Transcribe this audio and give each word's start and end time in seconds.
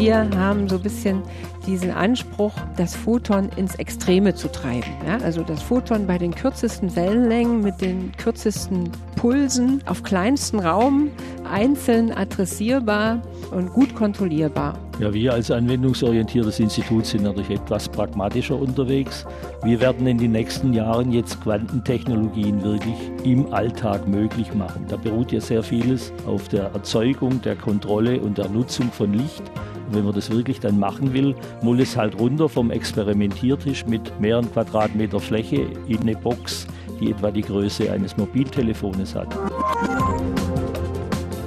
wir 0.00 0.30
haben 0.34 0.68
so 0.68 0.76
ein 0.76 0.82
bisschen 0.82 1.22
diesen 1.66 1.90
Anspruch, 1.90 2.54
das 2.76 2.96
Photon 2.96 3.50
ins 3.56 3.74
Extreme 3.74 4.34
zu 4.34 4.50
treiben. 4.50 4.90
Ja? 5.06 5.18
Also 5.18 5.42
das 5.42 5.62
Photon 5.62 6.06
bei 6.06 6.16
den 6.16 6.34
kürzesten 6.34 6.96
Wellenlängen 6.96 7.60
mit 7.60 7.80
den 7.80 8.12
kürzesten 8.16 8.90
Pulsen 9.16 9.82
auf 9.86 10.02
kleinstem 10.02 10.60
Raum 10.60 11.10
einzeln 11.50 12.12
adressierbar 12.12 13.20
und 13.50 13.72
gut 13.72 13.94
kontrollierbar. 13.94 14.78
Ja, 15.00 15.14
wir 15.14 15.32
als 15.32 15.50
anwendungsorientiertes 15.50 16.60
Institut 16.60 17.06
sind 17.06 17.22
natürlich 17.22 17.48
etwas 17.48 17.88
pragmatischer 17.88 18.60
unterwegs. 18.60 19.24
Wir 19.62 19.80
werden 19.80 20.06
in 20.06 20.18
den 20.18 20.32
nächsten 20.32 20.74
Jahren 20.74 21.10
jetzt 21.10 21.40
Quantentechnologien 21.40 22.62
wirklich 22.62 22.94
im 23.24 23.50
Alltag 23.50 24.06
möglich 24.06 24.52
machen. 24.52 24.84
Da 24.88 24.96
beruht 24.96 25.32
ja 25.32 25.40
sehr 25.40 25.62
vieles 25.62 26.12
auf 26.26 26.48
der 26.48 26.64
Erzeugung, 26.74 27.40
der 27.40 27.56
Kontrolle 27.56 28.20
und 28.20 28.36
der 28.36 28.50
Nutzung 28.50 28.92
von 28.92 29.14
Licht. 29.14 29.42
Und 29.86 29.94
wenn 29.94 30.04
man 30.04 30.14
das 30.14 30.30
wirklich 30.30 30.60
dann 30.60 30.78
machen 30.78 31.14
will, 31.14 31.34
muss 31.62 31.80
es 31.80 31.96
halt 31.96 32.20
runter 32.20 32.50
vom 32.50 32.70
Experimentiertisch 32.70 33.86
mit 33.86 34.20
mehreren 34.20 34.52
Quadratmeter 34.52 35.18
Fläche 35.18 35.66
in 35.88 36.00
eine 36.00 36.14
Box, 36.14 36.66
die 37.00 37.12
etwa 37.12 37.30
die 37.30 37.40
Größe 37.40 37.90
eines 37.90 38.18
Mobiltelefones 38.18 39.14
hat. 39.14 39.34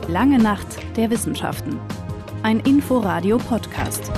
Lange 0.07 0.39
Nacht 0.39 0.79
der 0.97 1.11
Wissenschaften. 1.11 1.79
Ein 2.43 2.59
Inforadio-Podcast. 2.59 4.11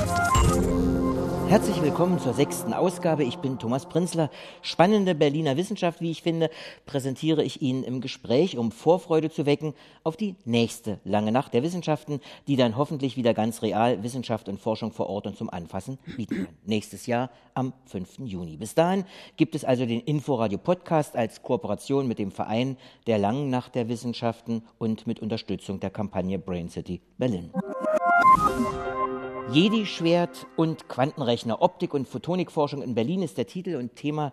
Herzlich 1.47 1.79
willkommen 1.83 2.17
zur 2.19 2.33
sechsten 2.33 2.73
Ausgabe. 2.73 3.23
Ich 3.23 3.37
bin 3.37 3.59
Thomas 3.59 3.87
Prinzler. 3.87 4.31
Spannende 4.63 5.13
Berliner 5.13 5.57
Wissenschaft, 5.57 6.01
wie 6.01 6.09
ich 6.09 6.23
finde, 6.23 6.49
präsentiere 6.87 7.43
ich 7.43 7.61
Ihnen 7.61 7.83
im 7.83 8.01
Gespräch, 8.01 8.57
um 8.57 8.71
Vorfreude 8.71 9.29
zu 9.29 9.45
wecken 9.45 9.75
auf 10.03 10.17
die 10.17 10.35
nächste 10.45 10.99
lange 11.03 11.31
Nacht 11.31 11.53
der 11.53 11.61
Wissenschaften, 11.61 12.19
die 12.47 12.55
dann 12.55 12.77
hoffentlich 12.77 13.15
wieder 13.15 13.35
ganz 13.35 13.61
real 13.61 14.01
Wissenschaft 14.01 14.49
und 14.49 14.59
Forschung 14.59 14.91
vor 14.91 15.07
Ort 15.07 15.27
und 15.27 15.37
zum 15.37 15.51
Anfassen 15.51 15.99
bieten 16.17 16.45
kann. 16.45 16.55
Nächstes 16.65 17.05
Jahr 17.05 17.29
am 17.53 17.73
5. 17.85 18.19
Juni. 18.25 18.57
Bis 18.57 18.73
dahin 18.73 19.05
gibt 19.37 19.53
es 19.53 19.63
also 19.63 19.85
den 19.85 20.01
Inforadio 20.01 20.57
Podcast 20.57 21.15
als 21.15 21.43
Kooperation 21.43 22.07
mit 22.07 22.17
dem 22.17 22.31
Verein 22.31 22.75
der 23.05 23.19
Langen 23.19 23.51
Nacht 23.51 23.75
der 23.75 23.87
Wissenschaften 23.87 24.63
und 24.79 25.05
mit 25.05 25.19
Unterstützung 25.21 25.79
der 25.79 25.91
Kampagne 25.91 26.39
Brain 26.39 26.69
City 26.69 27.01
Berlin. 27.17 27.51
Jedi-Schwert 29.51 30.47
und 30.55 30.89
Quantenrechner, 31.35 31.61
Optik- 31.61 31.93
und 31.93 32.07
Photonikforschung 32.07 32.81
in 32.81 32.95
Berlin 32.95 33.21
ist 33.21 33.37
der 33.37 33.45
Titel 33.45 33.75
und 33.75 33.95
Thema 33.95 34.31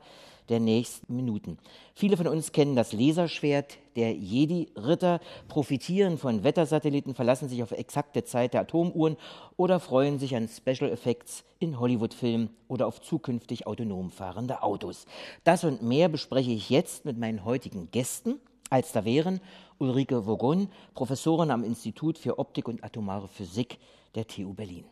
der 0.49 0.61
nächsten 0.61 1.17
Minuten. 1.17 1.59
Viele 1.95 2.17
von 2.17 2.29
uns 2.29 2.53
kennen 2.53 2.77
das 2.77 2.93
Laserschwert 2.93 3.79
der 3.97 4.13
Jedi-Ritter, 4.13 5.21
profitieren 5.49 6.17
von 6.17 6.45
Wettersatelliten, 6.45 7.15
verlassen 7.15 7.49
sich 7.49 7.63
auf 7.63 7.73
exakte 7.73 8.23
Zeit 8.25 8.55
der 8.55 8.61
Atomuhren 8.63 9.17
oder 9.57 9.81
freuen 9.81 10.21
sich 10.21 10.37
an 10.37 10.49
Special 10.49 10.91
Effects 10.91 11.45
in 11.59 11.81
Hollywood-Filmen 11.81 12.51
oder 12.69 12.87
auf 12.87 13.01
zukünftig 13.01 13.67
autonom 13.67 14.11
fahrende 14.11 14.63
Autos. 14.63 15.07
Das 15.43 15.65
und 15.65 15.83
mehr 15.83 16.09
bespreche 16.09 16.51
ich 16.53 16.71
jetzt 16.71 17.05
mit 17.05 17.19
meinen 17.19 17.45
heutigen 17.45 17.91
Gästen. 17.91 18.41
Als 18.71 18.93
da 18.93 19.05
wären 19.05 19.41
Ulrike 19.79 20.27
Vogon, 20.27 20.69
Professorin 20.95 21.51
am 21.51 21.65
Institut 21.65 22.17
für 22.17 22.39
Optik 22.39 22.69
und 22.69 22.85
Atomare 22.85 23.29
Physik 23.29 23.79
der 24.15 24.27
TU 24.27 24.55
Berlin. 24.55 24.85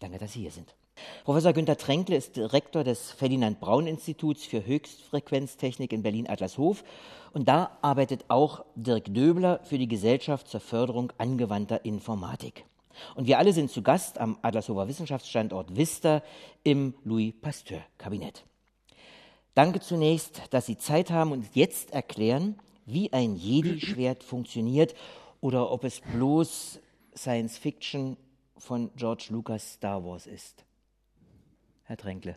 Danke, 0.00 0.18
dass 0.18 0.34
Sie 0.34 0.40
hier 0.40 0.50
sind. 0.50 0.74
Professor 1.26 1.52
Günter 1.52 1.76
Tränkle 1.76 2.14
ist 2.14 2.36
Direktor 2.36 2.84
des 2.84 3.10
Ferdinand 3.10 3.58
Braun 3.58 3.88
Instituts 3.88 4.44
für 4.44 4.64
Höchstfrequenztechnik 4.64 5.92
in 5.92 6.04
Berlin-Adlershof. 6.04 6.84
Und 7.32 7.48
da 7.48 7.76
arbeitet 7.82 8.26
auch 8.28 8.64
Dirk 8.76 9.12
Döbler 9.12 9.58
für 9.64 9.76
die 9.76 9.88
Gesellschaft 9.88 10.46
zur 10.46 10.60
Förderung 10.60 11.12
angewandter 11.18 11.84
Informatik. 11.84 12.64
Und 13.16 13.26
wir 13.26 13.38
alle 13.38 13.52
sind 13.52 13.72
zu 13.72 13.82
Gast 13.82 14.18
am 14.18 14.38
Adlershofer 14.42 14.86
Wissenschaftsstandort 14.86 15.76
Vista 15.76 16.22
im 16.62 16.94
Louis 17.02 17.34
Pasteur 17.42 17.80
Kabinett. 17.98 18.44
Danke 19.54 19.80
zunächst, 19.80 20.42
dass 20.50 20.66
Sie 20.66 20.78
Zeit 20.78 21.10
haben 21.10 21.32
und 21.32 21.56
jetzt 21.56 21.92
erklären, 21.92 22.56
wie 22.84 23.12
ein 23.12 23.34
Jedi-Schwert 23.34 24.22
funktioniert 24.22 24.94
oder 25.40 25.72
ob 25.72 25.82
es 25.82 26.00
bloß 26.00 26.78
Science 27.16 27.58
Fiction 27.58 28.16
von 28.56 28.90
George 28.94 29.26
Lucas 29.30 29.72
Star 29.72 30.04
Wars 30.04 30.28
ist. 30.28 30.64
Herr 31.86 31.96
Tränkle. 31.96 32.36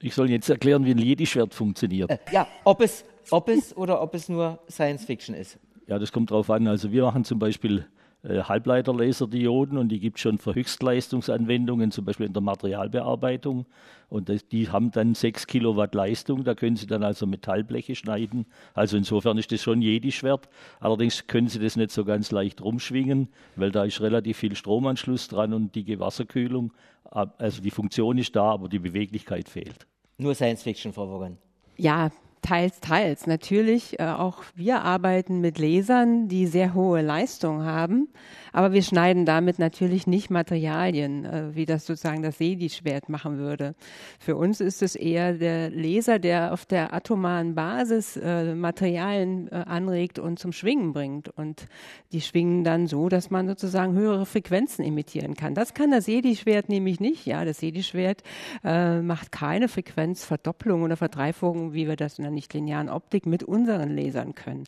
Ich 0.00 0.14
soll 0.14 0.30
jetzt 0.30 0.48
erklären, 0.48 0.84
wie 0.84 0.90
ein 0.90 0.98
Jedi-Schwert 0.98 1.54
funktioniert. 1.54 2.10
Äh, 2.10 2.18
ja, 2.32 2.48
ob 2.64 2.80
es, 2.80 3.04
ob 3.30 3.48
es 3.48 3.76
oder 3.76 4.02
ob 4.02 4.14
es 4.14 4.28
nur 4.28 4.58
Science 4.68 5.04
Fiction 5.04 5.34
ist. 5.34 5.58
Ja, 5.86 5.98
das 5.98 6.10
kommt 6.10 6.30
drauf 6.32 6.50
an. 6.50 6.66
Also 6.66 6.90
wir 6.90 7.04
machen 7.04 7.24
zum 7.24 7.38
Beispiel 7.38 7.86
äh, 8.28 8.42
Halbleiterlaserdioden 8.42 9.78
und 9.78 9.88
die 9.88 10.00
gibt 10.00 10.16
es 10.16 10.22
schon 10.22 10.38
für 10.38 10.54
Höchstleistungsanwendungen, 10.54 11.90
zum 11.90 12.04
Beispiel 12.04 12.26
in 12.26 12.32
der 12.32 12.42
Materialbearbeitung. 12.42 13.66
Und 14.08 14.28
das, 14.28 14.46
die 14.48 14.68
haben 14.68 14.90
dann 14.90 15.14
6 15.14 15.46
Kilowatt 15.46 15.94
Leistung, 15.94 16.44
da 16.44 16.54
können 16.54 16.76
Sie 16.76 16.86
dann 16.86 17.02
also 17.02 17.26
Metallbleche 17.26 17.94
schneiden. 17.94 18.46
Also 18.74 18.96
insofern 18.96 19.38
ist 19.38 19.52
das 19.52 19.62
schon 19.62 19.82
Jedi-Schwert. 19.82 20.48
Allerdings 20.80 21.26
können 21.26 21.48
Sie 21.48 21.58
das 21.58 21.76
nicht 21.76 21.90
so 21.90 22.04
ganz 22.04 22.30
leicht 22.30 22.62
rumschwingen, 22.62 23.28
weil 23.56 23.70
da 23.70 23.84
ist 23.84 24.00
relativ 24.00 24.38
viel 24.38 24.56
Stromanschluss 24.56 25.28
dran 25.28 25.52
und 25.52 25.74
die 25.74 25.98
Wasserkühlung. 25.98 26.72
Also 27.04 27.62
die 27.62 27.70
Funktion 27.70 28.18
ist 28.18 28.34
da, 28.34 28.52
aber 28.52 28.68
die 28.68 28.78
Beweglichkeit 28.78 29.48
fehlt. 29.48 29.86
Nur 30.18 30.34
Science 30.34 30.62
Fiction, 30.62 30.92
Frau 30.92 31.08
Wogan. 31.08 31.38
Ja, 31.76 32.10
Teils, 32.46 32.78
teils. 32.78 33.26
Natürlich, 33.26 33.98
äh, 33.98 34.04
auch 34.04 34.44
wir 34.54 34.82
arbeiten 34.82 35.40
mit 35.40 35.58
Lasern, 35.58 36.28
die 36.28 36.46
sehr 36.46 36.74
hohe 36.74 37.02
Leistung 37.02 37.64
haben, 37.64 38.08
aber 38.56 38.72
wir 38.72 38.82
schneiden 38.82 39.26
damit 39.26 39.58
natürlich 39.58 40.06
nicht 40.06 40.30
Materialien, 40.30 41.26
äh, 41.26 41.54
wie 41.54 41.66
das 41.66 41.84
sozusagen 41.84 42.22
das 42.22 42.38
Sedi-Schwert 42.38 43.10
machen 43.10 43.36
würde. 43.36 43.74
Für 44.18 44.34
uns 44.36 44.62
ist 44.62 44.80
es 44.80 44.94
eher 44.94 45.34
der 45.34 45.68
Laser, 45.68 46.18
der 46.18 46.54
auf 46.54 46.64
der 46.64 46.94
atomaren 46.94 47.54
Basis 47.54 48.16
äh, 48.16 48.54
Materialien 48.54 49.48
äh, 49.52 49.56
anregt 49.56 50.18
und 50.18 50.38
zum 50.38 50.52
Schwingen 50.52 50.94
bringt. 50.94 51.28
Und 51.28 51.66
die 52.12 52.22
schwingen 52.22 52.64
dann 52.64 52.86
so, 52.86 53.10
dass 53.10 53.28
man 53.28 53.46
sozusagen 53.46 53.92
höhere 53.92 54.24
Frequenzen 54.24 54.86
emittieren 54.86 55.34
kann. 55.34 55.54
Das 55.54 55.74
kann 55.74 55.90
das 55.90 56.06
Sedi-Schwert 56.06 56.70
nämlich 56.70 56.98
nicht. 56.98 57.26
Ja, 57.26 57.44
das 57.44 57.58
Sedi-Schwert 57.58 58.22
äh, 58.64 59.02
macht 59.02 59.32
keine 59.32 59.68
Frequenzverdopplung 59.68 60.82
oder 60.82 60.96
Verdreifachung, 60.96 61.74
wie 61.74 61.86
wir 61.86 61.96
das 61.96 62.18
in 62.18 62.22
der 62.22 62.32
nichtlinearen 62.32 62.88
Optik 62.88 63.26
mit 63.26 63.42
unseren 63.42 63.94
Lasern 63.94 64.34
können. 64.34 64.64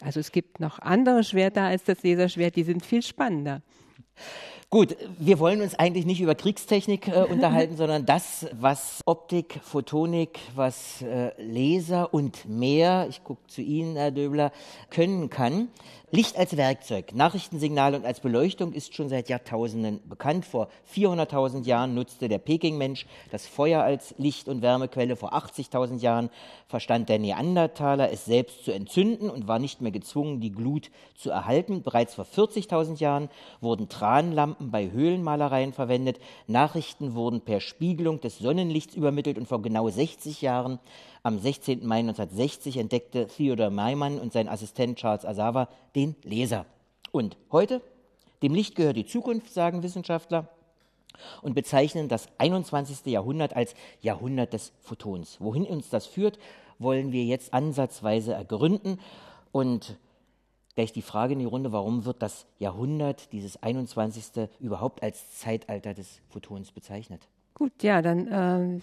Also 0.00 0.20
es 0.20 0.32
gibt 0.32 0.60
noch 0.60 0.78
andere 0.78 1.24
Schwerter 1.24 1.62
als 1.62 1.84
das 1.84 2.02
Laserschwert, 2.02 2.56
die 2.56 2.62
sind 2.62 2.84
viel 2.84 3.02
spannender. 3.02 3.62
Gut, 4.72 4.96
wir 5.18 5.40
wollen 5.40 5.62
uns 5.62 5.74
eigentlich 5.74 6.06
nicht 6.06 6.20
über 6.20 6.36
Kriegstechnik 6.36 7.08
äh, 7.08 7.22
unterhalten, 7.28 7.76
sondern 7.76 8.06
das, 8.06 8.46
was 8.52 9.00
Optik, 9.04 9.58
Photonik, 9.64 10.38
was 10.54 11.02
äh, 11.02 11.32
Laser 11.42 12.14
und 12.14 12.48
mehr, 12.48 13.06
ich 13.10 13.24
gucke 13.24 13.44
zu 13.48 13.62
Ihnen, 13.62 13.96
Herr 13.96 14.12
Döbler, 14.12 14.52
können 14.88 15.28
kann. 15.28 15.70
Licht 16.12 16.36
als 16.36 16.56
Werkzeug, 16.56 17.14
Nachrichtensignal 17.14 17.94
und 17.94 18.04
als 18.04 18.18
Beleuchtung 18.18 18.72
ist 18.72 18.96
schon 18.96 19.08
seit 19.08 19.28
Jahrtausenden 19.28 20.00
bekannt. 20.08 20.44
Vor 20.44 20.66
400.000 20.92 21.64
Jahren 21.66 21.94
nutzte 21.94 22.28
der 22.28 22.38
Peking-Mensch 22.38 23.06
das 23.30 23.46
Feuer 23.46 23.84
als 23.84 24.12
Licht- 24.18 24.48
und 24.48 24.60
Wärmequelle. 24.60 25.14
Vor 25.14 25.34
80.000 25.34 26.00
Jahren 26.00 26.30
verstand 26.66 27.08
der 27.10 27.20
Neandertaler 27.20 28.10
es 28.10 28.24
selbst 28.24 28.64
zu 28.64 28.72
entzünden 28.72 29.30
und 29.30 29.46
war 29.46 29.60
nicht 29.60 29.82
mehr 29.82 29.92
gezwungen, 29.92 30.40
die 30.40 30.50
Glut 30.50 30.90
zu 31.14 31.30
erhalten. 31.30 31.84
Bereits 31.84 32.16
vor 32.16 32.24
40.000 32.24 32.98
Jahren 32.98 33.28
wurden 33.60 33.88
Tranlampen 33.88 34.72
bei 34.72 34.90
Höhlenmalereien 34.90 35.72
verwendet. 35.72 36.18
Nachrichten 36.48 37.14
wurden 37.14 37.40
per 37.42 37.60
Spiegelung 37.60 38.20
des 38.20 38.38
Sonnenlichts 38.38 38.96
übermittelt 38.96 39.38
und 39.38 39.46
vor 39.46 39.62
genau 39.62 39.88
60 39.88 40.42
Jahren 40.42 40.80
am 41.22 41.38
16. 41.38 41.86
Mai 41.86 42.00
1960 42.00 42.76
entdeckte 42.76 43.26
Theodor 43.26 43.70
Maimann 43.70 44.18
und 44.18 44.32
sein 44.32 44.48
Assistent 44.48 44.98
Charles 44.98 45.24
Asawa 45.24 45.68
den 45.94 46.16
Laser. 46.22 46.66
Und 47.12 47.36
heute? 47.52 47.82
Dem 48.42 48.54
Licht 48.54 48.74
gehört 48.74 48.96
die 48.96 49.06
Zukunft, 49.06 49.52
sagen 49.52 49.82
Wissenschaftler 49.82 50.48
und 51.42 51.54
bezeichnen 51.54 52.08
das 52.08 52.28
21. 52.38 53.04
Jahrhundert 53.06 53.54
als 53.54 53.74
Jahrhundert 54.00 54.52
des 54.52 54.72
Photons. 54.80 55.36
Wohin 55.40 55.64
uns 55.64 55.90
das 55.90 56.06
führt, 56.06 56.38
wollen 56.78 57.12
wir 57.12 57.24
jetzt 57.24 57.52
ansatzweise 57.52 58.32
ergründen. 58.32 58.98
Und 59.52 59.98
gleich 60.74 60.92
die 60.92 61.02
Frage 61.02 61.34
in 61.34 61.40
die 61.40 61.44
Runde, 61.44 61.72
warum 61.72 62.06
wird 62.06 62.22
das 62.22 62.46
Jahrhundert, 62.58 63.32
dieses 63.32 63.62
21. 63.62 64.48
überhaupt 64.60 65.02
als 65.02 65.38
Zeitalter 65.38 65.92
des 65.92 66.20
Photons 66.30 66.72
bezeichnet? 66.72 67.28
Gut, 67.60 67.82
ja, 67.82 68.00
dann 68.00 68.26
äh, 68.26 68.80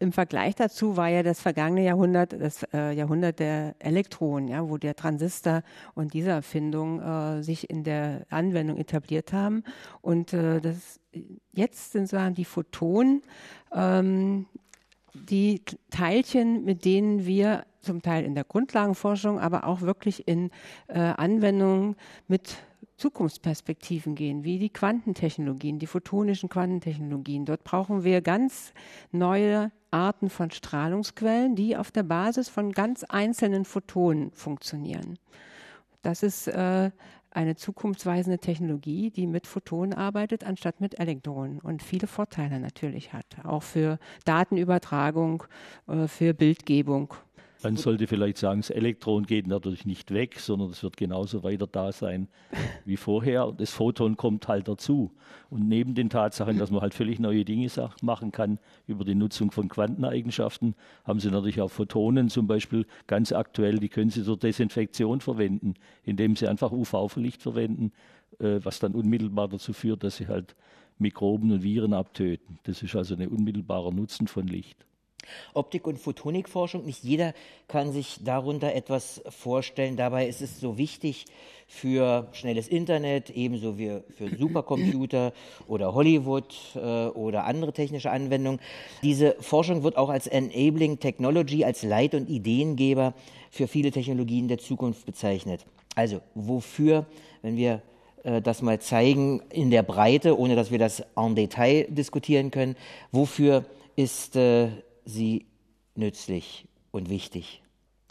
im 0.00 0.10
Vergleich 0.10 0.56
dazu 0.56 0.96
war 0.96 1.06
ja 1.06 1.22
das 1.22 1.40
vergangene 1.40 1.84
Jahrhundert 1.84 2.32
das 2.32 2.64
äh, 2.74 2.90
Jahrhundert 2.90 3.38
der 3.38 3.76
Elektronen, 3.78 4.48
ja, 4.48 4.68
wo 4.68 4.78
der 4.78 4.96
Transistor 4.96 5.62
und 5.94 6.12
diese 6.12 6.30
Erfindung 6.30 7.00
äh, 7.00 7.44
sich 7.44 7.70
in 7.70 7.84
der 7.84 8.26
Anwendung 8.28 8.78
etabliert 8.78 9.32
haben. 9.32 9.62
Und 10.00 10.32
äh, 10.32 10.60
das, 10.60 10.98
jetzt 11.52 11.92
sind 11.92 12.08
so 12.08 12.18
die 12.30 12.44
Photonen, 12.44 13.22
ähm, 13.72 14.46
die 15.14 15.62
Teilchen, 15.90 16.64
mit 16.64 16.84
denen 16.84 17.26
wir 17.26 17.64
zum 17.80 18.02
Teil 18.02 18.24
in 18.24 18.34
der 18.34 18.42
Grundlagenforschung, 18.42 19.38
aber 19.38 19.68
auch 19.68 19.82
wirklich 19.82 20.26
in 20.26 20.50
äh, 20.88 20.98
Anwendungen 20.98 21.94
mit 22.26 22.56
Zukunftsperspektiven 22.96 24.14
gehen, 24.14 24.44
wie 24.44 24.58
die 24.58 24.70
Quantentechnologien, 24.70 25.78
die 25.78 25.86
photonischen 25.86 26.48
Quantentechnologien. 26.48 27.44
Dort 27.44 27.64
brauchen 27.64 28.04
wir 28.04 28.22
ganz 28.22 28.72
neue 29.12 29.70
Arten 29.90 30.30
von 30.30 30.50
Strahlungsquellen, 30.50 31.56
die 31.56 31.76
auf 31.76 31.90
der 31.90 32.04
Basis 32.04 32.48
von 32.48 32.72
ganz 32.72 33.04
einzelnen 33.04 33.64
Photonen 33.64 34.32
funktionieren. 34.32 35.18
Das 36.02 36.22
ist 36.22 36.46
äh, 36.48 36.90
eine 37.30 37.56
zukunftsweisende 37.56 38.38
Technologie, 38.38 39.10
die 39.10 39.26
mit 39.26 39.46
Photonen 39.46 39.92
arbeitet, 39.92 40.44
anstatt 40.44 40.80
mit 40.80 40.98
Elektronen 40.98 41.58
und 41.58 41.82
viele 41.82 42.06
Vorteile 42.06 42.60
natürlich 42.60 43.12
hat, 43.12 43.26
auch 43.44 43.62
für 43.62 43.98
Datenübertragung, 44.24 45.44
äh, 45.86 46.08
für 46.08 46.32
Bildgebung 46.32 47.14
man 47.62 47.76
sollte 47.76 48.06
vielleicht 48.06 48.38
sagen, 48.38 48.60
das 48.60 48.70
Elektron 48.70 49.24
geht 49.24 49.46
natürlich 49.46 49.86
nicht 49.86 50.12
weg, 50.12 50.38
sondern 50.38 50.70
es 50.70 50.82
wird 50.82 50.96
genauso 50.96 51.42
weiter 51.42 51.66
da 51.66 51.92
sein 51.92 52.28
wie 52.84 52.96
vorher. 52.96 53.52
Das 53.56 53.70
Photon 53.70 54.16
kommt 54.16 54.48
halt 54.48 54.68
dazu. 54.68 55.12
Und 55.48 55.68
neben 55.68 55.94
den 55.94 56.10
Tatsachen, 56.10 56.58
dass 56.58 56.70
man 56.70 56.82
halt 56.82 56.94
völlig 56.94 57.18
neue 57.18 57.44
Dinge 57.44 57.68
machen 58.02 58.32
kann 58.32 58.58
über 58.86 59.04
die 59.04 59.14
Nutzung 59.14 59.50
von 59.50 59.68
Quanteneigenschaften, 59.68 60.74
haben 61.04 61.20
sie 61.20 61.30
natürlich 61.30 61.60
auch 61.60 61.70
Photonen 61.70 62.28
zum 62.28 62.46
Beispiel 62.46 62.86
ganz 63.06 63.32
aktuell, 63.32 63.78
die 63.78 63.88
können 63.88 64.10
sie 64.10 64.24
zur 64.24 64.36
Desinfektion 64.36 65.20
verwenden, 65.20 65.74
indem 66.04 66.36
sie 66.36 66.48
einfach 66.48 66.72
UV-Licht 66.72 67.42
verwenden, 67.42 67.92
äh, 68.38 68.60
was 68.62 68.78
dann 68.78 68.94
unmittelbar 68.94 69.48
dazu 69.48 69.72
führt, 69.72 70.04
dass 70.04 70.16
sie 70.16 70.28
halt 70.28 70.54
Mikroben 70.98 71.52
und 71.52 71.62
Viren 71.62 71.92
abtöten. 71.92 72.58
Das 72.64 72.82
ist 72.82 72.96
also 72.96 73.14
ein 73.14 73.28
unmittelbarer 73.28 73.92
Nutzen 73.92 74.26
von 74.26 74.46
Licht. 74.46 74.86
Optik- 75.54 75.86
und 75.86 75.98
Photonikforschung, 75.98 76.84
nicht 76.84 77.04
jeder 77.04 77.34
kann 77.68 77.92
sich 77.92 78.18
darunter 78.24 78.74
etwas 78.74 79.22
vorstellen. 79.28 79.96
Dabei 79.96 80.26
ist 80.26 80.42
es 80.42 80.60
so 80.60 80.78
wichtig 80.78 81.26
für 81.66 82.28
schnelles 82.32 82.68
Internet, 82.68 83.30
ebenso 83.30 83.76
wie 83.76 84.00
für 84.16 84.34
Supercomputer 84.36 85.32
oder 85.66 85.94
Hollywood 85.94 86.54
äh, 86.76 87.06
oder 87.08 87.44
andere 87.44 87.72
technische 87.72 88.10
Anwendungen. 88.10 88.60
Diese 89.02 89.36
Forschung 89.40 89.82
wird 89.82 89.96
auch 89.96 90.08
als 90.08 90.26
Enabling 90.26 91.00
Technology, 91.00 91.64
als 91.64 91.82
Leit- 91.82 92.14
und 92.14 92.28
Ideengeber 92.28 93.14
für 93.50 93.66
viele 93.66 93.90
Technologien 93.90 94.48
der 94.48 94.58
Zukunft 94.58 95.06
bezeichnet. 95.06 95.64
Also 95.96 96.20
wofür, 96.34 97.06
wenn 97.42 97.56
wir 97.56 97.82
äh, 98.22 98.42
das 98.42 98.62
mal 98.62 98.80
zeigen 98.80 99.42
in 99.50 99.70
der 99.70 99.82
Breite, 99.82 100.38
ohne 100.38 100.56
dass 100.56 100.70
wir 100.70 100.78
das 100.78 101.02
en 101.16 101.34
Detail 101.34 101.86
diskutieren 101.88 102.50
können, 102.50 102.76
wofür 103.12 103.64
ist 103.96 104.36
äh, 104.36 104.68
sie 105.06 105.46
nützlich 105.94 106.68
und 106.90 107.08
wichtig? 107.08 107.62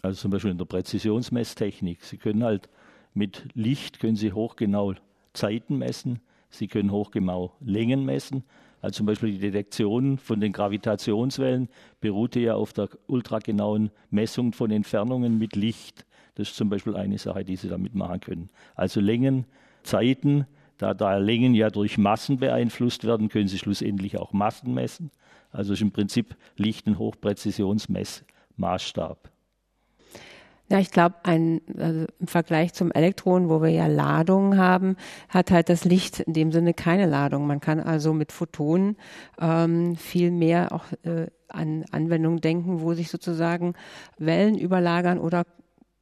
Also 0.01 0.21
zum 0.21 0.31
Beispiel 0.31 0.51
in 0.51 0.57
der 0.57 0.65
Präzisionsmesstechnik. 0.65 2.03
Sie 2.03 2.18
können 2.18 2.44
halt 2.44 2.69
mit 3.15 3.47
Licht 3.53 4.00
können 4.00 4.18
Sie 4.18 4.33
hochgenau 4.33 4.94
Zeiten 5.33 5.77
messen, 5.77 6.19
Sie 6.50 6.68
können 6.68 6.92
hochgenau 6.92 7.53
Längen 7.62 8.06
messen. 8.06 8.44
Also 8.81 8.97
zum 8.97 9.06
Beispiel 9.06 9.31
die 9.31 9.39
Detektion 9.39 10.18
von 10.18 10.39
den 10.39 10.51
Gravitationswellen 10.51 11.69
beruhte 12.01 12.39
ja 12.39 12.56
auf 12.56 12.74
der 12.74 12.89
ultragenauen 13.07 13.89
Messung 14.09 14.53
von 14.53 14.69
Entfernungen 14.69 15.39
mit 15.39 15.56
Licht. 15.56 16.06
Das 16.36 16.50
ist 16.50 16.57
zum 16.57 16.69
Beispiel 16.69 16.95
eine 16.95 17.18
Sache, 17.18 17.45
die 17.45 17.56
Sie 17.56 17.69
damit 17.69 17.95
machen 17.95 18.19
können. 18.19 18.50
Also 18.75 19.00
Längen, 19.00 19.45
Zeiten, 19.83 20.45
da, 20.77 20.94
da 20.94 21.18
Längen 21.18 21.56
ja 21.56 21.69
durch 21.69 21.98
Massen 21.98 22.38
beeinflusst 22.38 23.06
werden, 23.06 23.30
können 23.30 23.48
Sie 23.48 23.57
schlussendlich 23.57 24.18
auch 24.18 24.33
Massen 24.33 24.74
messen. 24.74 25.09
Also 25.55 25.73
ist 25.73 25.81
im 25.81 25.91
Prinzip 25.91 26.35
Licht 26.57 26.85
ein 26.87 26.99
Hochpräzisionsmessmaßstab. 26.99 29.31
Ja, 30.67 30.79
ich 30.79 30.89
glaube, 30.89 31.13
also 31.23 32.07
im 32.19 32.27
Vergleich 32.27 32.73
zum 32.73 32.91
Elektron, 32.91 33.49
wo 33.49 33.61
wir 33.61 33.69
ja 33.69 33.85
Ladungen 33.85 34.57
haben, 34.57 34.95
hat 35.29 35.51
halt 35.51 35.69
das 35.69 35.85
Licht 35.85 36.21
in 36.21 36.33
dem 36.33 36.51
Sinne 36.51 36.73
keine 36.73 37.05
Ladung. 37.05 37.45
Man 37.45 37.59
kann 37.59 37.79
also 37.79 38.13
mit 38.13 38.31
Photonen 38.31 38.97
ähm, 39.39 39.95
viel 39.95 40.31
mehr 40.31 40.71
auch 40.71 40.85
äh, 41.03 41.27
an 41.49 41.85
Anwendungen 41.91 42.41
denken, 42.41 42.81
wo 42.81 42.95
sich 42.95 43.11
sozusagen 43.11 43.75
Wellen 44.17 44.57
überlagern 44.57 45.19
oder 45.19 45.45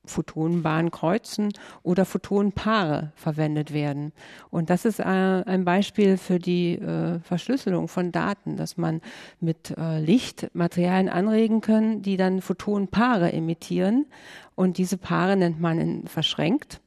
Photonenbahnen 0.05 0.91
kreuzen 0.91 1.53
oder 1.81 2.05
Photonenpaare 2.05 3.13
verwendet 3.15 3.73
werden. 3.73 4.11
Und 4.49 4.69
das 4.69 4.85
ist 4.85 4.99
äh, 4.99 5.03
ein 5.03 5.63
Beispiel 5.63 6.17
für 6.17 6.39
die 6.39 6.73
äh, 6.73 7.19
Verschlüsselung 7.19 7.87
von 7.87 8.11
Daten, 8.11 8.57
dass 8.57 8.77
man 8.77 9.01
mit 9.39 9.73
äh, 9.77 9.99
Licht 9.99 10.49
Materialien 10.53 11.09
anregen 11.09 11.61
kann, 11.61 12.01
die 12.01 12.17
dann 12.17 12.41
Photonenpaare 12.41 13.31
emittieren. 13.31 14.05
Und 14.55 14.77
diese 14.77 14.97
Paare 14.97 15.37
nennt 15.37 15.61
man 15.61 15.79
in 15.79 16.07
verschränkt. 16.07 16.81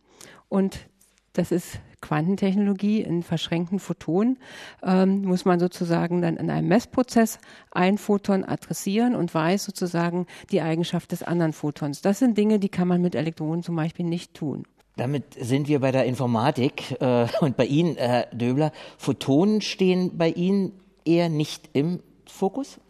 Und 0.48 0.88
das 1.32 1.52
ist 1.52 1.80
Quantentechnologie 2.00 3.00
in 3.00 3.22
verschränkten 3.22 3.78
Photonen, 3.78 4.38
ähm, 4.82 5.22
muss 5.22 5.44
man 5.44 5.58
sozusagen 5.58 6.22
dann 6.22 6.36
in 6.36 6.50
einem 6.50 6.68
Messprozess 6.68 7.38
ein 7.70 7.98
Photon 7.98 8.44
adressieren 8.44 9.14
und 9.14 9.34
weiß 9.34 9.64
sozusagen 9.64 10.26
die 10.50 10.60
Eigenschaft 10.60 11.12
des 11.12 11.22
anderen 11.22 11.52
Photons. 11.52 12.02
Das 12.02 12.18
sind 12.18 12.36
Dinge, 12.38 12.58
die 12.58 12.68
kann 12.68 12.88
man 12.88 13.00
mit 13.02 13.14
Elektronen 13.14 13.62
zum 13.62 13.76
Beispiel 13.76 14.06
nicht 14.06 14.34
tun. 14.34 14.64
Damit 14.96 15.34
sind 15.38 15.68
wir 15.68 15.80
bei 15.80 15.92
der 15.92 16.06
Informatik 16.06 16.98
äh, 17.00 17.26
und 17.40 17.56
bei 17.56 17.66
Ihnen, 17.66 17.96
Herr 17.96 18.26
Döbler. 18.32 18.72
Photonen 18.96 19.60
stehen 19.60 20.16
bei 20.16 20.30
Ihnen 20.30 20.72
eher 21.04 21.28
nicht 21.28 21.68
im 21.74 22.00
Fokus? 22.26 22.80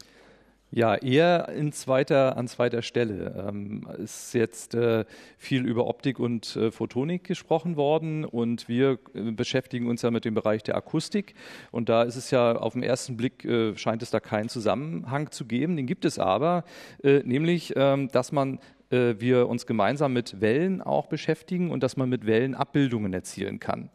Ja, 0.73 0.97
eher 0.97 1.49
in 1.51 1.71
zweiter, 1.71 2.37
an 2.37 2.49
zweiter 2.49 2.83
Stelle. 2.83 3.47
Ähm, 3.49 3.87
ist 3.99 4.35
jetzt 4.35 4.75
äh, 4.75 5.05
viel 5.39 5.65
über 5.65 5.87
Optik 5.87 6.19
und 6.19 6.57
äh, 6.57 6.73
Photonik 6.73 7.23
gesprochen 7.23 7.77
worden 7.77 8.25
und 8.25 8.69
wir 8.69 8.99
äh, 9.15 9.31
beschäftigen 9.31 9.87
uns 9.87 10.03
ja 10.03 10.11
mit 10.11 10.25
dem 10.25 10.35
Bereich 10.35 10.65
der 10.65 10.77
Akustik 10.77 11.35
und 11.71 11.89
da 11.89 12.03
ist 12.03 12.17
es 12.17 12.33
ja 12.33 12.57
auf 12.57 12.73
den 12.73 12.83
ersten 12.83 13.17
Blick 13.17 13.45
äh, 13.45 13.77
scheint 13.77 14.03
es 14.03 14.11
da 14.11 14.19
keinen 14.19 14.49
Zusammenhang 14.49 15.31
zu 15.31 15.45
geben, 15.45 15.77
den 15.77 15.87
gibt 15.87 16.05
es 16.05 16.19
aber, 16.19 16.65
äh, 17.03 17.21
nämlich, 17.25 17.73
ähm, 17.77 18.09
dass 18.11 18.33
man 18.33 18.59
äh, 18.91 19.15
wir 19.19 19.49
uns 19.49 19.67
gemeinsam 19.67 20.13
mit 20.15 20.41
Wellen 20.41 20.83
auch 20.83 21.07
beschäftigen 21.07 21.71
und 21.71 21.85
dass 21.85 21.97
man 21.97 22.09
mit 22.09 22.27
Wellen 22.27 22.57
Abbildungen 22.57 23.15
erzielen 23.15 23.61
kann. 23.61 23.91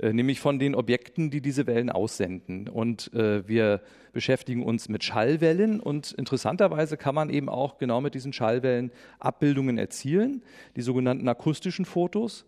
Nämlich 0.00 0.38
von 0.38 0.60
den 0.60 0.76
Objekten, 0.76 1.28
die 1.28 1.40
diese 1.40 1.66
Wellen 1.66 1.90
aussenden. 1.90 2.68
Und 2.68 3.10
wir 3.12 3.80
beschäftigen 4.12 4.62
uns 4.62 4.88
mit 4.88 5.04
Schallwellen 5.04 5.80
und 5.80 6.12
interessanterweise 6.12 6.96
kann 6.96 7.14
man 7.14 7.30
eben 7.30 7.48
auch 7.48 7.78
genau 7.78 8.00
mit 8.00 8.14
diesen 8.14 8.32
Schallwellen 8.32 8.90
Abbildungen 9.18 9.78
erzielen, 9.78 10.42
die 10.76 10.82
sogenannten 10.82 11.28
akustischen 11.28 11.84
Fotos. 11.84 12.44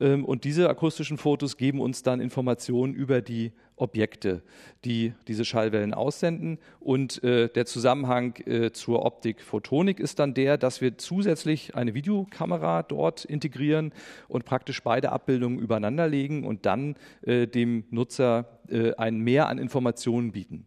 Ähm, 0.00 0.24
und 0.24 0.44
diese 0.44 0.68
akustischen 0.68 1.18
Fotos 1.18 1.56
geben 1.56 1.80
uns 1.80 2.02
dann 2.02 2.20
Informationen 2.20 2.94
über 2.94 3.22
die 3.22 3.52
Objekte, 3.76 4.42
die 4.84 5.14
diese 5.26 5.44
Schallwellen 5.44 5.94
aussenden. 5.94 6.58
Und 6.80 7.22
äh, 7.24 7.48
der 7.48 7.66
Zusammenhang 7.66 8.36
äh, 8.46 8.72
zur 8.72 9.04
Optik-Photonik 9.04 9.98
ist 9.98 10.18
dann 10.18 10.34
der, 10.34 10.58
dass 10.58 10.80
wir 10.80 10.96
zusätzlich 10.98 11.74
eine 11.74 11.94
Videokamera 11.94 12.82
dort 12.82 13.24
integrieren 13.24 13.92
und 14.28 14.44
praktisch 14.44 14.82
beide 14.82 15.10
Abbildungen 15.10 15.58
übereinander 15.58 16.06
legen 16.06 16.44
und 16.44 16.66
dann 16.66 16.94
äh, 17.22 17.46
dem 17.46 17.84
Nutzer 17.90 18.60
äh, 18.68 18.94
ein 18.94 19.18
Mehr 19.18 19.48
an 19.48 19.58
Informationen 19.58 20.32
bieten. 20.32 20.66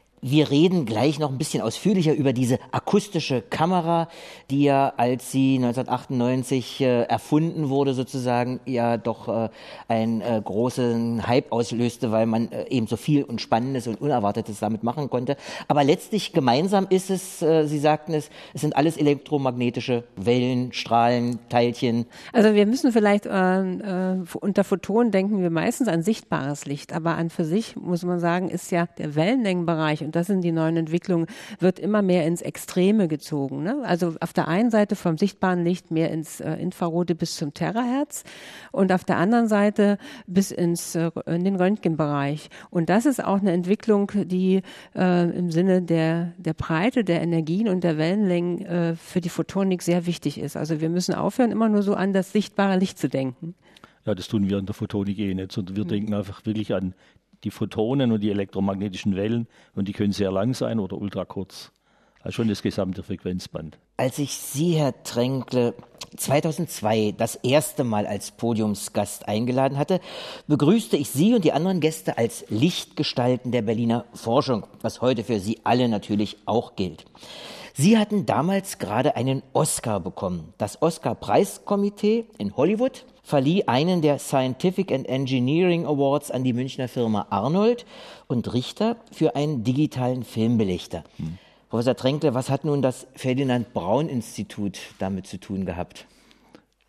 Wir 0.23 0.51
reden 0.51 0.85
gleich 0.85 1.17
noch 1.17 1.31
ein 1.31 1.39
bisschen 1.39 1.63
ausführlicher 1.63 2.13
über 2.13 2.31
diese 2.31 2.59
akustische 2.71 3.41
Kamera, 3.41 4.07
die 4.51 4.61
ja, 4.61 4.93
als 4.95 5.31
sie 5.31 5.55
1998 5.55 6.81
äh, 6.81 7.01
erfunden 7.05 7.69
wurde, 7.69 7.95
sozusagen 7.95 8.59
ja 8.67 8.97
doch 8.97 9.27
äh, 9.27 9.49
einen 9.87 10.21
äh, 10.21 10.39
großen 10.43 11.25
Hype 11.25 11.51
auslöste, 11.51 12.11
weil 12.11 12.27
man 12.27 12.51
äh, 12.51 12.69
eben 12.69 12.85
so 12.85 12.97
viel 12.97 13.23
und 13.23 13.41
Spannendes 13.41 13.87
und 13.87 13.99
Unerwartetes 13.99 14.59
damit 14.59 14.83
machen 14.83 15.09
konnte. 15.09 15.37
Aber 15.67 15.83
letztlich 15.83 16.33
gemeinsam 16.33 16.85
ist 16.91 17.09
es, 17.09 17.41
äh, 17.41 17.65
Sie 17.65 17.79
sagten 17.79 18.13
es, 18.13 18.29
es 18.53 18.61
sind 18.61 18.75
alles 18.75 18.97
elektromagnetische 18.97 20.03
Wellen, 20.15 20.71
Strahlen, 20.71 21.39
Teilchen. 21.49 22.05
Also 22.31 22.53
wir 22.53 22.67
müssen 22.67 22.91
vielleicht 22.91 23.25
äh, 23.25 24.17
unter 24.39 24.63
Photonen 24.63 25.11
denken 25.11 25.41
wir 25.41 25.49
meistens 25.49 25.87
an 25.87 26.03
sichtbares 26.03 26.67
Licht, 26.67 26.93
aber 26.93 27.15
an 27.15 27.31
für 27.31 27.43
sich 27.43 27.75
muss 27.75 28.03
man 28.03 28.19
sagen, 28.19 28.49
ist 28.49 28.69
ja 28.69 28.85
der 28.99 29.15
Wellenlängenbereich 29.15 30.10
und 30.11 30.17
das 30.17 30.27
sind 30.27 30.41
die 30.41 30.51
neuen 30.51 30.75
Entwicklungen, 30.75 31.25
wird 31.59 31.79
immer 31.79 32.01
mehr 32.01 32.27
ins 32.27 32.41
Extreme 32.41 33.07
gezogen. 33.07 33.63
Ne? 33.63 33.81
Also 33.85 34.15
auf 34.19 34.33
der 34.33 34.49
einen 34.49 34.69
Seite 34.69 34.97
vom 34.97 35.17
sichtbaren 35.17 35.63
Licht 35.63 35.89
mehr 35.89 36.11
ins 36.11 36.41
äh, 36.41 36.55
Infrarote 36.55 37.15
bis 37.15 37.37
zum 37.37 37.53
Terahertz 37.53 38.25
und 38.73 38.91
auf 38.91 39.05
der 39.05 39.15
anderen 39.15 39.47
Seite 39.47 39.97
bis 40.27 40.51
ins 40.51 40.95
äh, 40.95 41.11
in 41.27 41.45
den 41.45 41.55
Röntgenbereich. 41.55 42.49
Und 42.71 42.89
das 42.89 43.05
ist 43.05 43.23
auch 43.23 43.39
eine 43.39 43.53
Entwicklung, 43.53 44.11
die 44.13 44.63
äh, 44.97 45.29
im 45.29 45.49
Sinne 45.49 45.81
der 45.81 46.33
der 46.37 46.55
Breite 46.55 47.05
der 47.05 47.21
Energien 47.21 47.69
und 47.69 47.85
der 47.85 47.97
Wellenlängen 47.97 48.65
äh, 48.65 48.95
für 48.97 49.21
die 49.21 49.29
Photonik 49.29 49.81
sehr 49.81 50.05
wichtig 50.07 50.41
ist. 50.41 50.57
Also 50.57 50.81
wir 50.81 50.89
müssen 50.89 51.15
aufhören, 51.15 51.51
immer 51.51 51.69
nur 51.69 51.83
so 51.83 51.93
an 51.93 52.11
das 52.11 52.33
sichtbare 52.33 52.77
Licht 52.77 52.99
zu 52.99 53.07
denken. 53.07 53.55
Ja, 54.05 54.13
das 54.13 54.27
tun 54.27 54.49
wir 54.49 54.57
in 54.57 54.65
der 54.65 54.75
Photonik 54.75 55.19
eh 55.19 55.33
nicht, 55.33 55.53
sondern 55.53 55.77
wir 55.77 55.85
mhm. 55.85 55.89
denken 55.89 56.13
einfach 56.15 56.45
wirklich 56.45 56.73
an 56.73 56.95
die 57.43 57.51
Photonen 57.51 58.11
und 58.11 58.21
die 58.21 58.29
elektromagnetischen 58.29 59.15
Wellen 59.15 59.47
und 59.75 59.87
die 59.87 59.93
können 59.93 60.13
sehr 60.13 60.31
lang 60.31 60.53
sein 60.53 60.79
oder 60.79 60.97
ultra 60.97 61.25
kurz. 61.25 61.71
Also 62.23 62.35
schon 62.35 62.49
das 62.49 62.61
gesamte 62.61 63.01
Frequenzband. 63.01 63.79
Als 63.97 64.19
ich 64.19 64.33
Sie, 64.33 64.73
Herr 64.73 65.01
Tränkle, 65.03 65.73
2002 66.15 67.15
das 67.17 67.35
erste 67.35 67.83
Mal 67.83 68.05
als 68.05 68.31
Podiumsgast 68.31 69.27
eingeladen 69.27 69.77
hatte, 69.77 69.99
begrüßte 70.47 70.97
ich 70.97 71.09
Sie 71.09 71.33
und 71.33 71.45
die 71.45 71.53
anderen 71.53 71.79
Gäste 71.79 72.17
als 72.17 72.45
Lichtgestalten 72.49 73.51
der 73.51 73.63
Berliner 73.63 74.05
Forschung, 74.13 74.67
was 74.81 75.01
heute 75.01 75.23
für 75.23 75.39
Sie 75.39 75.61
alle 75.63 75.87
natürlich 75.87 76.37
auch 76.45 76.75
gilt. 76.75 77.05
Sie 77.73 77.97
hatten 77.97 78.25
damals 78.25 78.79
gerade 78.79 79.15
einen 79.15 79.43
Oscar 79.53 79.99
bekommen. 79.99 80.53
Das 80.57 80.81
Oscar-Preiskomitee 80.81 82.25
in 82.37 82.55
Hollywood 82.57 83.05
verlieh 83.23 83.65
einen 83.67 84.01
der 84.01 84.19
Scientific 84.19 84.91
and 84.91 85.07
Engineering 85.07 85.85
Awards 85.85 86.31
an 86.31 86.43
die 86.43 86.53
Münchner 86.53 86.87
Firma 86.87 87.27
Arnold 87.29 87.85
und 88.27 88.53
Richter 88.53 88.97
für 89.11 89.35
einen 89.35 89.63
digitalen 89.63 90.23
Filmbelichter. 90.23 91.03
Hm. 91.17 91.37
Professor 91.69 91.95
Tränkle, 91.95 92.33
was 92.33 92.49
hat 92.49 92.65
nun 92.65 92.81
das 92.81 93.07
Ferdinand 93.15 93.73
Braun 93.73 94.09
Institut 94.09 94.77
damit 94.99 95.27
zu 95.27 95.39
tun 95.39 95.65
gehabt? 95.65 96.05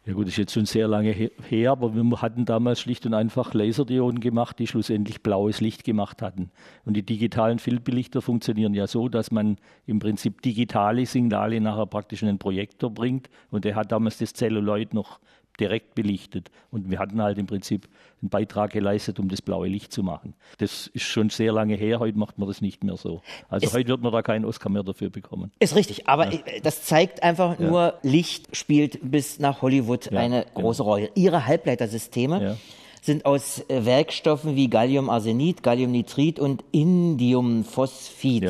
Ja 0.05 0.15
gut, 0.15 0.27
das 0.27 0.33
ist 0.33 0.39
jetzt 0.39 0.53
schon 0.53 0.67
sehr 0.67 0.89
lange 0.89 1.13
her, 1.13 1.71
aber 1.71 1.95
wir 1.95 2.23
hatten 2.23 2.45
damals 2.45 2.81
schlicht 2.81 3.07
und 3.07 3.15
einfach 3.15 3.55
Laserdioden 3.55 4.19
gemacht, 4.19 4.59
die 4.59 4.67
schlussendlich 4.67 5.23
blaues 5.23 5.61
Licht 5.61 5.85
gemacht 5.85 6.23
hatten. 6.23 6.51
Und 6.85 6.95
die 6.95 7.05
digitalen 7.05 7.61
Filmbelichter 7.61 8.21
funktionieren 8.21 8.75
ja 8.75 8.89
so, 8.89 9.09
dass 9.09 9.31
man 9.31 9.59
im 9.87 10.01
Prinzip 10.01 10.43
digitale 10.43 11.07
Signale 11.07 11.61
nachher 11.61 11.87
praktisch 11.87 12.23
in 12.23 12.29
einen 12.29 12.41
Projektor 12.41 12.91
bringt. 12.91 13.31
Und 13.53 13.65
der 13.65 13.77
hat 13.77 13.93
damals 13.93 14.19
das 14.19 14.33
Celluloid 14.33 14.93
noch 14.93 15.21
direkt 15.61 15.95
belichtet. 15.95 16.51
Und 16.71 16.91
wir 16.91 16.99
hatten 16.99 17.23
halt 17.23 17.39
im 17.39 17.47
Prinzip 17.47 17.89
einen 18.21 18.31
Beitrag 18.31 18.73
geleistet, 18.73 19.19
um 19.19 19.29
das 19.29 19.43
blaue 19.43 19.69
Licht 19.69 19.93
zu 19.93 20.03
machen. 20.03 20.35
Das 20.59 20.87
ist 20.89 21.05
schon 21.05 21.31
sehr 21.31 21.53
lange 21.53 21.75
her, 21.75 21.99
heute 22.01 22.19
macht 22.19 22.39
man 22.39 22.49
das 22.49 22.61
nicht 22.61 22.85
mehr 22.85 22.97
so. 22.97 23.23
Also 23.49 23.67
es 23.67 23.75
heute 23.75 23.89
wird 23.89 24.03
man 24.03 24.13
da 24.13 24.23
keinen 24.23 24.45
Oscar 24.45 24.71
mehr 24.71 24.83
dafür 24.83 25.11
bekommen. 25.11 25.51
Ist 25.59 25.77
richtig, 25.77 26.09
aber 26.09 26.33
ja. 26.33 26.41
das 26.63 26.85
zeigt 26.85 27.23
einfach 27.23 27.59
ja. 27.59 27.67
nur, 27.67 27.95
Licht 28.03 28.57
spielt 28.57 28.99
bis 29.03 29.39
nach 29.39 29.63
Hollywood 29.63 30.11
ja, 30.11 30.19
eine 30.19 30.45
genau. 30.45 30.61
große 30.61 30.83
Rolle. 30.83 31.11
Ihre 31.15 31.47
Halbleitersysteme 31.47 32.57
sind 33.03 33.27
aus 33.27 33.59
äh, 33.69 33.85
Werkstoffen 33.85 34.57
wie 34.57 34.69
Galliumarsenid, 34.69 35.63
Galliumnitrid 35.63 36.39
und 36.39 36.65
Indiumphosphid. 36.71 38.43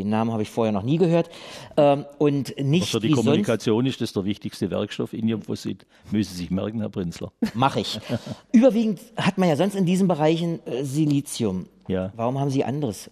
Den 0.00 0.08
Namen 0.08 0.32
habe 0.32 0.42
ich 0.42 0.48
vorher 0.48 0.72
noch 0.72 0.82
nie 0.82 0.96
gehört. 0.96 1.28
Ähm, 1.76 2.06
und 2.16 2.54
nicht 2.58 2.88
für 2.88 3.00
die 3.00 3.10
Kommunikation 3.10 3.84
ist 3.84 4.00
das 4.00 4.14
der 4.14 4.24
wichtigste 4.24 4.70
Werkstoff, 4.70 5.12
Indiumphosphid. 5.12 5.84
Müssen 6.10 6.32
Sie 6.32 6.38
sich 6.38 6.50
merken, 6.50 6.80
Herr 6.80 6.88
Prinzler. 6.88 7.32
Mache 7.52 7.80
ich. 7.80 8.00
Überwiegend 8.52 9.00
hat 9.16 9.36
man 9.36 9.50
ja 9.50 9.56
sonst 9.56 9.74
in 9.74 9.84
diesen 9.84 10.08
Bereichen 10.08 10.64
äh, 10.66 10.84
Silizium. 10.84 11.66
Ja. 11.86 12.12
Warum 12.16 12.38
haben 12.38 12.48
Sie 12.48 12.64
anderes? 12.64 13.10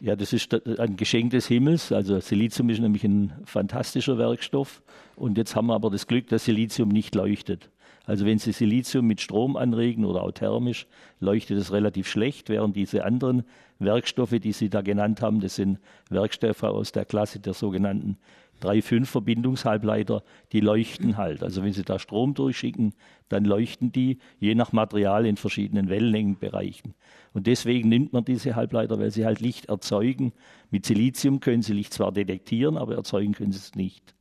Ja, 0.00 0.14
das 0.14 0.32
ist 0.32 0.54
ein 0.78 0.96
Geschenk 0.96 1.30
des 1.30 1.48
Himmels. 1.48 1.90
Also 1.90 2.20
Silizium 2.20 2.70
ist 2.70 2.80
nämlich 2.80 3.02
ein 3.02 3.32
fantastischer 3.44 4.16
Werkstoff. 4.16 4.80
Und 5.16 5.38
jetzt 5.38 5.56
haben 5.56 5.66
wir 5.66 5.74
aber 5.74 5.90
das 5.90 6.06
Glück, 6.06 6.28
dass 6.28 6.44
Silizium 6.44 6.88
nicht 6.88 7.16
leuchtet. 7.16 7.68
Also 8.04 8.26
wenn 8.26 8.38
Sie 8.38 8.52
Silizium 8.52 9.06
mit 9.06 9.20
Strom 9.20 9.56
anregen 9.56 10.04
oder 10.04 10.22
auch 10.22 10.32
thermisch, 10.32 10.86
leuchtet 11.20 11.58
es 11.58 11.72
relativ 11.72 12.08
schlecht, 12.08 12.48
während 12.48 12.74
diese 12.74 13.04
anderen 13.04 13.44
Werkstoffe, 13.78 14.38
die 14.40 14.52
Sie 14.52 14.70
da 14.70 14.80
genannt 14.80 15.22
haben, 15.22 15.40
das 15.40 15.56
sind 15.56 15.78
Werkstoffe 16.10 16.64
aus 16.64 16.92
der 16.92 17.04
Klasse 17.04 17.38
der 17.38 17.54
sogenannten 17.54 18.18
3,5-Verbindungshalbleiter, 18.62 20.22
die 20.52 20.60
leuchten 20.60 21.16
halt. 21.16 21.42
Also 21.42 21.62
wenn 21.62 21.72
Sie 21.72 21.82
da 21.82 21.98
Strom 21.98 22.34
durchschicken, 22.34 22.94
dann 23.28 23.44
leuchten 23.44 23.92
die 23.92 24.18
je 24.38 24.54
nach 24.54 24.72
Material 24.72 25.26
in 25.26 25.36
verschiedenen 25.36 25.88
Wellenlängenbereichen. 25.88 26.94
Und 27.32 27.46
deswegen 27.46 27.88
nimmt 27.88 28.12
man 28.12 28.24
diese 28.24 28.56
Halbleiter, 28.56 28.98
weil 28.98 29.10
sie 29.10 29.24
halt 29.24 29.40
Licht 29.40 29.66
erzeugen. 29.66 30.32
Mit 30.70 30.86
Silizium 30.86 31.40
können 31.40 31.62
Sie 31.62 31.72
Licht 31.72 31.94
zwar 31.94 32.12
detektieren, 32.12 32.76
aber 32.76 32.94
erzeugen 32.94 33.32
können 33.32 33.52
Sie 33.52 33.58
es 33.58 33.74
nicht. 33.74 34.14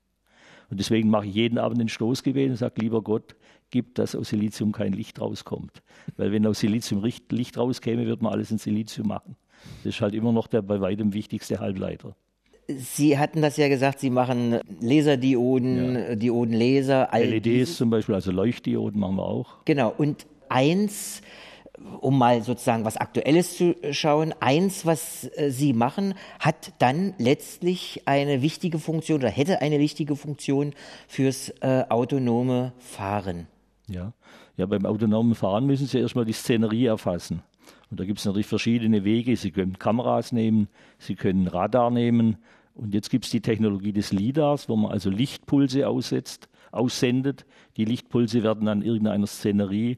Und 0.70 0.80
deswegen 0.80 1.10
mache 1.10 1.28
ich 1.28 1.36
jeden 1.36 1.58
Abend 1.58 1.82
ein 1.82 1.90
Stoßgebet 1.90 2.50
und 2.50 2.56
sage, 2.56 2.82
lieber 2.82 3.02
Gott, 3.02 3.36
gibt, 3.72 3.98
dass 3.98 4.16
aus 4.16 4.30
Silizium 4.30 4.72
kein 4.72 4.94
Licht 4.94 5.20
rauskommt. 5.20 5.82
Weil 6.18 6.32
wenn 6.32 6.46
aus 6.46 6.60
Silizium 6.60 7.04
Licht 7.04 7.58
rauskäme, 7.58 8.06
würde 8.06 8.24
man 8.24 8.34
alles 8.34 8.52
in 8.52 8.58
Silizium 8.58 9.08
machen. 9.08 9.36
Das 9.84 9.96
ist 9.96 10.02
halt 10.02 10.14
immer 10.14 10.32
noch 10.32 10.48
der 10.48 10.62
bei 10.62 10.82
weitem 10.82 11.14
wichtigste 11.14 11.60
Halbleiter. 11.60 12.16
Sie 12.68 13.18
hatten 13.18 13.42
das 13.42 13.58
ja 13.58 13.68
gesagt, 13.68 14.00
Sie 14.00 14.10
machen 14.10 14.60
Laserdioden, 14.80 15.96
ja. 15.96 16.16
Diodenlaser. 16.16 17.10
LEDs 17.14 17.44
diese. 17.44 17.76
zum 17.76 17.90
Beispiel, 17.90 18.16
also 18.16 18.32
Leuchtdioden 18.32 19.00
machen 19.00 19.16
wir 19.16 19.26
auch. 19.26 19.66
Genau, 19.66 19.94
und 19.98 20.26
eins, 20.48 21.22
um 22.00 22.18
mal 22.18 22.44
sozusagen 22.44 22.86
was 22.86 22.98
Aktuelles 22.98 23.58
zu 23.58 23.76
schauen, 23.92 24.34
eins, 24.40 24.86
was 24.86 25.30
äh, 25.36 25.50
Sie 25.50 25.74
machen, 25.74 26.14
hat 26.40 26.74
dann 26.80 27.14
letztlich 27.18 28.04
eine 28.06 28.42
wichtige 28.42 28.80
Funktion 28.80 29.20
oder 29.20 29.30
hätte 29.30 29.62
eine 29.62 29.80
wichtige 29.80 30.16
Funktion 30.16 30.74
fürs 31.08 31.50
äh, 31.62 31.84
autonome 31.90 32.74
Fahren. 32.80 33.48
Ja. 33.88 34.14
ja, 34.58 34.66
beim 34.66 34.86
autonomen 34.86 35.36
Fahren 35.36 35.66
müssen 35.66 35.88
Sie 35.88 36.00
erstmal 36.00 36.26
die 36.26 36.34
Szenerie 36.34 36.86
erfassen. 36.86 37.42
Und 37.90 38.00
da 38.00 38.06
gibt 38.06 38.20
es 38.20 38.26
natürlich 38.26 38.48
verschiedene 38.48 39.04
Wege. 39.04 39.36
Sie 39.36 39.52
können 39.52 39.78
Kameras 39.78 40.32
nehmen, 40.32 40.70
Sie 40.98 41.16
können 41.16 41.48
Radar 41.48 41.92
nehmen. 41.92 42.38
Und 42.74 42.94
jetzt 42.94 43.10
gibt 43.10 43.26
es 43.26 43.32
die 43.32 43.42
Technologie 43.42 43.92
des 43.92 44.14
LIDARs, 44.14 44.70
wo 44.70 44.78
man 44.78 44.92
also 44.92 45.10
Lichtpulse 45.10 45.88
aussetzt, 45.88 46.48
aussendet. 46.72 47.46
Die 47.76 47.86
Lichtpulse 47.86 48.44
werden 48.44 48.68
an 48.70 48.82
irgendeiner 48.82 49.28
Szenerie, 49.28 49.98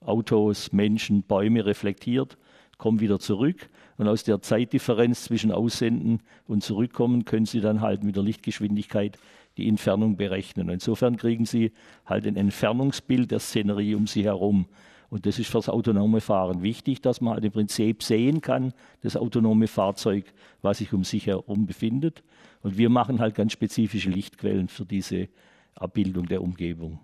Autos, 0.00 0.72
Menschen, 0.72 1.22
Bäume 1.24 1.66
reflektiert, 1.66 2.38
kommen 2.78 3.00
wieder 3.00 3.18
zurück. 3.18 3.68
Und 3.98 4.08
aus 4.08 4.24
der 4.24 4.40
Zeitdifferenz 4.40 5.24
zwischen 5.24 5.52
Aussenden 5.52 6.20
und 6.46 6.62
Zurückkommen 6.62 7.24
können 7.24 7.46
Sie 7.46 7.60
dann 7.60 7.80
halt 7.80 8.02
mit 8.02 8.16
der 8.16 8.22
Lichtgeschwindigkeit 8.22 9.18
die 9.56 9.68
Entfernung 9.68 10.16
berechnen. 10.16 10.68
insofern 10.68 11.16
kriegen 11.16 11.46
Sie 11.46 11.72
halt 12.04 12.26
ein 12.26 12.36
Entfernungsbild 12.36 13.30
der 13.30 13.38
Szenerie 13.38 13.94
um 13.94 14.06
Sie 14.06 14.24
herum. 14.24 14.66
Und 15.08 15.24
das 15.24 15.38
ist 15.38 15.48
für 15.48 15.58
das 15.58 15.68
autonome 15.68 16.20
Fahren 16.20 16.62
wichtig, 16.62 17.00
dass 17.00 17.20
man 17.20 17.34
halt 17.34 17.44
im 17.44 17.52
Prinzip 17.52 18.02
sehen 18.02 18.40
kann, 18.40 18.72
das 19.02 19.16
autonome 19.16 19.68
Fahrzeug, 19.68 20.24
was 20.62 20.78
sich 20.78 20.92
um 20.92 21.04
sich 21.04 21.26
herum 21.26 21.66
befindet. 21.66 22.22
Und 22.62 22.76
wir 22.76 22.90
machen 22.90 23.20
halt 23.20 23.34
ganz 23.34 23.52
spezifische 23.52 24.10
Lichtquellen 24.10 24.68
für 24.68 24.84
diese 24.84 25.28
Abbildung 25.76 26.26
der 26.26 26.42
Umgebung. 26.42 26.98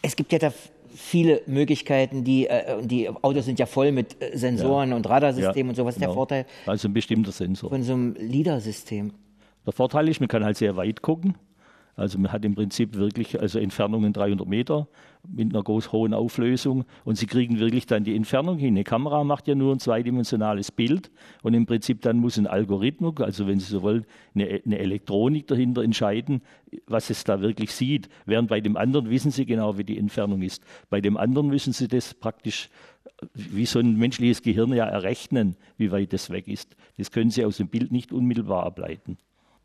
Es 0.00 0.16
gibt 0.16 0.32
ja 0.32 0.38
da 0.38 0.52
viele 0.94 1.42
Möglichkeiten, 1.46 2.24
die, 2.24 2.46
äh, 2.46 2.80
die 2.86 3.08
Autos 3.08 3.44
sind 3.44 3.58
ja 3.58 3.66
voll 3.66 3.92
mit 3.92 4.22
äh, 4.22 4.36
Sensoren 4.36 4.90
ja. 4.90 4.96
und 4.96 5.08
Radarsystemen 5.08 5.66
ja, 5.66 5.70
und 5.70 5.76
so. 5.76 5.84
Was 5.84 5.96
ist 5.96 6.00
genau. 6.00 6.12
der 6.12 6.14
Vorteil? 6.14 6.46
Also 6.66 6.88
ein 6.88 6.94
bestimmter 6.94 7.32
Sensor. 7.32 7.70
Von 7.70 7.82
so 7.82 7.92
einem 7.92 8.14
LIDAR-System. 8.14 9.12
Der 9.66 9.72
Vorteil 9.72 10.08
ist, 10.08 10.20
man 10.20 10.28
kann 10.28 10.44
halt 10.44 10.56
sehr 10.56 10.76
weit 10.76 11.02
gucken. 11.02 11.34
Also 11.96 12.18
man 12.18 12.32
hat 12.32 12.44
im 12.44 12.56
Prinzip 12.56 12.96
wirklich 12.96 13.40
also 13.40 13.60
Entfernungen 13.60 14.12
300 14.12 14.48
Meter 14.48 14.88
mit 15.28 15.54
einer 15.54 15.62
groß 15.62 15.92
hohen 15.92 16.12
Auflösung 16.12 16.84
und 17.04 17.16
Sie 17.16 17.26
kriegen 17.26 17.60
wirklich 17.60 17.86
dann 17.86 18.02
die 18.02 18.16
Entfernung 18.16 18.58
hin. 18.58 18.74
Eine 18.74 18.82
Kamera 18.82 19.22
macht 19.22 19.46
ja 19.46 19.54
nur 19.54 19.72
ein 19.72 19.78
zweidimensionales 19.78 20.72
Bild 20.72 21.12
und 21.42 21.54
im 21.54 21.66
Prinzip 21.66 22.02
dann 22.02 22.16
muss 22.16 22.36
ein 22.36 22.48
Algorithmus, 22.48 23.20
also 23.20 23.46
wenn 23.46 23.60
Sie 23.60 23.66
so 23.66 23.82
wollen, 23.82 24.06
eine, 24.34 24.60
eine 24.64 24.78
Elektronik 24.78 25.46
dahinter 25.46 25.84
entscheiden, 25.84 26.42
was 26.86 27.10
es 27.10 27.22
da 27.22 27.40
wirklich 27.40 27.72
sieht. 27.72 28.08
Während 28.26 28.48
bei 28.48 28.60
dem 28.60 28.76
anderen 28.76 29.08
wissen 29.08 29.30
Sie 29.30 29.46
genau, 29.46 29.78
wie 29.78 29.84
die 29.84 29.98
Entfernung 29.98 30.42
ist. 30.42 30.64
Bei 30.90 31.00
dem 31.00 31.16
anderen 31.16 31.46
müssen 31.46 31.72
Sie 31.72 31.86
das 31.86 32.12
praktisch 32.12 32.70
wie 33.34 33.66
so 33.66 33.78
ein 33.78 33.96
menschliches 33.96 34.42
Gehirn 34.42 34.72
ja 34.72 34.84
errechnen, 34.86 35.56
wie 35.76 35.92
weit 35.92 36.12
das 36.12 36.30
weg 36.30 36.48
ist. 36.48 36.76
Das 36.98 37.12
können 37.12 37.30
Sie 37.30 37.44
aus 37.44 37.58
dem 37.58 37.68
Bild 37.68 37.92
nicht 37.92 38.12
unmittelbar 38.12 38.64
ableiten. 38.64 39.16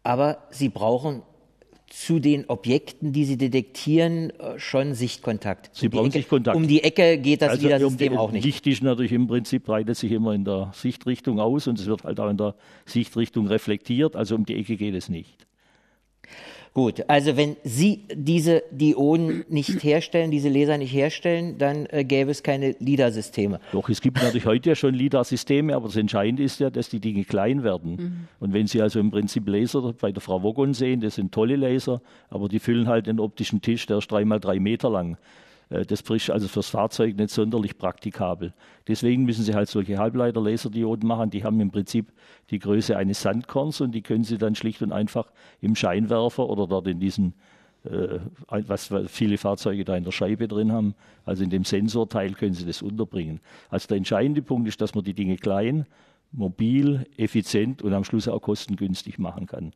Aber 0.03 0.37
Sie 0.49 0.69
brauchen 0.69 1.23
zu 1.87 2.19
den 2.19 2.45
Objekten, 2.47 3.13
die 3.13 3.25
Sie 3.25 3.37
detektieren, 3.37 4.29
äh, 4.39 4.59
schon 4.59 4.93
Sichtkontakt. 4.93 5.71
Sie 5.73 5.87
um 5.87 5.91
brauchen 5.91 6.11
Sichtkontakt. 6.11 6.55
Um 6.55 6.67
die 6.67 6.83
Ecke 6.83 7.17
geht 7.17 7.41
das 7.41 7.51
also 7.51 7.63
Wiedersystem 7.63 8.13
um 8.13 8.19
auch 8.19 8.31
nicht. 8.31 8.45
Licht 8.45 8.67
ist 8.67 8.83
natürlich 8.83 9.11
im 9.11 9.27
Prinzip 9.27 9.65
breitet 9.65 9.97
sich 9.97 10.11
immer 10.11 10.33
in 10.33 10.45
der 10.45 10.71
Sichtrichtung 10.73 11.39
aus 11.39 11.67
und 11.67 11.79
es 11.79 11.87
wird 11.87 12.03
halt 12.03 12.19
auch 12.19 12.29
in 12.29 12.37
der 12.37 12.55
Sichtrichtung 12.85 13.47
reflektiert. 13.47 14.15
Also 14.15 14.35
um 14.35 14.45
die 14.45 14.55
Ecke 14.55 14.77
geht 14.77 14.93
es 14.93 15.09
nicht. 15.09 15.48
Gut, 16.79 17.03
also 17.09 17.35
wenn 17.35 17.57
Sie 17.65 18.05
diese 18.15 18.63
Dioden 18.71 19.43
nicht 19.49 19.83
herstellen, 19.83 20.31
diese 20.31 20.47
Laser 20.47 20.77
nicht 20.77 20.93
herstellen, 20.93 21.57
dann 21.57 21.87
äh, 21.87 22.05
gäbe 22.05 22.31
es 22.31 22.41
keine 22.41 22.73
LIDAR-Systeme. 22.79 23.59
Doch, 23.73 23.89
es 23.89 23.99
gibt 23.99 24.23
natürlich 24.23 24.45
heute 24.45 24.69
ja 24.69 24.75
schon 24.75 24.93
LIDAR-Systeme, 24.93 25.75
aber 25.75 25.87
das 25.87 25.97
Entscheidende 25.97 26.41
ist 26.41 26.61
ja, 26.61 26.69
dass 26.69 26.87
die 26.87 27.01
Dinge 27.01 27.25
klein 27.25 27.63
werden. 27.63 27.91
Mhm. 27.91 28.27
Und 28.39 28.53
wenn 28.53 28.65
Sie 28.65 28.81
also 28.81 29.01
im 29.01 29.11
Prinzip 29.11 29.45
Laser 29.49 29.91
bei 29.99 30.13
der 30.13 30.21
Frau 30.21 30.41
Wogon 30.41 30.73
sehen, 30.73 31.01
das 31.01 31.15
sind 31.15 31.33
tolle 31.33 31.57
Laser, 31.57 32.01
aber 32.29 32.47
die 32.47 32.59
füllen 32.59 32.87
halt 32.87 33.07
den 33.07 33.19
optischen 33.19 33.59
Tisch, 33.59 33.85
der 33.85 33.97
ist 33.97 34.09
dreimal 34.09 34.39
drei 34.39 34.61
Meter 34.61 34.89
lang. 34.89 35.17
Äh, 35.69 35.85
das 35.85 36.01
ist 36.01 36.29
also 36.29 36.47
fürs 36.47 36.69
Fahrzeug 36.69 37.15
nicht 37.17 37.29
sonderlich 37.29 37.77
praktikabel. 37.77 38.53
Deswegen 38.87 39.25
müssen 39.25 39.43
Sie 39.43 39.53
halt 39.53 39.69
solche 39.69 39.97
Halbleiter-Laserdioden 39.97 41.07
machen. 41.07 41.29
Die 41.29 41.43
haben 41.43 41.59
im 41.59 41.71
Prinzip 41.71 42.11
die 42.49 42.59
Größe 42.59 42.97
eines 42.97 43.21
Sandkorns 43.21 43.81
und 43.81 43.91
die 43.91 44.01
können 44.01 44.23
Sie 44.23 44.37
dann 44.37 44.55
schlicht 44.55 44.81
und 44.81 44.91
einfach 44.91 45.31
im 45.61 45.75
Scheinwerfer 45.75 46.49
oder 46.49 46.67
dort 46.67 46.87
in 46.87 46.99
diesen 46.99 47.33
äh, 47.85 48.19
was 48.49 48.93
viele 49.07 49.37
Fahrzeuge 49.37 49.85
da 49.85 49.95
in 49.95 50.03
der 50.03 50.11
Scheibe 50.11 50.49
drin 50.49 50.71
haben, 50.73 50.95
also 51.25 51.43
in 51.43 51.49
dem 51.49 51.63
Sensorteil 51.63 52.33
können 52.33 52.53
Sie 52.53 52.65
das 52.65 52.81
unterbringen. 52.81 53.39
Also 53.69 53.87
der 53.87 53.97
entscheidende 53.97 54.41
Punkt 54.41 54.67
ist, 54.67 54.81
dass 54.81 54.95
man 54.95 55.05
die 55.05 55.13
Dinge 55.13 55.37
klein 55.37 55.85
mobil, 56.31 57.07
effizient 57.17 57.81
und 57.81 57.93
am 57.93 58.03
Schluss 58.03 58.27
auch 58.27 58.41
kostengünstig 58.41 59.17
machen 59.17 59.47
kann. 59.47 59.71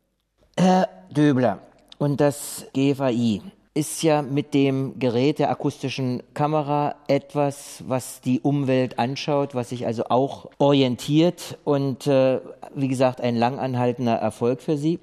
Herr 0.56 0.88
Döbler, 1.10 1.60
und 1.98 2.20
das 2.20 2.66
GFAI 2.74 3.40
ist 3.74 4.04
ja 4.04 4.22
mit 4.22 4.54
dem 4.54 5.00
Gerät 5.00 5.40
der 5.40 5.50
akustischen 5.50 6.22
Kamera 6.32 6.94
etwas, 7.08 7.82
was 7.88 8.20
die 8.20 8.40
Umwelt 8.40 9.00
anschaut, 9.00 9.56
was 9.56 9.70
sich 9.70 9.84
also 9.84 10.04
auch 10.08 10.48
orientiert 10.58 11.58
und 11.64 12.06
äh, 12.06 12.40
wie 12.74 12.88
gesagt 12.88 13.20
ein 13.20 13.34
langanhaltender 13.34 14.14
Erfolg 14.14 14.62
für 14.62 14.76
Sie. 14.76 15.00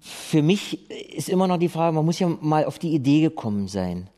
Für 0.00 0.42
mich 0.42 0.88
ist 1.16 1.28
immer 1.28 1.48
noch 1.48 1.58
die 1.58 1.68
Frage, 1.68 1.94
man 1.94 2.04
muss 2.04 2.20
ja 2.20 2.28
mal 2.28 2.64
auf 2.64 2.78
die 2.78 2.94
Idee 2.94 3.22
gekommen 3.22 3.66
sein. 3.66 4.08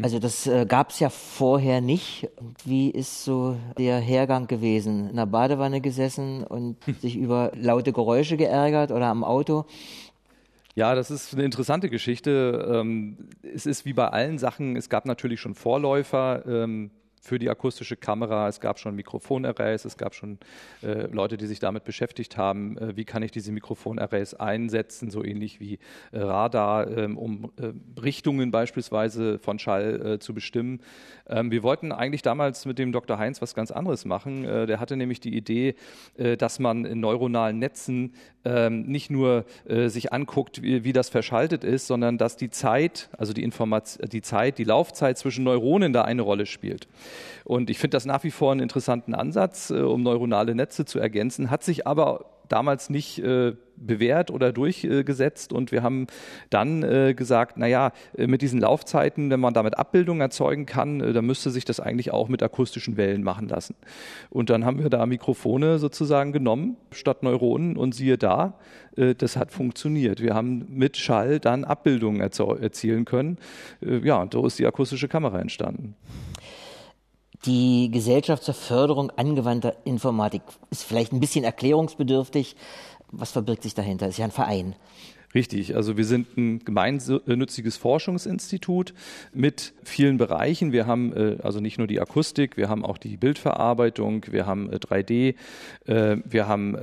Also 0.00 0.20
das 0.20 0.46
äh, 0.46 0.64
gab 0.64 0.90
es 0.90 1.00
ja 1.00 1.10
vorher 1.10 1.80
nicht. 1.80 2.28
Wie 2.64 2.88
ist 2.88 3.24
so 3.24 3.56
der 3.76 3.98
Hergang 3.98 4.46
gewesen? 4.46 5.10
In 5.10 5.16
der 5.16 5.26
Badewanne 5.26 5.80
gesessen 5.80 6.44
und 6.44 6.76
sich 7.00 7.16
über 7.16 7.50
laute 7.56 7.92
Geräusche 7.92 8.36
geärgert 8.36 8.92
oder 8.92 9.06
am 9.06 9.24
Auto? 9.24 9.64
Ja, 10.78 10.94
das 10.94 11.10
ist 11.10 11.34
eine 11.34 11.42
interessante 11.42 11.90
Geschichte. 11.90 12.68
Ähm, 12.72 13.30
es 13.42 13.66
ist 13.66 13.84
wie 13.84 13.94
bei 13.94 14.10
allen 14.10 14.38
Sachen, 14.38 14.76
es 14.76 14.88
gab 14.88 15.06
natürlich 15.06 15.40
schon 15.40 15.56
Vorläufer. 15.56 16.46
Für 17.28 17.38
die 17.38 17.50
akustische 17.50 17.94
Kamera. 17.94 18.48
Es 18.48 18.58
gab 18.58 18.78
schon 18.78 18.94
Mikrofonarrays, 18.94 19.84
es 19.84 19.98
gab 19.98 20.14
schon 20.14 20.38
äh, 20.82 21.08
Leute, 21.08 21.36
die 21.36 21.44
sich 21.44 21.58
damit 21.58 21.84
beschäftigt 21.84 22.38
haben, 22.38 22.78
äh, 22.78 22.96
wie 22.96 23.04
kann 23.04 23.22
ich 23.22 23.30
diese 23.30 23.52
Mikrofonarrays 23.52 24.32
einsetzen, 24.32 25.10
so 25.10 25.22
ähnlich 25.22 25.60
wie 25.60 25.78
äh, 26.12 26.20
Radar, 26.20 26.88
ähm, 26.88 27.18
um 27.18 27.52
äh, 27.60 28.00
Richtungen 28.00 28.50
beispielsweise 28.50 29.38
von 29.40 29.58
Schall 29.58 30.14
äh, 30.14 30.18
zu 30.20 30.32
bestimmen. 30.32 30.80
Ähm, 31.28 31.50
wir 31.50 31.62
wollten 31.62 31.92
eigentlich 31.92 32.22
damals 32.22 32.64
mit 32.64 32.78
dem 32.78 32.92
Dr. 32.92 33.18
Heinz 33.18 33.42
was 33.42 33.54
ganz 33.54 33.72
anderes 33.72 34.06
machen. 34.06 34.46
Äh, 34.46 34.66
der 34.66 34.80
hatte 34.80 34.96
nämlich 34.96 35.20
die 35.20 35.36
Idee, 35.36 35.74
dass 36.38 36.58
man 36.58 36.86
in 36.86 37.00
neuronalen 37.00 37.58
Netzen 37.58 38.14
ähm, 38.44 38.82
nicht 38.86 39.10
nur 39.10 39.44
sich 39.66 40.12
anguckt, 40.12 40.62
wie, 40.62 40.84
wie, 40.84 40.92
das 40.92 41.08
verschaltet 41.10 41.64
ist, 41.64 41.86
sondern 41.86 42.16
dass 42.16 42.36
die 42.36 42.50
Zeit, 42.50 43.10
also 43.18 43.32
die 43.32 43.42
Information, 43.42 44.08
die 44.08 44.22
Zeit, 44.22 44.58
die 44.58 44.64
Laufzeit 44.64 45.18
zwischen 45.18 45.44
Neuronen 45.44 45.92
da 45.92 46.02
eine 46.02 46.22
Rolle 46.22 46.46
spielt. 46.46 46.88
Und 47.44 47.70
ich 47.70 47.78
finde 47.78 47.96
das 47.96 48.04
nach 48.04 48.24
wie 48.24 48.30
vor 48.30 48.52
einen 48.52 48.60
interessanten 48.60 49.14
Ansatz, 49.14 49.70
äh, 49.70 49.80
um 49.80 50.02
neuronale 50.02 50.54
Netze 50.54 50.84
zu 50.84 50.98
ergänzen, 50.98 51.50
hat 51.50 51.62
sich 51.62 51.86
aber 51.86 52.24
damals 52.48 52.90
nicht 52.90 53.18
äh, 53.18 53.54
bewährt 53.76 54.30
oder 54.30 54.52
durchgesetzt 54.52 55.52
und 55.52 55.70
wir 55.70 55.82
haben 55.82 56.06
dann 56.50 56.82
äh, 56.82 57.14
gesagt, 57.14 57.56
naja, 57.56 57.92
äh, 58.16 58.26
mit 58.26 58.42
diesen 58.42 58.60
Laufzeiten, 58.60 59.30
wenn 59.30 59.40
man 59.40 59.54
damit 59.54 59.78
Abbildungen 59.78 60.20
erzeugen 60.20 60.66
kann, 60.66 61.00
äh, 61.00 61.12
dann 61.12 61.24
müsste 61.26 61.50
sich 61.50 61.64
das 61.64 61.80
eigentlich 61.80 62.12
auch 62.12 62.28
mit 62.28 62.42
akustischen 62.42 62.96
Wellen 62.96 63.22
machen 63.22 63.48
lassen. 63.48 63.76
Und 64.30 64.50
dann 64.50 64.64
haben 64.64 64.82
wir 64.82 64.90
da 64.90 65.06
Mikrofone 65.06 65.78
sozusagen 65.78 66.32
genommen 66.32 66.76
statt 66.90 67.22
Neuronen 67.22 67.76
und 67.76 67.94
siehe 67.94 68.18
da, 68.18 68.54
äh, 68.96 69.14
das 69.14 69.36
hat 69.36 69.52
funktioniert. 69.52 70.20
Wir 70.20 70.34
haben 70.34 70.66
mit 70.70 70.96
Schall 70.96 71.38
dann 71.38 71.64
Abbildungen 71.64 72.20
erzielen 72.20 73.04
können. 73.04 73.38
Äh, 73.80 73.98
ja, 73.98 74.16
und 74.20 74.32
so 74.32 74.44
ist 74.46 74.58
die 74.58 74.66
akustische 74.66 75.08
Kamera 75.08 75.38
entstanden. 75.40 75.94
Die 77.44 77.90
Gesellschaft 77.92 78.42
zur 78.42 78.54
Förderung 78.54 79.10
angewandter 79.10 79.76
Informatik 79.84 80.42
ist 80.70 80.82
vielleicht 80.82 81.12
ein 81.12 81.20
bisschen 81.20 81.44
erklärungsbedürftig. 81.44 82.56
Was 83.10 83.32
verbirgt 83.32 83.62
sich 83.62 83.74
dahinter? 83.74 84.08
Ist 84.08 84.18
ja 84.18 84.24
ein 84.24 84.30
Verein. 84.30 84.74
Richtig, 85.34 85.76
also 85.76 85.98
wir 85.98 86.06
sind 86.06 86.38
ein 86.38 86.60
gemeinnütziges 86.64 87.76
Forschungsinstitut 87.76 88.94
mit 89.34 89.74
vielen 89.84 90.16
Bereichen. 90.16 90.72
Wir 90.72 90.86
haben 90.86 91.12
äh, 91.12 91.36
also 91.42 91.60
nicht 91.60 91.76
nur 91.76 91.86
die 91.86 92.00
Akustik, 92.00 92.56
wir 92.56 92.70
haben 92.70 92.84
auch 92.84 92.96
die 92.96 93.18
Bildverarbeitung, 93.18 94.24
wir 94.30 94.46
haben 94.46 94.70
3D, 94.70 95.34
äh, 95.84 96.16
wir 96.24 96.48
haben 96.48 96.74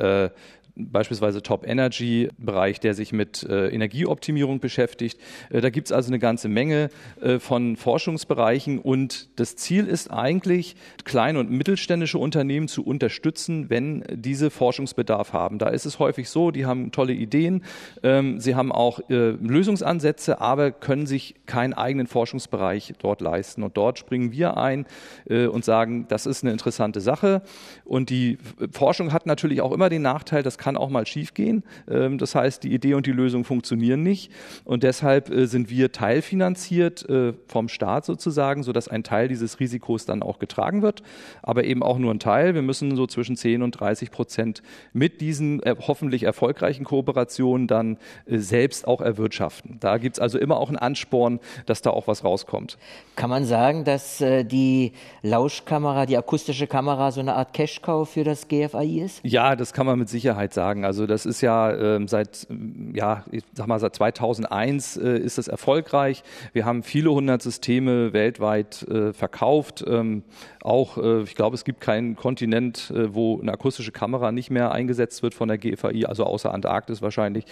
beispielsweise 0.75 1.41
Top 1.41 1.65
Energy 1.67 2.29
Bereich, 2.37 2.79
der 2.79 2.93
sich 2.93 3.11
mit 3.13 3.43
äh, 3.43 3.69
Energieoptimierung 3.69 4.59
beschäftigt. 4.59 5.19
Äh, 5.49 5.61
da 5.61 5.69
gibt 5.69 5.87
es 5.87 5.91
also 5.91 6.09
eine 6.09 6.19
ganze 6.19 6.47
Menge 6.47 6.89
äh, 7.21 7.39
von 7.39 7.75
Forschungsbereichen 7.77 8.79
und 8.79 9.29
das 9.39 9.55
Ziel 9.55 9.87
ist 9.87 10.11
eigentlich, 10.11 10.75
kleine 11.03 11.39
und 11.39 11.49
mittelständische 11.49 12.17
Unternehmen 12.17 12.67
zu 12.67 12.83
unterstützen, 12.85 13.69
wenn 13.69 14.03
diese 14.11 14.49
Forschungsbedarf 14.49 15.33
haben. 15.33 15.59
Da 15.59 15.69
ist 15.69 15.85
es 15.85 15.99
häufig 15.99 16.29
so, 16.29 16.51
die 16.51 16.65
haben 16.65 16.91
tolle 16.91 17.13
Ideen, 17.13 17.63
ähm, 18.03 18.39
sie 18.39 18.55
haben 18.55 18.71
auch 18.71 18.99
äh, 19.09 19.31
Lösungsansätze, 19.31 20.41
aber 20.41 20.71
können 20.71 21.07
sich 21.07 21.35
keinen 21.45 21.73
eigenen 21.73 22.07
Forschungsbereich 22.07 22.93
dort 22.99 23.21
leisten. 23.21 23.63
Und 23.63 23.77
dort 23.77 23.99
springen 23.99 24.31
wir 24.31 24.57
ein 24.57 24.85
äh, 25.29 25.47
und 25.47 25.63
sagen, 25.63 26.07
das 26.07 26.25
ist 26.25 26.43
eine 26.43 26.51
interessante 26.51 27.01
Sache. 27.01 27.41
Und 27.85 28.09
die 28.09 28.37
Forschung 28.71 29.13
hat 29.13 29.25
natürlich 29.25 29.61
auch 29.61 29.71
immer 29.71 29.89
den 29.89 30.01
Nachteil, 30.01 30.43
dass 30.43 30.57
kann 30.65 30.77
auch 30.77 30.89
mal 30.89 31.05
schiefgehen. 31.05 31.63
Ähm, 31.87 32.17
das 32.17 32.33
heißt, 32.33 32.63
die 32.63 32.73
Idee 32.73 32.95
und 32.95 33.05
die 33.05 33.11
Lösung 33.11 33.43
funktionieren 33.43 34.01
nicht. 34.01 34.31
Und 34.63 34.81
deshalb 34.81 35.29
äh, 35.29 35.45
sind 35.45 35.69
wir 35.69 35.91
teilfinanziert 35.91 37.07
äh, 37.07 37.33
vom 37.47 37.69
Staat 37.69 38.03
sozusagen, 38.03 38.63
sodass 38.63 38.87
ein 38.87 39.03
Teil 39.03 39.27
dieses 39.27 39.59
Risikos 39.59 40.07
dann 40.07 40.23
auch 40.23 40.39
getragen 40.39 40.81
wird, 40.81 41.03
aber 41.43 41.65
eben 41.65 41.83
auch 41.83 41.99
nur 41.99 42.11
ein 42.11 42.19
Teil. 42.19 42.55
Wir 42.55 42.63
müssen 42.63 42.95
so 42.95 43.05
zwischen 43.05 43.35
10 43.35 43.61
und 43.61 43.79
30 43.79 44.09
Prozent 44.09 44.63
mit 44.91 45.21
diesen 45.21 45.61
äh, 45.61 45.75
hoffentlich 45.79 46.23
erfolgreichen 46.23 46.83
Kooperationen 46.83 47.67
dann 47.67 47.97
selbst 48.25 48.87
auch 48.87 49.01
erwirtschaften. 49.01 49.77
Da 49.79 49.99
gibt 49.99 50.15
es 50.15 50.19
also 50.19 50.39
immer 50.39 50.57
auch 50.57 50.69
einen 50.69 50.77
Ansporn, 50.77 51.39
dass 51.67 51.83
da 51.83 51.91
auch 51.91 52.07
was 52.07 52.23
rauskommt. 52.23 52.79
Kann 53.15 53.29
man 53.29 53.45
sagen, 53.45 53.83
dass 53.83 54.17
die 54.17 54.93
Lauschkamera, 55.21 56.07
die 56.07 56.17
akustische 56.17 56.65
Kamera 56.65 57.11
so 57.11 57.19
eine 57.19 57.35
Art 57.35 57.53
Cash-Cow 57.53 58.09
für 58.09 58.23
das 58.23 58.47
GFAI 58.47 59.03
ist? 59.05 59.19
Ja, 59.23 59.55
das 59.55 59.71
kann 59.71 59.85
man 59.85 59.99
mit 59.99 60.09
Sicherheit 60.09 60.54
sagen. 60.55 60.85
Also 60.85 61.05
das 61.05 61.27
ist 61.27 61.41
ja 61.41 61.69
äh, 61.71 62.07
seit, 62.07 62.47
ja, 62.93 63.23
ich 63.31 63.43
sag 63.53 63.67
mal, 63.67 63.79
seit 63.79 63.93
2001 63.95 64.97
äh, 64.97 65.19
ist 65.19 65.37
es 65.37 65.47
erfolgreich. 65.47 66.23
Wir 66.53 66.65
haben 66.65 66.81
viele 66.81 67.11
hundert 67.11 67.43
Systeme 67.43 68.13
weltweit 68.13 68.81
äh, 68.83 69.13
verkauft. 69.13 69.83
Ähm, 69.87 70.23
auch, 70.63 70.97
äh, 70.97 71.21
ich 71.21 71.35
glaube, 71.35 71.55
es 71.55 71.63
gibt 71.63 71.81
keinen 71.81 72.15
Kontinent, 72.15 72.91
äh, 72.91 73.13
wo 73.13 73.39
eine 73.39 73.53
akustische 73.53 73.91
Kamera 73.91 74.31
nicht 74.31 74.49
mehr 74.49 74.71
eingesetzt 74.71 75.21
wird 75.21 75.35
von 75.35 75.47
der 75.47 75.59
GFAI, 75.59 76.07
also 76.07 76.23
außer 76.23 76.51
Antarktis 76.51 77.03
wahrscheinlich. 77.03 77.45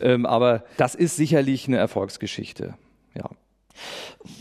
Ähm, 0.00 0.26
aber 0.26 0.62
das 0.76 0.94
ist 0.94 1.16
sicherlich 1.16 1.66
eine 1.66 1.78
Erfolgsgeschichte. 1.78 2.74
Ja. 3.14 3.28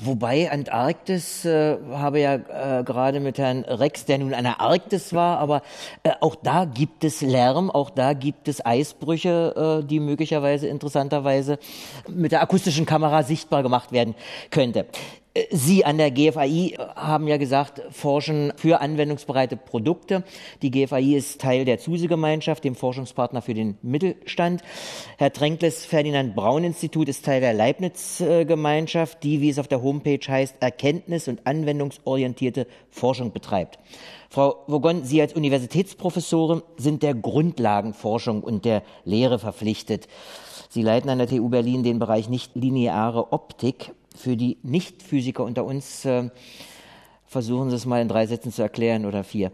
Wobei 0.04 0.52
Antarktis, 0.52 1.44
äh, 1.46 1.78
habe 1.92 2.20
ja 2.20 2.36
äh, 2.36 2.84
gerade 2.84 3.20
mit 3.20 3.40
Herrn 3.40 3.64
Rex, 3.66 4.06
der 4.06 4.20
nun 4.20 4.34
an 4.34 4.44
der 4.44 4.62
Arktis 4.62 5.14
war, 5.14 5.40
aber 5.40 5.64
äh, 6.04 6.12
auch 6.22 6.36
da 6.36 6.66
gibt 6.66 7.04
es 7.04 7.22
Lärm, 7.22 7.72
auch 7.72 7.90
da 7.90 8.14
gibt 8.14 8.48
es 8.48 8.64
Eisbrüche, 8.64 9.82
äh, 9.82 9.88
die 9.88 10.00
möglicherweise 10.00 10.68
interessanterweise 10.68 11.58
mit 12.08 12.32
der 12.32 12.42
akustischen 12.42 12.86
Kamera 12.86 13.24
sichtbar 13.24 13.64
gemacht 13.64 13.92
werden 13.92 14.16
könnte. 14.52 14.86
Sie 15.50 15.86
an 15.86 15.98
der 15.98 16.12
GFAI 16.12 16.76
haben 16.94 17.26
ja 17.26 17.38
gesagt, 17.38 17.82
forschen 17.90 18.52
für 18.58 18.82
anwendungsbereite 18.82 19.56
Produkte. 19.56 20.26
Die 20.62 20.72
GFAI 20.72 21.16
ist 21.16 21.40
Teil 21.40 21.64
der 21.64 21.80
ZUSE-Gemeinschaft, 21.80 22.66
dem 22.66 22.76
Forschungspartner 22.76 23.42
für 23.42 23.54
den 23.54 23.78
Mittelstand. 23.82 24.62
Herr 25.18 25.32
Tränkles 25.32 25.86
Ferdinand 25.86 26.36
Braun 26.36 26.66
Institut 26.66 27.08
ist 27.08 27.24
Teil 27.24 27.40
der 27.40 27.54
Leibniz-Gemeinschaft, 27.54 29.24
die, 29.24 29.40
wie 29.40 29.50
es 29.50 29.58
auf 29.58 29.70
der 29.70 29.82
Homepage 29.82 30.20
heißt, 30.28 30.58
erkenntnis- 30.60 31.30
und 31.30 31.48
anwendungsorientierte 31.48 32.68
Forschung 32.90 33.32
betreibt. 33.32 33.80
Frau 34.30 34.66
Vogon, 34.68 35.06
Sie 35.06 35.22
als 35.22 35.34
Universitätsprofessorin 35.34 36.62
sind 36.76 37.04
der 37.04 37.14
Grundlagenforschung 37.14 38.44
und 38.44 38.66
der 38.66 38.84
Lehre 39.06 39.40
verpflichtet. 39.40 40.10
Sie 40.68 40.82
leiten 40.82 41.10
an 41.10 41.20
der 41.20 41.28
TU 41.28 41.48
Berlin 41.48 41.84
den 41.84 42.00
Bereich 42.00 42.28
nicht 42.28 42.54
lineare 42.56 43.32
Optik 43.32 43.94
für 44.16 44.36
die 44.38 44.58
Nicht-Physiker 44.64 45.44
unter 45.44 45.66
uns, 45.66 46.06
äh, 46.06 46.30
versuchen 47.26 47.70
Sie 47.70 47.76
es 47.76 47.86
mal 47.86 48.02
in 48.02 48.08
drei 48.08 48.28
Sätzen 48.28 48.52
zu 48.52 48.62
erklären 48.62 49.06
oder 49.06 49.24
vier. 49.24 49.52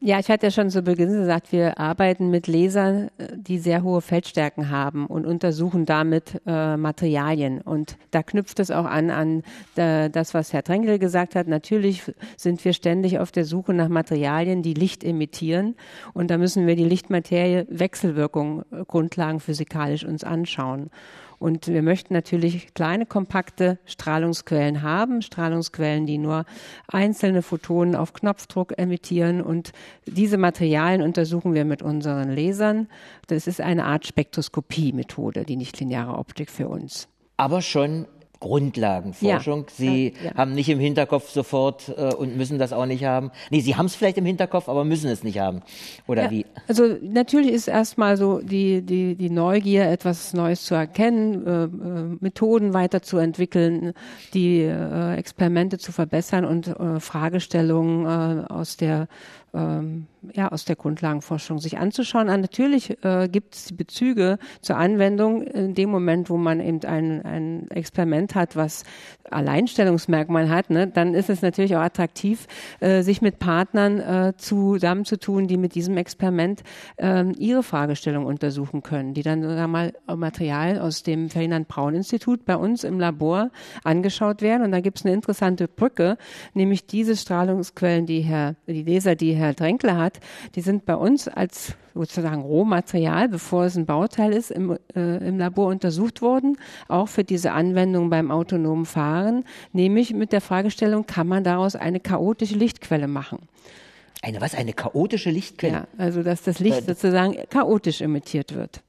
Ja, 0.00 0.20
ich 0.20 0.28
hatte 0.28 0.46
ja 0.46 0.50
schon 0.50 0.68
zu 0.68 0.82
Beginn 0.82 1.08
gesagt, 1.08 1.52
wir 1.52 1.78
arbeiten 1.80 2.30
mit 2.30 2.46
Lasern, 2.48 3.10
äh, 3.16 3.28
die 3.34 3.58
sehr 3.58 3.82
hohe 3.82 4.02
Feldstärken 4.02 4.68
haben 4.68 5.06
und 5.06 5.24
untersuchen 5.24 5.86
damit 5.86 6.42
äh, 6.46 6.76
Materialien. 6.76 7.62
Und 7.62 7.96
da 8.10 8.22
knüpft 8.22 8.60
es 8.60 8.70
auch 8.70 8.84
an 8.84 9.10
an 9.10 9.42
äh, 9.76 10.10
das, 10.10 10.34
was 10.34 10.52
Herr 10.52 10.62
Tränkel 10.62 10.98
gesagt 10.98 11.34
hat. 11.34 11.48
Natürlich 11.48 12.02
sind 12.36 12.62
wir 12.64 12.74
ständig 12.74 13.18
auf 13.18 13.32
der 13.32 13.46
Suche 13.46 13.72
nach 13.72 13.88
Materialien, 13.88 14.62
die 14.62 14.74
Licht 14.74 15.02
emittieren. 15.02 15.76
Und 16.12 16.30
da 16.30 16.36
müssen 16.36 16.66
wir 16.66 16.76
die 16.76 16.84
Lichtmaterie 16.84 17.64
Wechselwirkung 17.70 18.64
äh, 18.70 18.84
Grundlagen 18.86 19.40
physikalisch 19.40 20.04
uns 20.04 20.24
anschauen. 20.24 20.90
Und 21.38 21.68
wir 21.68 21.82
möchten 21.82 22.14
natürlich 22.14 22.72
kleine, 22.74 23.06
kompakte 23.06 23.78
Strahlungsquellen 23.84 24.82
haben, 24.82 25.22
Strahlungsquellen, 25.22 26.06
die 26.06 26.18
nur 26.18 26.44
einzelne 26.88 27.42
Photonen 27.42 27.94
auf 27.94 28.12
Knopfdruck 28.12 28.78
emittieren. 28.78 29.42
Und 29.42 29.72
diese 30.06 30.38
Materialien 30.38 31.02
untersuchen 31.02 31.54
wir 31.54 31.64
mit 31.64 31.82
unseren 31.82 32.34
Lasern. 32.34 32.88
Das 33.26 33.46
ist 33.46 33.60
eine 33.60 33.84
Art 33.84 34.06
Spektroskopie-Methode, 34.06 35.44
die 35.44 35.56
nichtlineare 35.56 36.16
Optik 36.16 36.50
für 36.50 36.68
uns. 36.68 37.08
Aber 37.36 37.60
schon 37.60 38.06
Grundlagenforschung. 38.40 39.60
Ja, 39.60 39.66
Sie 39.74 40.14
ja. 40.24 40.34
haben 40.34 40.54
nicht 40.54 40.68
im 40.68 40.78
Hinterkopf 40.78 41.30
sofort 41.30 41.88
äh, 41.96 42.14
und 42.14 42.36
müssen 42.36 42.58
das 42.58 42.72
auch 42.72 42.86
nicht 42.86 43.04
haben. 43.04 43.30
Nee, 43.50 43.60
Sie 43.60 43.76
haben 43.76 43.86
es 43.86 43.94
vielleicht 43.94 44.18
im 44.18 44.26
Hinterkopf, 44.26 44.68
aber 44.68 44.84
müssen 44.84 45.08
es 45.10 45.24
nicht 45.24 45.38
haben. 45.38 45.62
Oder 46.06 46.24
ja, 46.24 46.30
wie? 46.30 46.46
Also 46.68 46.96
natürlich 47.02 47.52
ist 47.52 47.68
erstmal 47.68 48.16
so 48.16 48.40
die, 48.40 48.82
die, 48.82 49.14
die 49.14 49.30
Neugier, 49.30 49.88
etwas 49.88 50.34
Neues 50.34 50.64
zu 50.64 50.74
erkennen, 50.74 51.46
äh, 51.46 51.64
äh, 51.64 51.68
Methoden 52.20 52.74
weiterzuentwickeln, 52.74 53.92
die 54.34 54.60
äh, 54.60 55.14
Experimente 55.14 55.78
zu 55.78 55.92
verbessern 55.92 56.44
und 56.44 56.68
äh, 56.68 57.00
Fragestellungen 57.00 58.06
äh, 58.06 58.52
aus 58.52 58.76
der 58.76 59.08
ähm, 59.54 60.06
ja, 60.34 60.48
aus 60.48 60.64
der 60.64 60.76
Grundlagenforschung 60.76 61.58
sich 61.58 61.78
anzuschauen. 61.78 62.28
Und 62.28 62.40
natürlich 62.40 63.02
äh, 63.04 63.28
gibt 63.28 63.54
es 63.54 63.76
Bezüge 63.76 64.38
zur 64.60 64.76
Anwendung 64.76 65.42
in 65.42 65.74
dem 65.74 65.90
Moment, 65.90 66.30
wo 66.30 66.36
man 66.36 66.60
eben 66.60 66.82
ein, 66.84 67.22
ein 67.22 67.70
Experiment 67.70 68.34
hat, 68.34 68.56
was 68.56 68.84
Alleinstellungsmerkmal 69.30 70.48
hat, 70.50 70.70
ne, 70.70 70.86
dann 70.86 71.14
ist 71.14 71.30
es 71.30 71.42
natürlich 71.42 71.76
auch 71.76 71.80
attraktiv, 71.80 72.46
äh, 72.80 73.02
sich 73.02 73.22
mit 73.22 73.38
Partnern 73.38 74.00
äh, 74.00 74.32
zusammenzutun, 74.36 75.46
die 75.46 75.56
mit 75.56 75.74
diesem 75.74 75.96
Experiment 75.96 76.62
äh, 76.96 77.24
ihre 77.32 77.62
Fragestellung 77.62 78.26
untersuchen 78.26 78.82
können, 78.82 79.14
die 79.14 79.22
dann 79.22 79.42
wir 79.42 79.66
mal 79.66 79.92
Material 80.14 80.80
aus 80.80 81.02
dem 81.02 81.28
Ferdinand 81.28 81.68
Braun 81.68 81.94
Institut 81.94 82.44
bei 82.44 82.56
uns 82.56 82.84
im 82.84 83.00
Labor 83.00 83.50
angeschaut 83.84 84.42
werden. 84.42 84.62
Und 84.62 84.72
da 84.72 84.80
gibt 84.80 84.98
es 84.98 85.04
eine 85.04 85.14
interessante 85.14 85.68
Brücke, 85.68 86.16
nämlich 86.54 86.86
diese 86.86 87.16
Strahlungsquellen, 87.16 88.06
die 88.06 88.20
Herr, 88.20 88.56
die 88.66 88.82
Laser, 88.82 89.14
die 89.14 89.34
Herr 89.34 89.54
Dränkler 89.54 89.96
hat, 89.96 90.15
die 90.54 90.60
sind 90.60 90.84
bei 90.86 90.94
uns 90.94 91.28
als 91.28 91.74
sozusagen 91.94 92.42
Rohmaterial, 92.42 93.28
bevor 93.28 93.64
es 93.64 93.76
ein 93.76 93.86
Bauteil 93.86 94.32
ist, 94.32 94.50
im, 94.50 94.78
äh, 94.94 95.28
im 95.28 95.38
Labor 95.38 95.68
untersucht 95.68 96.22
worden, 96.22 96.56
auch 96.88 97.08
für 97.08 97.24
diese 97.24 97.52
Anwendung 97.52 98.10
beim 98.10 98.30
autonomen 98.30 98.86
Fahren, 98.86 99.44
nämlich 99.72 100.12
mit 100.12 100.32
der 100.32 100.40
Fragestellung, 100.40 101.06
kann 101.06 101.26
man 101.26 101.44
daraus 101.44 101.76
eine 101.76 102.00
chaotische 102.00 102.56
Lichtquelle 102.56 103.08
machen? 103.08 103.38
Eine 104.22 104.40
was? 104.40 104.54
Eine 104.54 104.72
chaotische 104.72 105.30
Lichtquelle? 105.30 105.72
Ja, 105.72 105.86
also 105.98 106.22
dass 106.22 106.42
das 106.42 106.58
Licht 106.58 106.82
äh, 106.82 106.94
sozusagen 106.94 107.36
chaotisch 107.48 108.00
emittiert 108.00 108.54
wird. 108.54 108.82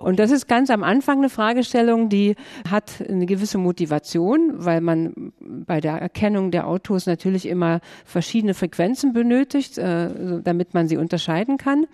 Und 0.00 0.18
das 0.18 0.30
ist 0.30 0.48
ganz 0.48 0.70
am 0.70 0.82
Anfang 0.82 1.18
eine 1.18 1.28
Fragestellung, 1.28 2.08
die 2.08 2.34
hat 2.68 3.04
eine 3.06 3.26
gewisse 3.26 3.58
Motivation, 3.58 4.54
weil 4.54 4.80
man 4.80 5.32
bei 5.38 5.82
der 5.82 5.98
Erkennung 5.98 6.50
der 6.50 6.66
Autos 6.66 7.04
natürlich 7.04 7.46
immer 7.46 7.80
verschiedene 8.06 8.54
Frequenzen 8.54 9.12
benötigt, 9.12 9.76
äh, 9.76 10.40
damit 10.42 10.72
man 10.72 10.88
sie 10.88 10.96
unterscheiden 10.96 11.58
kann. 11.58 11.84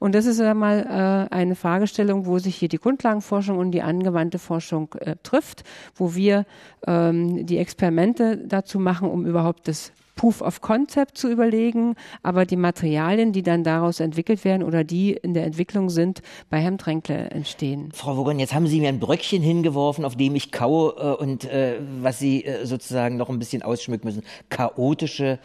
Und 0.00 0.16
das 0.16 0.26
ist 0.26 0.40
einmal 0.40 1.28
äh, 1.30 1.32
eine 1.32 1.54
Fragestellung, 1.54 2.26
wo 2.26 2.40
sich 2.40 2.56
hier 2.56 2.68
die 2.68 2.78
Grundlagenforschung 2.78 3.56
und 3.58 3.70
die 3.70 3.82
angewandte 3.82 4.40
Forschung 4.40 4.92
äh, 4.98 5.14
trifft, 5.22 5.62
wo 5.94 6.16
wir 6.16 6.46
ähm, 6.88 7.46
die 7.46 7.58
Experimente 7.58 8.38
dazu 8.38 8.80
machen, 8.80 9.08
um 9.08 9.24
überhaupt 9.24 9.68
das 9.68 9.92
Proof 10.14 10.42
of 10.42 10.60
Concept 10.60 11.16
zu 11.16 11.30
überlegen, 11.30 11.94
aber 12.22 12.44
die 12.44 12.56
Materialien, 12.56 13.32
die 13.32 13.42
dann 13.42 13.64
daraus 13.64 14.00
entwickelt 14.00 14.44
werden 14.44 14.62
oder 14.62 14.84
die 14.84 15.12
in 15.12 15.34
der 15.34 15.44
Entwicklung 15.44 15.90
sind, 15.90 16.22
bei 16.50 16.60
Herrn 16.60 16.78
Tränkle 16.78 17.30
entstehen. 17.30 17.90
Frau 17.92 18.16
Wogon, 18.16 18.38
jetzt 18.38 18.54
haben 18.54 18.66
Sie 18.66 18.80
mir 18.80 18.88
ein 18.88 19.00
Bröckchen 19.00 19.42
hingeworfen, 19.42 20.04
auf 20.04 20.16
dem 20.16 20.34
ich 20.34 20.52
kaue 20.52 20.94
äh, 20.98 21.22
und 21.22 21.44
äh, 21.44 21.78
was 22.00 22.18
Sie 22.18 22.44
äh, 22.44 22.66
sozusagen 22.66 23.16
noch 23.16 23.28
ein 23.28 23.38
bisschen 23.38 23.62
ausschmücken 23.62 24.06
müssen. 24.06 24.22
Chaotische 24.48 25.38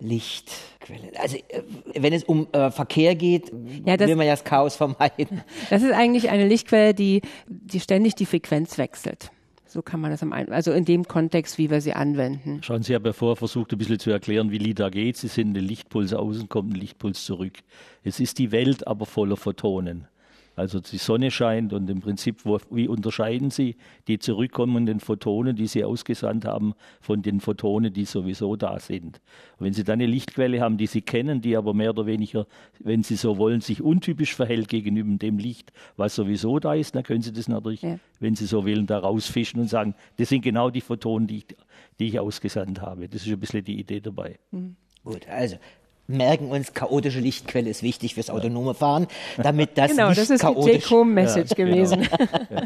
Lichtquelle. 0.00 1.12
Also 1.18 1.36
äh, 1.48 1.62
wenn 1.94 2.12
es 2.12 2.24
um 2.24 2.48
äh, 2.52 2.70
Verkehr 2.70 3.14
geht, 3.14 3.52
ja, 3.84 3.96
das, 3.96 4.08
will 4.08 4.16
man 4.16 4.26
ja 4.26 4.32
das 4.32 4.44
Chaos 4.44 4.76
vermeiden. 4.76 5.42
Das 5.70 5.82
ist 5.82 5.92
eigentlich 5.92 6.30
eine 6.30 6.48
Lichtquelle, 6.48 6.94
die, 6.94 7.22
die 7.46 7.80
ständig 7.80 8.14
die 8.14 8.26
Frequenz 8.26 8.78
wechselt. 8.78 9.30
So 9.70 9.82
kann 9.82 10.00
man 10.00 10.10
das 10.10 10.20
am 10.20 10.32
ein 10.32 10.50
also 10.50 10.72
in 10.72 10.84
dem 10.84 11.04
Kontext, 11.04 11.56
wie 11.56 11.70
wir 11.70 11.80
sie 11.80 11.92
anwenden. 11.92 12.60
Schauen 12.64 12.82
Sie, 12.82 12.92
ich 12.92 12.96
habe 12.96 13.10
ja 13.10 13.12
vorher 13.12 13.36
versucht, 13.36 13.70
ein 13.70 13.78
bisschen 13.78 14.00
zu 14.00 14.10
erklären, 14.10 14.50
wie 14.50 14.58
LIDA 14.58 14.88
geht. 14.88 15.16
Sie 15.16 15.28
sind 15.28 15.56
ein 15.56 15.64
Lichtpuls 15.64 16.12
außen, 16.12 16.48
kommt 16.48 16.72
ein 16.72 16.80
Lichtpuls 16.80 17.24
zurück. 17.24 17.52
Es 18.02 18.18
ist 18.18 18.38
die 18.38 18.50
Welt 18.50 18.88
aber 18.88 19.06
voller 19.06 19.36
Photonen. 19.36 20.08
Also 20.60 20.78
die 20.78 20.98
Sonne 20.98 21.30
scheint 21.30 21.72
und 21.72 21.88
im 21.88 22.00
Prinzip, 22.00 22.44
wo, 22.44 22.58
wie 22.70 22.86
unterscheiden 22.86 23.50
Sie 23.50 23.76
die 24.08 24.18
zurückkommenden 24.18 25.00
Photonen, 25.00 25.56
die 25.56 25.66
Sie 25.66 25.84
ausgesandt 25.84 26.44
haben, 26.44 26.74
von 27.00 27.22
den 27.22 27.40
Photonen, 27.40 27.94
die 27.94 28.04
sowieso 28.04 28.56
da 28.56 28.78
sind? 28.78 29.22
Und 29.56 29.64
wenn 29.64 29.72
Sie 29.72 29.84
dann 29.84 29.94
eine 29.94 30.06
Lichtquelle 30.06 30.60
haben, 30.60 30.76
die 30.76 30.86
Sie 30.86 31.00
kennen, 31.00 31.40
die 31.40 31.56
aber 31.56 31.72
mehr 31.72 31.90
oder 31.90 32.04
weniger, 32.04 32.46
wenn 32.78 33.02
Sie 33.02 33.16
so 33.16 33.38
wollen, 33.38 33.62
sich 33.62 33.80
untypisch 33.80 34.34
verhält 34.34 34.68
gegenüber 34.68 35.16
dem 35.16 35.38
Licht, 35.38 35.72
was 35.96 36.14
sowieso 36.14 36.58
da 36.58 36.74
ist, 36.74 36.94
dann 36.94 37.04
können 37.04 37.22
Sie 37.22 37.32
das 37.32 37.48
natürlich, 37.48 37.80
ja. 37.80 37.98
wenn 38.18 38.34
Sie 38.34 38.44
so 38.44 38.66
wollen, 38.66 38.86
da 38.86 38.98
rausfischen 38.98 39.62
und 39.62 39.68
sagen, 39.68 39.94
das 40.18 40.28
sind 40.28 40.42
genau 40.42 40.68
die 40.68 40.82
Photonen, 40.82 41.26
die 41.26 41.38
ich, 41.38 41.46
die 41.98 42.08
ich 42.08 42.20
ausgesandt 42.20 42.82
habe. 42.82 43.08
Das 43.08 43.22
ist 43.26 43.32
ein 43.32 43.40
bisschen 43.40 43.64
die 43.64 43.80
Idee 43.80 44.00
dabei. 44.00 44.38
Mhm. 44.50 44.76
Gut, 45.04 45.26
also 45.26 45.56
merken 46.10 46.50
uns, 46.50 46.74
chaotische 46.74 47.20
Lichtquelle 47.20 47.70
ist 47.70 47.82
wichtig 47.82 48.14
fürs 48.14 48.30
autonome 48.30 48.74
Fahren, 48.74 49.06
damit 49.36 49.78
das 49.78 49.90
genau, 49.90 50.08
nicht 50.08 50.20
das 50.20 50.30
ist 50.30 50.40
chaotisch... 50.40 50.64
die 50.64 50.78
Take-Home-Message 50.80 51.50
ja, 51.50 51.64
gewesen. 51.64 52.08
Genau. 52.48 52.62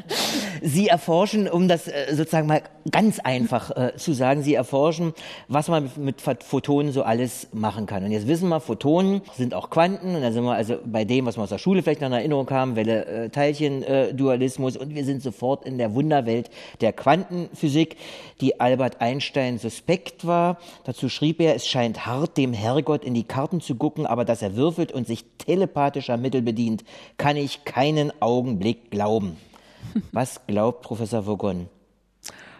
Sie 0.62 0.88
erforschen, 0.88 1.48
um 1.48 1.68
das 1.68 1.88
äh, 1.88 2.14
sozusagen 2.14 2.46
mal 2.46 2.62
ganz 2.90 3.18
einfach 3.20 3.70
äh, 3.70 3.96
zu 3.96 4.12
sagen, 4.12 4.42
Sie 4.42 4.54
erforschen, 4.54 5.12
was 5.48 5.68
man 5.68 5.90
mit 5.96 6.20
Photonen 6.20 6.92
so 6.92 7.02
alles 7.02 7.48
machen 7.52 7.86
kann. 7.86 8.04
Und 8.04 8.12
jetzt 8.12 8.26
wissen 8.26 8.48
wir, 8.48 8.60
Photonen 8.60 9.22
sind 9.36 9.54
auch 9.54 9.70
Quanten 9.70 10.14
und 10.14 10.22
da 10.22 10.32
sind 10.32 10.44
wir 10.44 10.54
also 10.54 10.78
bei 10.84 11.04
dem, 11.04 11.26
was 11.26 11.36
wir 11.36 11.42
aus 11.42 11.50
der 11.50 11.58
Schule 11.58 11.82
vielleicht 11.82 12.00
noch 12.00 12.08
in 12.08 12.14
Erinnerung 12.14 12.50
haben, 12.50 12.76
Welle-Teilchen-Dualismus 12.76 14.76
und 14.76 14.94
wir 14.94 15.04
sind 15.04 15.22
sofort 15.22 15.64
in 15.64 15.78
der 15.78 15.94
Wunderwelt 15.94 16.50
der 16.80 16.92
Quantenphysik, 16.92 17.96
die 18.40 18.60
Albert 18.60 19.00
Einstein 19.00 19.58
suspekt 19.58 20.26
war. 20.26 20.58
Dazu 20.84 21.08
schrieb 21.08 21.40
er, 21.40 21.54
es 21.54 21.66
scheint 21.66 22.06
hart, 22.06 22.36
dem 22.36 22.52
Herrgott 22.52 23.04
in 23.04 23.14
die 23.14 23.24
Karten 23.34 23.60
zu 23.60 23.74
gucken, 23.74 24.06
aber 24.06 24.24
dass 24.24 24.42
er 24.42 24.54
würfelt 24.54 24.92
und 24.92 25.08
sich 25.08 25.24
telepathischer 25.38 26.16
Mittel 26.16 26.40
bedient, 26.40 26.84
kann 27.18 27.36
ich 27.36 27.64
keinen 27.64 28.12
Augenblick 28.22 28.92
glauben. 28.92 29.36
Was 30.12 30.46
glaubt 30.46 30.82
Professor 30.82 31.26
Vogon? 31.26 31.68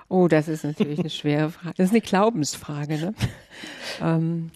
Oh, 0.08 0.26
das 0.26 0.48
ist 0.48 0.64
natürlich 0.64 0.98
eine 0.98 1.10
schwere 1.10 1.50
Frage. 1.50 1.74
Das 1.76 1.86
ist 1.86 1.92
eine 1.92 2.00
Glaubensfrage. 2.00 2.98
Ne? 2.98 3.14
ähm, 4.02 4.50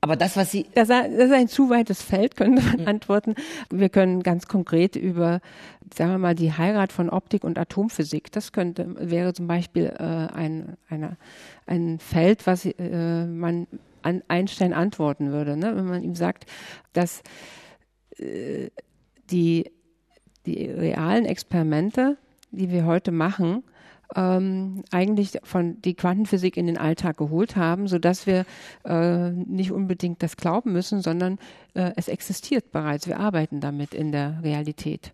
aber 0.00 0.14
das, 0.14 0.36
was 0.36 0.52
Sie. 0.52 0.64
Das, 0.76 0.86
das, 0.86 1.08
ist 1.08 1.32
ein 1.32 1.48
zu 1.48 1.68
weites 1.68 2.02
Feld, 2.02 2.36
könnte 2.36 2.62
man 2.62 2.82
mhm. 2.82 2.86
antworten. 2.86 3.34
Wir 3.68 3.88
können 3.88 4.22
ganz 4.22 4.46
konkret 4.46 4.94
über, 4.94 5.40
sagen 5.92 6.12
wir 6.12 6.18
mal, 6.18 6.36
die 6.36 6.52
Heirat 6.52 6.92
von 6.92 7.10
Optik 7.10 7.42
und 7.42 7.58
Atomphysik. 7.58 8.30
Das 8.30 8.52
könnte, 8.52 8.94
wäre 8.96 9.32
zum 9.32 9.48
Beispiel 9.48 9.86
äh, 9.86 10.02
ein, 10.32 10.76
eine, 10.88 11.16
ein 11.66 11.98
Feld, 11.98 12.46
was 12.46 12.64
äh, 12.64 13.26
man 13.26 13.66
an 14.02 14.22
Einstein 14.28 14.72
antworten 14.72 15.32
würde, 15.32 15.56
ne? 15.56 15.76
wenn 15.76 15.86
man 15.86 16.02
ihm 16.02 16.14
sagt, 16.14 16.46
dass 16.92 17.22
äh, 18.18 18.70
die, 19.30 19.70
die 20.46 20.66
realen 20.66 21.24
Experimente, 21.24 22.16
die 22.50 22.70
wir 22.70 22.84
heute 22.84 23.12
machen, 23.12 23.64
ähm, 24.14 24.84
eigentlich 24.90 25.38
von 25.42 25.80
die 25.80 25.94
Quantenphysik 25.94 26.56
in 26.56 26.66
den 26.66 26.78
Alltag 26.78 27.16
geholt 27.16 27.56
haben, 27.56 27.88
so 27.88 27.98
dass 27.98 28.26
wir 28.26 28.44
äh, 28.84 29.30
nicht 29.30 29.72
unbedingt 29.72 30.22
das 30.22 30.36
glauben 30.36 30.72
müssen, 30.72 31.00
sondern 31.00 31.38
äh, 31.74 31.92
es 31.96 32.08
existiert 32.08 32.72
bereits. 32.72 33.06
Wir 33.06 33.18
arbeiten 33.18 33.60
damit 33.60 33.94
in 33.94 34.12
der 34.12 34.40
Realität. 34.42 35.12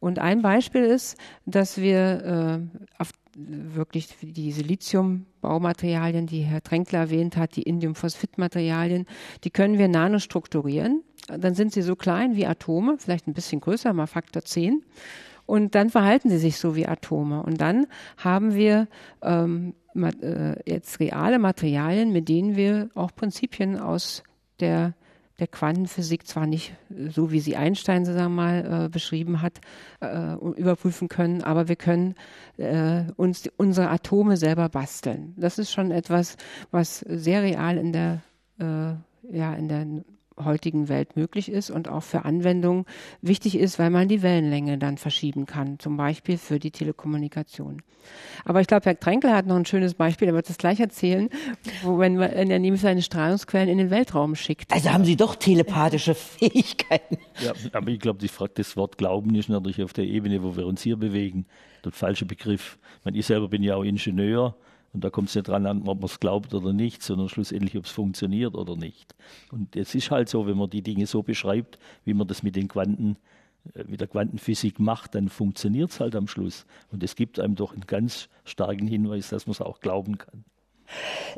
Und 0.00 0.18
ein 0.18 0.42
Beispiel 0.42 0.84
ist, 0.84 1.18
dass 1.44 1.76
wir 1.78 2.60
äh, 2.62 2.78
auf 2.98 3.10
wirklich 3.38 4.08
die 4.20 4.52
Silizium-Baumaterialien, 4.52 6.26
die 6.26 6.42
Herr 6.42 6.62
Tränkler 6.62 7.00
erwähnt 7.00 7.36
hat, 7.36 7.56
die 7.56 7.62
Indiumphosphid-Materialien, 7.62 9.06
die 9.44 9.50
können 9.50 9.78
wir 9.78 9.88
nanostrukturieren. 9.88 11.02
Dann 11.28 11.54
sind 11.54 11.72
sie 11.72 11.82
so 11.82 11.94
klein 11.94 12.36
wie 12.36 12.46
Atome, 12.46 12.96
vielleicht 12.98 13.28
ein 13.28 13.34
bisschen 13.34 13.60
größer, 13.60 13.92
mal 13.92 14.06
Faktor 14.06 14.42
10. 14.42 14.82
Und 15.46 15.74
dann 15.74 15.90
verhalten 15.90 16.30
sie 16.30 16.38
sich 16.38 16.58
so 16.58 16.76
wie 16.76 16.86
Atome. 16.86 17.42
Und 17.42 17.60
dann 17.60 17.86
haben 18.16 18.54
wir 18.54 18.88
ähm, 19.22 19.74
äh, 19.94 20.56
jetzt 20.70 21.00
reale 21.00 21.38
Materialien, 21.38 22.12
mit 22.12 22.28
denen 22.28 22.56
wir 22.56 22.90
auch 22.94 23.14
Prinzipien 23.14 23.78
aus 23.78 24.22
der 24.60 24.94
der 25.38 25.46
Quantenphysik 25.46 26.26
zwar 26.26 26.46
nicht 26.46 26.74
so, 27.10 27.30
wie 27.30 27.40
sie 27.40 27.56
Einstein 27.56 28.04
sagen 28.04 28.18
wir 28.18 28.28
mal 28.28 28.84
äh, 28.86 28.88
beschrieben 28.88 29.40
hat, 29.40 29.60
äh, 30.00 30.34
überprüfen 30.34 31.08
können, 31.08 31.42
aber 31.42 31.68
wir 31.68 31.76
können 31.76 32.14
äh, 32.56 33.04
uns 33.16 33.42
die, 33.42 33.50
unsere 33.56 33.90
Atome 33.90 34.36
selber 34.36 34.68
basteln. 34.68 35.34
Das 35.36 35.58
ist 35.58 35.70
schon 35.70 35.90
etwas, 35.90 36.36
was 36.70 37.00
sehr 37.00 37.42
real 37.42 37.76
in 37.78 37.92
der 37.92 38.22
äh, 38.58 38.94
ja 39.30 39.54
in 39.54 39.68
der 39.68 39.86
heutigen 40.44 40.88
Welt 40.88 41.16
möglich 41.16 41.50
ist 41.50 41.70
und 41.70 41.88
auch 41.88 42.02
für 42.02 42.24
Anwendungen 42.24 42.84
wichtig 43.22 43.56
ist, 43.58 43.78
weil 43.78 43.90
man 43.90 44.08
die 44.08 44.22
Wellenlänge 44.22 44.78
dann 44.78 44.98
verschieben 44.98 45.46
kann, 45.46 45.78
zum 45.78 45.96
Beispiel 45.96 46.38
für 46.38 46.58
die 46.58 46.70
Telekommunikation. 46.70 47.82
Aber 48.44 48.60
ich 48.60 48.66
glaube, 48.66 48.86
Herr 48.86 48.98
Tränkel 48.98 49.32
hat 49.32 49.46
noch 49.46 49.56
ein 49.56 49.66
schönes 49.66 49.94
Beispiel, 49.94 50.28
er 50.28 50.34
wird 50.34 50.48
es 50.48 50.58
gleich 50.58 50.80
erzählen, 50.80 51.28
wo 51.82 51.98
wenn, 51.98 52.18
wenn 52.18 52.50
er 52.50 52.58
nämlich 52.58 52.80
seine 52.80 53.02
Strahlungsquellen 53.02 53.68
in 53.68 53.78
den 53.78 53.90
Weltraum 53.90 54.34
schickt. 54.34 54.72
Also 54.72 54.90
haben 54.90 55.04
Sie 55.04 55.16
doch 55.16 55.36
telepathische 55.36 56.14
Fähigkeiten. 56.14 57.18
Ja, 57.40 57.52
aber 57.72 57.90
ich 57.90 58.00
glaube, 58.00 58.24
das 58.54 58.76
Wort 58.76 58.98
Glauben 58.98 59.34
ist 59.34 59.48
natürlich 59.48 59.82
auf 59.82 59.92
der 59.92 60.04
Ebene, 60.04 60.42
wo 60.42 60.56
wir 60.56 60.66
uns 60.66 60.82
hier 60.82 60.96
bewegen, 60.96 61.46
der 61.84 61.92
falsche 61.92 62.24
Begriff. 62.24 62.78
Ich, 62.98 63.04
meine, 63.04 63.18
ich 63.18 63.26
selber 63.26 63.48
bin 63.48 63.62
ja 63.62 63.76
auch 63.76 63.84
Ingenieur 63.84 64.56
und 64.92 65.04
da 65.04 65.10
kommt 65.10 65.28
es 65.28 65.34
nicht 65.34 65.48
dran 65.48 65.66
an, 65.66 65.82
ob 65.86 66.00
man 66.00 66.06
es 66.06 66.20
glaubt 66.20 66.54
oder 66.54 66.72
nicht, 66.72 67.02
sondern 67.02 67.28
schlussendlich, 67.28 67.76
ob 67.76 67.84
es 67.84 67.90
funktioniert 67.90 68.54
oder 68.54 68.76
nicht. 68.76 69.14
Und 69.52 69.76
es 69.76 69.94
ist 69.94 70.10
halt 70.10 70.28
so, 70.28 70.46
wenn 70.46 70.56
man 70.56 70.70
die 70.70 70.82
Dinge 70.82 71.06
so 71.06 71.22
beschreibt, 71.22 71.78
wie 72.04 72.14
man 72.14 72.26
das 72.26 72.42
mit 72.42 72.56
den 72.56 72.68
Quanten, 72.68 73.16
äh, 73.74 73.84
mit 73.84 74.00
der 74.00 74.08
Quantenphysik 74.08 74.80
macht, 74.80 75.14
dann 75.14 75.28
funktioniert 75.28 75.90
es 75.90 76.00
halt 76.00 76.16
am 76.16 76.26
Schluss. 76.26 76.64
Und 76.90 77.02
es 77.02 77.16
gibt 77.16 77.38
einem 77.38 77.54
doch 77.54 77.72
einen 77.72 77.86
ganz 77.86 78.28
starken 78.44 78.86
Hinweis, 78.86 79.28
dass 79.28 79.46
man 79.46 79.52
es 79.52 79.60
auch 79.60 79.80
glauben 79.80 80.16
kann. 80.16 80.44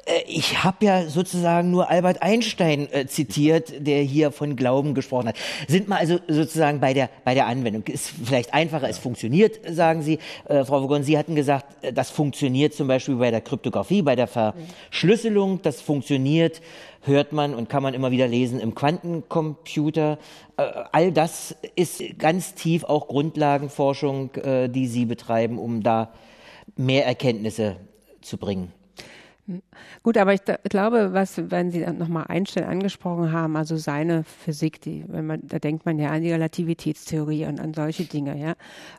Äh, 0.07 0.23
ich 0.27 0.65
habe 0.65 0.85
ja 0.85 1.09
sozusagen 1.09 1.71
nur 1.71 1.91
Albert 1.91 2.23
Einstein 2.23 2.89
äh, 2.93 3.07
zitiert, 3.07 3.87
der 3.87 4.03
hier 4.03 4.33
von 4.33 4.57
Glauben 4.57 4.95
gesprochen 4.95 5.29
hat. 5.29 5.37
Sind 5.69 5.89
wir 5.89 5.97
also 5.97 6.19
sozusagen 6.29 6.81
bei 6.81 6.95
der, 6.95 7.11
bei 7.25 7.35
der 7.35 7.47
Anwendung. 7.47 7.85
Ist 7.85 8.13
vielleicht 8.25 8.55
einfacher, 8.55 8.89
es 8.89 8.99
funktioniert, 8.99 9.61
sagen 9.69 10.03
Sie. 10.03 10.19
Äh, 10.47 10.65
Frau 10.65 10.83
Vogon, 10.83 11.03
Sie 11.03 11.19
hatten 11.19 11.35
gesagt, 11.35 11.85
äh, 11.85 11.93
das 11.93 12.11
funktioniert 12.11 12.75
zum 12.75 12.89
Beispiel 12.89 13.17
bei 13.17 13.31
der 13.31 13.41
Kryptographie, 13.41 14.03
bei 14.03 14.17
der 14.17 14.29
Verschlüsselung. 14.29 15.63
Das 15.63 15.81
funktioniert, 15.81 16.61
hört 17.03 17.33
man 17.33 17.55
und 17.55 17.69
kann 17.69 17.83
man 17.83 17.95
immer 17.95 18.11
wieder 18.11 18.29
lesen 18.29 18.61
im 18.61 18.75
Quantencomputer. 18.75 20.19
Äh, 20.57 20.63
all 20.93 21.13
das 21.13 21.57
ist 21.77 22.03
ganz 22.19 22.55
tief 22.55 22.85
auch 22.85 23.09
Grundlagenforschung, 23.09 24.35
äh, 24.35 24.69
die 24.69 24.87
Sie 24.87 25.05
betreiben, 25.05 25.59
um 25.59 25.83
da 25.83 26.13
mehr 26.77 27.07
Erkenntnisse 27.07 27.77
zu 28.23 28.39
bringen. 28.39 28.73
Gut, 30.03 30.17
aber 30.17 30.35
ich 30.35 30.41
glaube, 30.69 31.13
was, 31.13 31.51
wenn 31.51 31.71
Sie 31.71 31.81
nochmal 31.81 32.27
Einstein 32.29 32.65
angesprochen 32.65 33.33
haben, 33.33 33.57
also 33.57 33.77
seine 33.77 34.25
Physik, 34.25 34.81
die, 34.81 35.05
wenn 35.09 35.27
man, 35.27 35.41
da 35.43 35.59
denkt 35.59 35.87
man 35.87 35.99
ja 35.99 36.11
an 36.11 36.23
die 36.23 36.33
Relativitätstheorie 36.33 37.47
und 37.47 37.61
an 37.61 37.75
solche 37.75 38.05
Dinge, 38.05 38.39
ja. 38.39 38.55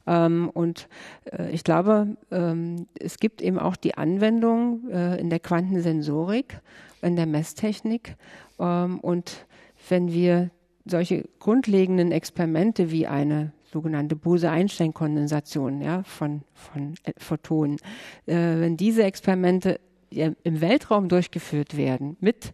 Ähm, 0.07 0.49
und 0.49 0.87
äh, 1.31 1.51
ich 1.51 1.63
glaube, 1.63 2.15
ähm, 2.31 2.87
es 2.99 3.17
gibt 3.17 3.41
eben 3.41 3.59
auch 3.59 3.75
die 3.75 3.95
Anwendung 3.95 4.89
äh, 4.89 5.19
in 5.19 5.29
der 5.29 5.39
Quantensensorik, 5.39 6.59
in 7.01 7.15
der 7.15 7.25
Messtechnik. 7.25 8.15
Ähm, 8.59 8.99
und 8.99 9.45
wenn 9.89 10.11
wir 10.11 10.51
solche 10.85 11.25
grundlegenden 11.39 12.11
Experimente 12.11 12.91
wie 12.91 13.07
eine 13.07 13.53
sogenannte 13.71 14.15
Bose-Einstein-Kondensation 14.15 15.81
ja, 15.81 16.03
von, 16.03 16.41
von 16.53 16.95
äh, 17.03 17.13
Photonen, 17.17 17.77
äh, 18.25 18.35
wenn 18.35 18.77
diese 18.77 19.03
Experimente 19.03 19.79
im 20.11 20.61
Weltraum 20.61 21.09
durchgeführt 21.09 21.77
werden 21.77 22.17
mit 22.19 22.53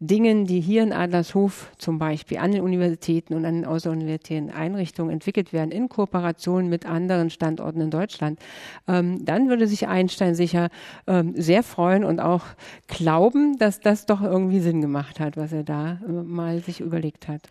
Dingen, 0.00 0.46
die 0.46 0.60
hier 0.60 0.84
in 0.84 0.92
Adlershof 0.92 1.72
zum 1.76 1.98
Beispiel 1.98 2.38
an 2.38 2.52
den 2.52 2.62
Universitäten 2.62 3.34
und 3.34 3.44
an 3.44 3.56
den 3.56 3.64
außeruniversitären 3.64 4.50
Einrichtungen 4.50 5.10
entwickelt 5.10 5.52
werden, 5.52 5.72
in 5.72 5.88
Kooperation 5.88 6.68
mit 6.68 6.86
anderen 6.86 7.30
Standorten 7.30 7.80
in 7.80 7.90
Deutschland, 7.90 8.38
ähm, 8.86 9.24
dann 9.24 9.48
würde 9.48 9.66
sich 9.66 9.88
Einstein 9.88 10.36
sicher 10.36 10.68
ähm, 11.08 11.34
sehr 11.36 11.64
freuen 11.64 12.04
und 12.04 12.20
auch 12.20 12.44
glauben, 12.86 13.58
dass 13.58 13.80
das 13.80 14.06
doch 14.06 14.22
irgendwie 14.22 14.60
Sinn 14.60 14.80
gemacht 14.80 15.18
hat, 15.18 15.36
was 15.36 15.52
er 15.52 15.64
da 15.64 15.98
äh, 16.06 16.12
mal 16.12 16.60
sich 16.60 16.80
überlegt 16.80 17.26
hat. 17.26 17.42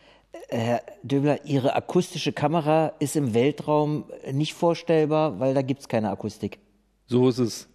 Herr 0.47 0.81
Döbler, 1.03 1.45
Ihre 1.45 1.75
akustische 1.75 2.31
Kamera 2.31 2.93
ist 2.99 3.17
im 3.17 3.33
Weltraum 3.33 4.05
nicht 4.31 4.53
vorstellbar, 4.53 5.41
weil 5.41 5.53
da 5.53 5.61
gibt 5.61 5.81
es 5.81 5.89
keine 5.89 6.09
Akustik. 6.11 6.59
So 7.07 7.27
ist 7.27 7.39
es. 7.39 7.67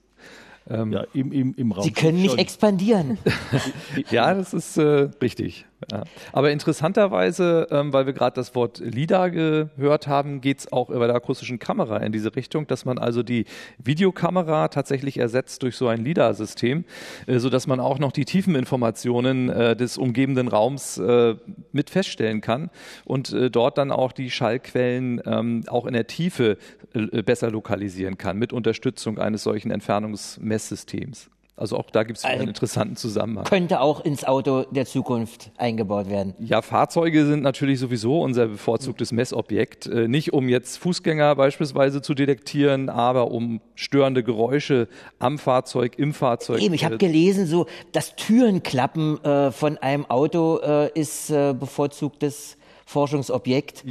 Ähm, 0.69 0.93
ja, 0.93 1.05
im, 1.13 1.33
im, 1.33 1.55
im 1.55 1.73
Raum 1.73 1.85
Sie 1.85 1.93
können 1.93 2.23
nicht 2.23 2.39
expandieren. 2.39 3.19
ja, 4.11 4.33
das 4.35 4.55
ist 4.55 4.77
äh, 4.77 5.09
richtig. 5.21 5.67
Ja. 5.91 6.05
Aber 6.33 6.51
interessanterweise, 6.51 7.67
ähm, 7.71 7.93
weil 7.93 8.07
wir 8.07 8.13
gerade 8.13 8.35
das 8.35 8.55
Wort 8.55 8.79
LIDAR 8.79 9.31
gehört 9.31 10.07
haben, 10.07 10.41
geht 10.41 10.61
es 10.61 10.73
auch 10.73 10.89
bei 10.89 11.07
der 11.07 11.17
akustischen 11.17 11.59
Kamera 11.59 11.99
in 11.99 12.13
diese 12.13 12.35
Richtung, 12.35 12.67
dass 12.67 12.85
man 12.85 12.99
also 12.99 13.23
die 13.23 13.47
Videokamera 13.83 14.69
tatsächlich 14.69 15.19
ersetzt 15.19 15.63
durch 15.63 15.77
so 15.77 15.89
ein 15.89 16.05
LIDAR-System, 16.05 16.85
äh, 17.27 17.39
sodass 17.39 17.67
man 17.67 17.81
auch 17.81 17.99
noch 17.99 18.13
die 18.13 18.25
Tiefeninformationen 18.25 19.49
äh, 19.49 19.77
des 19.77 19.99
umgebenden 19.99 20.49
Raums 20.49 20.99
äh, 20.99 21.35
mit 21.73 21.91
feststellen 21.91 22.41
kann 22.41 22.71
und 23.05 23.33
äh, 23.33 23.51
dort 23.51 23.79
dann 23.79 23.91
auch 23.91 24.13
die 24.13 24.31
Schallquellen 24.31 25.21
ähm, 25.25 25.65
auch 25.69 25.87
in 25.87 25.95
der 25.95 26.07
Tiefe 26.07 26.59
äh, 26.95 27.23
besser 27.23 27.51
lokalisieren 27.51 28.19
kann, 28.19 28.39
mit 28.39 28.53
Unterstützung 28.53 29.19
eines 29.19 29.43
solchen 29.43 29.71
Entfernungsmesssystems. 29.71 31.31
Also 31.55 31.77
auch 31.77 31.91
da 31.91 32.03
gibt 32.03 32.19
es 32.19 32.25
einen 32.25 32.41
also 32.41 32.49
interessanten 32.49 32.97
Zusammenhang. 32.97 33.45
Könnte 33.45 33.81
auch 33.81 34.03
ins 34.05 34.25
Auto 34.25 34.63
der 34.71 34.87
Zukunft 34.87 35.51
eingebaut 35.59 36.09
werden. 36.09 36.35
Ja, 36.39 36.63
Fahrzeuge 36.63 37.27
sind 37.27 37.43
natürlich 37.43 37.79
sowieso 37.79 38.23
unser 38.23 38.47
bevorzugtes 38.47 39.13
Messobjekt. 39.13 39.87
Äh, 39.87 40.09
nicht 40.09 40.33
um 40.33 40.49
jetzt 40.49 40.79
Fußgänger 40.79 41.37
beispielsweise 41.37 42.01
zu 42.01 42.15
detektieren, 42.15 42.89
aber 42.89 43.31
um 43.31 43.61
störende 43.75 44.25
Geräusche 44.25 44.89
am 45.19 45.39
Fahrzeug, 45.39 45.99
im 45.99 46.15
Fahrzeug. 46.15 46.63
Eben, 46.63 46.75
ich 46.75 46.87
habe 46.87 46.95
äh, 46.95 46.99
gelesen, 46.99 47.47
so 47.47 47.67
das 47.93 48.17
Türenklappen 48.17 49.23
äh, 49.23 49.53
von 49.53 49.77
einem 49.77 50.07
Auto 50.07 50.59
äh, 50.59 50.99
ist 50.99 51.29
äh, 51.29 51.53
bevorzugtes 51.53 52.57
Forschungsobjekt, 52.93 53.85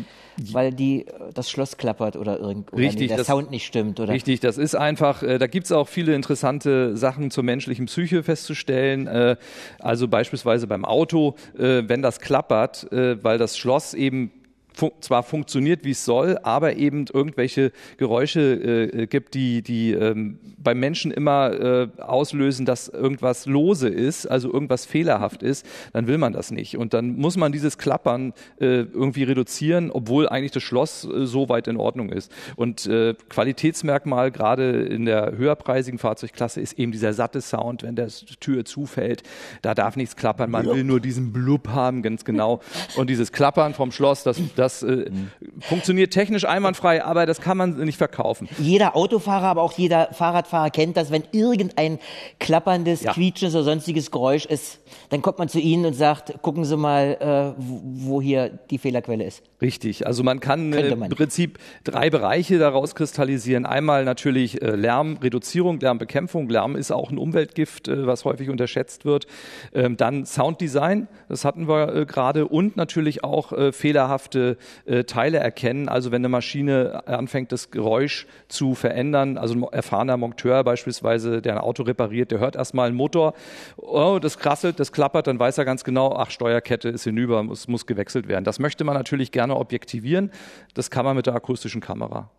weil 0.52 0.72
die, 0.72 1.06
das 1.34 1.50
Schloss 1.50 1.78
klappert 1.78 2.16
oder, 2.16 2.40
irgend, 2.40 2.72
oder 2.72 2.82
richtig, 2.82 3.10
der 3.10 3.18
das, 3.18 3.28
Sound 3.28 3.52
nicht 3.52 3.66
stimmt. 3.66 4.00
Oder? 4.00 4.14
Richtig, 4.14 4.40
das 4.40 4.58
ist 4.58 4.76
einfach, 4.76 5.24
äh, 5.24 5.38
da 5.38 5.48
gibt 5.48 5.66
es 5.66 5.72
auch 5.72 5.88
viele 5.88 6.16
interessante 6.16 6.96
Sachen 6.96 7.32
zur 7.32 7.44
menschlichen 7.44 7.88
Psyche 7.88 8.24
festzustellen. 8.24 9.08
Äh, 9.08 9.36
also 9.80 10.08
beispielsweise 10.08 10.68
beim 10.68 10.86
Auto, 10.86 11.36
äh, 11.58 11.84
wenn 11.88 12.02
das 12.02 12.20
klappert, 12.20 12.88
weil 12.92 13.38
das 13.38 13.58
Schloss 13.58 13.94
eben 13.94 14.32
fun 14.74 14.92
zwar 15.02 15.24
funktioniert, 15.24 15.84
wie 15.84 15.92
es 15.92 16.06
soll, 16.06 16.38
aber 16.44 16.76
eben 16.76 17.06
irgendwelche 17.12 17.72
Geräusche 17.98 18.40
äh, 18.42 19.08
gibt, 19.08 19.34
die, 19.34 19.62
die 19.62 19.92
ähm, 19.92 20.40
beim 20.58 20.80
Menschen 20.80 21.12
immer 21.12 21.52
äh, 21.52 21.88
auslösen, 22.02 22.66
dass 22.66 22.88
irgendwas 22.88 23.46
lose 23.46 23.90
ist, 23.90 24.26
also 24.26 24.52
irgendwas 24.52 24.86
fehlerhaft 24.86 25.44
ist, 25.44 25.66
dann 25.94 26.08
will 26.08 26.18
man 26.18 26.34
das 26.34 26.52
nicht. 26.52 26.78
Und 26.78 26.94
dann 26.94 27.18
muss 27.18 27.38
man 27.38 27.52
dieses 27.52 27.78
Klappern 27.78 28.34
äh, 28.60 28.82
irgendwie 28.82 29.24
reduzieren, 29.24 29.92
obwohl 29.92 30.30
eigentlich 30.30 30.52
das 30.52 30.64
Schloss 30.64 31.06
äh, 31.06 31.26
so 31.26 31.50
weit 31.50 31.68
in 31.68 31.78
Ordnung 31.78 32.10
ist. 32.10 32.32
Und 32.56 32.86
äh, 32.86 33.16
Qualitätsmerkmal 33.30 34.32
gerade 34.32 34.84
in 34.84 35.06
der 35.06 35.38
höherpreisigen 35.38 36.00
Fahrzeugklasse 36.00 36.62
ist 36.62 36.80
eben 36.80 36.92
dieser 36.92 37.14
satte 37.14 37.42
Sound, 37.42 37.84
wenn 37.84 37.96
der 37.96 38.10
Tür 38.40 38.66
zufällt. 38.66 39.24
Da 39.62 39.74
darf 39.74 39.96
nichts 39.96 40.16
klappern, 40.16 40.52
man 40.52 40.66
will 40.68 40.84
nur 40.84 41.00
diesen 41.00 41.34
Blub 41.34 41.70
haben, 41.70 42.02
ganz 42.02 42.26
genau. 42.26 42.62
Und 42.96 43.10
dieses 43.10 43.32
Klappern 43.32 43.74
vom 43.74 43.92
Schloss, 43.92 44.24
das 44.24 44.40
das 44.56 44.61
äh, 44.84 45.10
mhm. 45.10 45.32
funktioniert 45.60 46.12
technisch 46.12 46.46
einwandfrei, 46.46 47.04
aber 47.04 47.26
das 47.26 47.42
kann 47.42 47.58
man 47.58 47.78
nicht 47.78 47.98
verkaufen. 47.98 48.48
Jeder 48.60 48.96
Autofahrer, 48.96 49.48
aber 49.48 49.62
auch 49.62 49.74
jeder 49.74 50.10
Fahrradfahrer 50.14 50.70
kennt 50.70 50.98
das, 50.98 51.12
wenn 51.12 51.24
irgendein 51.32 52.00
klapperndes, 52.40 53.04
ja. 53.04 53.14
quietschendes 53.14 53.56
oder 53.56 53.64
sonstiges 53.64 54.12
Geräusch 54.12 54.46
ist, 54.46 54.80
dann 55.10 55.22
kommt 55.22 55.40
man 55.40 55.50
zu 55.50 55.60
Ihnen 55.60 55.86
und 55.86 55.94
sagt, 55.94 56.42
gucken 56.42 56.66
Sie 56.66 56.78
mal, 56.78 57.18
äh, 57.20 57.54
wo 57.58 58.22
hier 58.22 58.50
die 58.70 58.78
Fehlerquelle 58.78 59.24
ist. 59.24 59.44
Richtig, 59.62 60.08
also 60.08 60.24
man 60.24 60.40
kann 60.40 60.74
äh, 60.74 60.96
man. 60.96 61.12
im 61.12 61.16
Prinzip 61.18 61.60
drei 61.84 62.10
Bereiche 62.10 62.58
daraus 62.58 62.96
kristallisieren. 62.96 63.66
Einmal 63.66 64.06
natürlich 64.06 64.62
äh, 64.62 64.76
Lärmreduzierung, 64.76 65.80
Lärmbekämpfung. 65.80 66.50
Lärm 66.50 66.76
ist 66.76 66.92
auch 66.92 67.12
ein 67.12 67.18
Umweltgift, 67.18 67.88
äh, 67.88 68.08
was 68.08 68.26
häufig 68.26 68.50
unterschätzt 68.50 69.06
wird. 69.06 69.28
Ähm, 69.74 69.98
dann 69.98 70.26
Sounddesign, 70.26 71.08
das 71.30 71.46
hatten 71.46 71.68
wir 71.68 72.06
gerade, 72.06 72.48
und 72.48 72.76
natürlich 72.78 73.24
auch 73.24 73.54
fehlerhafte 73.72 74.51
äh, 74.86 75.04
Teile 75.04 75.38
erkennen. 75.40 75.90
Also 75.90 76.12
wenn 76.12 76.22
eine 76.22 76.30
Maschine 76.30 77.08
anfängt, 77.08 77.52
das 77.52 77.72
Geräusch 77.72 78.28
zu 78.48 78.76
verändern, 78.76 79.38
also 79.38 79.56
ein 79.56 79.64
erfahrener 79.64 80.18
Monteur 80.18 80.64
beispielsweise, 80.64 81.42
der 81.42 81.54
ein 81.54 81.60
Auto 81.60 81.84
repariert, 81.84 82.32
der 82.32 82.40
hört 82.40 82.56
erstmal 82.56 82.88
einen 82.88 82.98
Motor, 82.98 83.34
oh, 83.78 84.20
das 84.22 84.38
krasselt, 84.38 84.80
das 84.80 84.92
klappert, 84.92 85.28
dann 85.28 85.40
weiß 85.40 85.58
er 85.58 85.66
ganz 85.66 85.84
genau, 85.84 86.14
ach, 86.16 86.32
Steuerkette 86.32 86.90
ist 86.90 87.04
hinüber, 87.04 87.46
es 87.52 87.68
muss 87.68 87.86
gewechselt 87.86 88.28
werden. 88.28 88.46
Das 88.46 88.60
möchte 88.60 88.84
man 88.84 88.96
natürlich 88.96 89.32
gerne 89.32 89.56
objektivieren. 89.56 90.32
Das 90.74 90.90
kann 90.90 91.06
man 91.06 91.16
mit 91.16 91.26
der 91.26 91.36
akustischen 91.36 91.82
Kamera. 91.82 92.30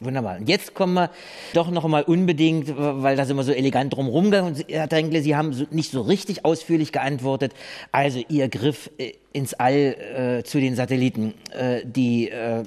Wunderbar. 0.00 0.38
Und 0.38 0.48
jetzt 0.48 0.74
kommen 0.74 0.94
wir 0.94 1.10
doch 1.52 1.70
noch 1.70 1.86
mal 1.86 2.02
unbedingt, 2.02 2.72
weil 2.76 3.16
das 3.16 3.28
immer 3.28 3.42
so 3.42 3.52
elegant 3.52 3.94
drumherum 3.94 4.30
gegangen 4.30 4.54
ist. 4.54 4.64
Herr 4.68 4.86
Dränkle, 4.86 5.20
Sie 5.20 5.36
haben 5.36 5.54
nicht 5.70 5.90
so 5.90 6.00
richtig 6.00 6.44
ausführlich 6.46 6.90
geantwortet. 6.90 7.52
Also 7.92 8.22
Ihr 8.28 8.48
Griff 8.48 8.90
äh, 8.96 9.12
ins 9.32 9.52
All 9.52 9.74
äh, 9.74 10.42
zu 10.42 10.58
den 10.58 10.74
Satelliten, 10.74 11.34
äh, 11.52 11.82
die 11.84 12.30
äh, 12.30 12.64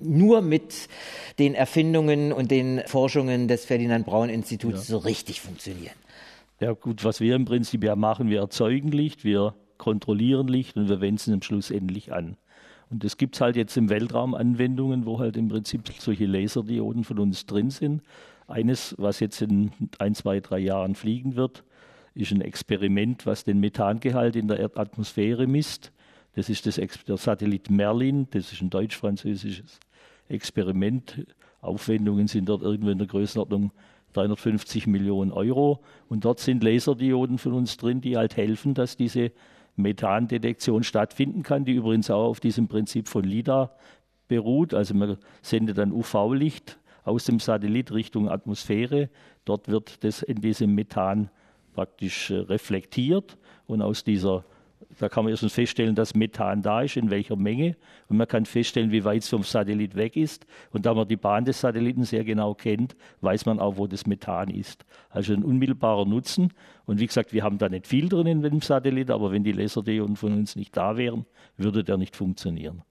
nur 0.00 0.40
mit 0.40 0.88
den 1.40 1.54
Erfindungen 1.54 2.32
und 2.32 2.52
den 2.52 2.82
Forschungen 2.86 3.48
des 3.48 3.64
Ferdinand 3.64 4.06
Braun 4.06 4.28
Instituts 4.28 4.88
ja. 4.88 4.96
so 4.96 4.98
richtig 4.98 5.40
funktionieren. 5.40 5.94
Ja 6.60 6.72
gut, 6.74 7.02
was 7.02 7.20
wir 7.20 7.34
im 7.34 7.44
Prinzip 7.44 7.82
ja 7.82 7.96
machen, 7.96 8.30
wir 8.30 8.38
erzeugen 8.38 8.92
Licht, 8.92 9.24
wir 9.24 9.56
kontrollieren 9.78 10.46
Licht 10.46 10.76
und 10.76 10.88
wir 10.88 11.00
wenden 11.00 11.16
es 11.16 11.28
am 11.28 11.42
Schluss 11.42 11.72
endlich 11.72 12.12
an. 12.12 12.36
Und 12.92 13.04
das 13.04 13.16
gibt 13.16 13.36
es 13.36 13.40
halt 13.40 13.56
jetzt 13.56 13.74
im 13.78 13.88
Weltraum 13.88 14.34
Anwendungen, 14.34 15.06
wo 15.06 15.18
halt 15.18 15.38
im 15.38 15.48
Prinzip 15.48 15.90
solche 15.98 16.26
Laserdioden 16.26 17.04
von 17.04 17.18
uns 17.18 17.46
drin 17.46 17.70
sind. 17.70 18.02
Eines, 18.48 18.94
was 18.98 19.18
jetzt 19.18 19.40
in 19.40 19.72
ein, 19.98 20.14
zwei, 20.14 20.40
drei 20.40 20.58
Jahren 20.58 20.94
fliegen 20.94 21.34
wird, 21.34 21.64
ist 22.14 22.32
ein 22.32 22.42
Experiment, 22.42 23.24
was 23.24 23.44
den 23.44 23.60
Methangehalt 23.60 24.36
in 24.36 24.46
der 24.46 24.58
Erdatmosphäre 24.58 25.46
misst. 25.46 25.90
Das 26.34 26.50
ist 26.50 26.66
das, 26.66 26.76
der 26.76 27.16
Satellit 27.16 27.70
Merlin, 27.70 28.28
das 28.30 28.52
ist 28.52 28.60
ein 28.60 28.68
deutsch-französisches 28.68 29.80
Experiment. 30.28 31.26
Aufwendungen 31.62 32.28
sind 32.28 32.50
dort 32.50 32.60
irgendwo 32.60 32.90
in 32.90 32.98
der 32.98 33.06
Größenordnung 33.06 33.72
350 34.12 34.86
Millionen 34.86 35.32
Euro. 35.32 35.80
Und 36.10 36.26
dort 36.26 36.40
sind 36.40 36.62
Laserdioden 36.62 37.38
von 37.38 37.54
uns 37.54 37.78
drin, 37.78 38.02
die 38.02 38.18
halt 38.18 38.36
helfen, 38.36 38.74
dass 38.74 38.98
diese 38.98 39.32
Methandetektion 39.76 40.82
stattfinden 40.82 41.42
kann, 41.42 41.64
die 41.64 41.72
übrigens 41.72 42.10
auch 42.10 42.28
auf 42.28 42.40
diesem 42.40 42.68
Prinzip 42.68 43.08
von 43.08 43.24
LIDAR 43.24 43.76
beruht. 44.28 44.74
Also 44.74 44.94
man 44.94 45.16
sendet 45.40 45.78
dann 45.78 45.92
UV-Licht 45.92 46.78
aus 47.04 47.24
dem 47.24 47.40
Satellit 47.40 47.92
Richtung 47.92 48.28
Atmosphäre. 48.28 49.08
Dort 49.44 49.68
wird 49.68 50.04
das 50.04 50.22
in 50.22 50.40
diesem 50.40 50.74
Methan 50.74 51.30
praktisch 51.74 52.30
äh, 52.30 52.36
reflektiert 52.36 53.38
und 53.66 53.82
aus 53.82 54.04
dieser 54.04 54.44
da 54.98 55.08
kann 55.08 55.24
man 55.24 55.30
erstens 55.30 55.52
feststellen, 55.52 55.94
dass 55.94 56.14
Methan 56.14 56.62
da 56.62 56.82
ist, 56.82 56.96
in 56.96 57.10
welcher 57.10 57.36
Menge. 57.36 57.76
Und 58.08 58.16
man 58.16 58.28
kann 58.28 58.46
feststellen, 58.46 58.92
wie 58.92 59.04
weit 59.04 59.22
es 59.22 59.28
vom 59.28 59.42
Satellit 59.42 59.94
weg 59.94 60.16
ist. 60.16 60.46
Und 60.70 60.86
da 60.86 60.94
man 60.94 61.08
die 61.08 61.16
Bahn 61.16 61.44
des 61.44 61.60
Satelliten 61.60 62.04
sehr 62.04 62.24
genau 62.24 62.54
kennt, 62.54 62.96
weiß 63.20 63.46
man 63.46 63.60
auch, 63.60 63.76
wo 63.76 63.86
das 63.86 64.06
Methan 64.06 64.50
ist. 64.50 64.84
Also 65.10 65.32
ein 65.32 65.44
unmittelbarer 65.44 66.04
Nutzen. 66.04 66.52
Und 66.84 67.00
wie 67.00 67.06
gesagt, 67.06 67.32
wir 67.32 67.42
haben 67.42 67.58
da 67.58 67.68
nicht 67.68 67.86
viel 67.86 68.08
drin 68.08 68.26
in 68.26 68.42
dem 68.42 68.60
Satellit, 68.60 69.10
aber 69.10 69.32
wenn 69.32 69.44
die 69.44 69.52
Laserdioden 69.52 70.16
von 70.16 70.32
uns 70.32 70.56
nicht 70.56 70.76
da 70.76 70.96
wären, 70.96 71.26
würde 71.56 71.84
der 71.84 71.96
nicht 71.96 72.16
funktionieren. 72.16 72.82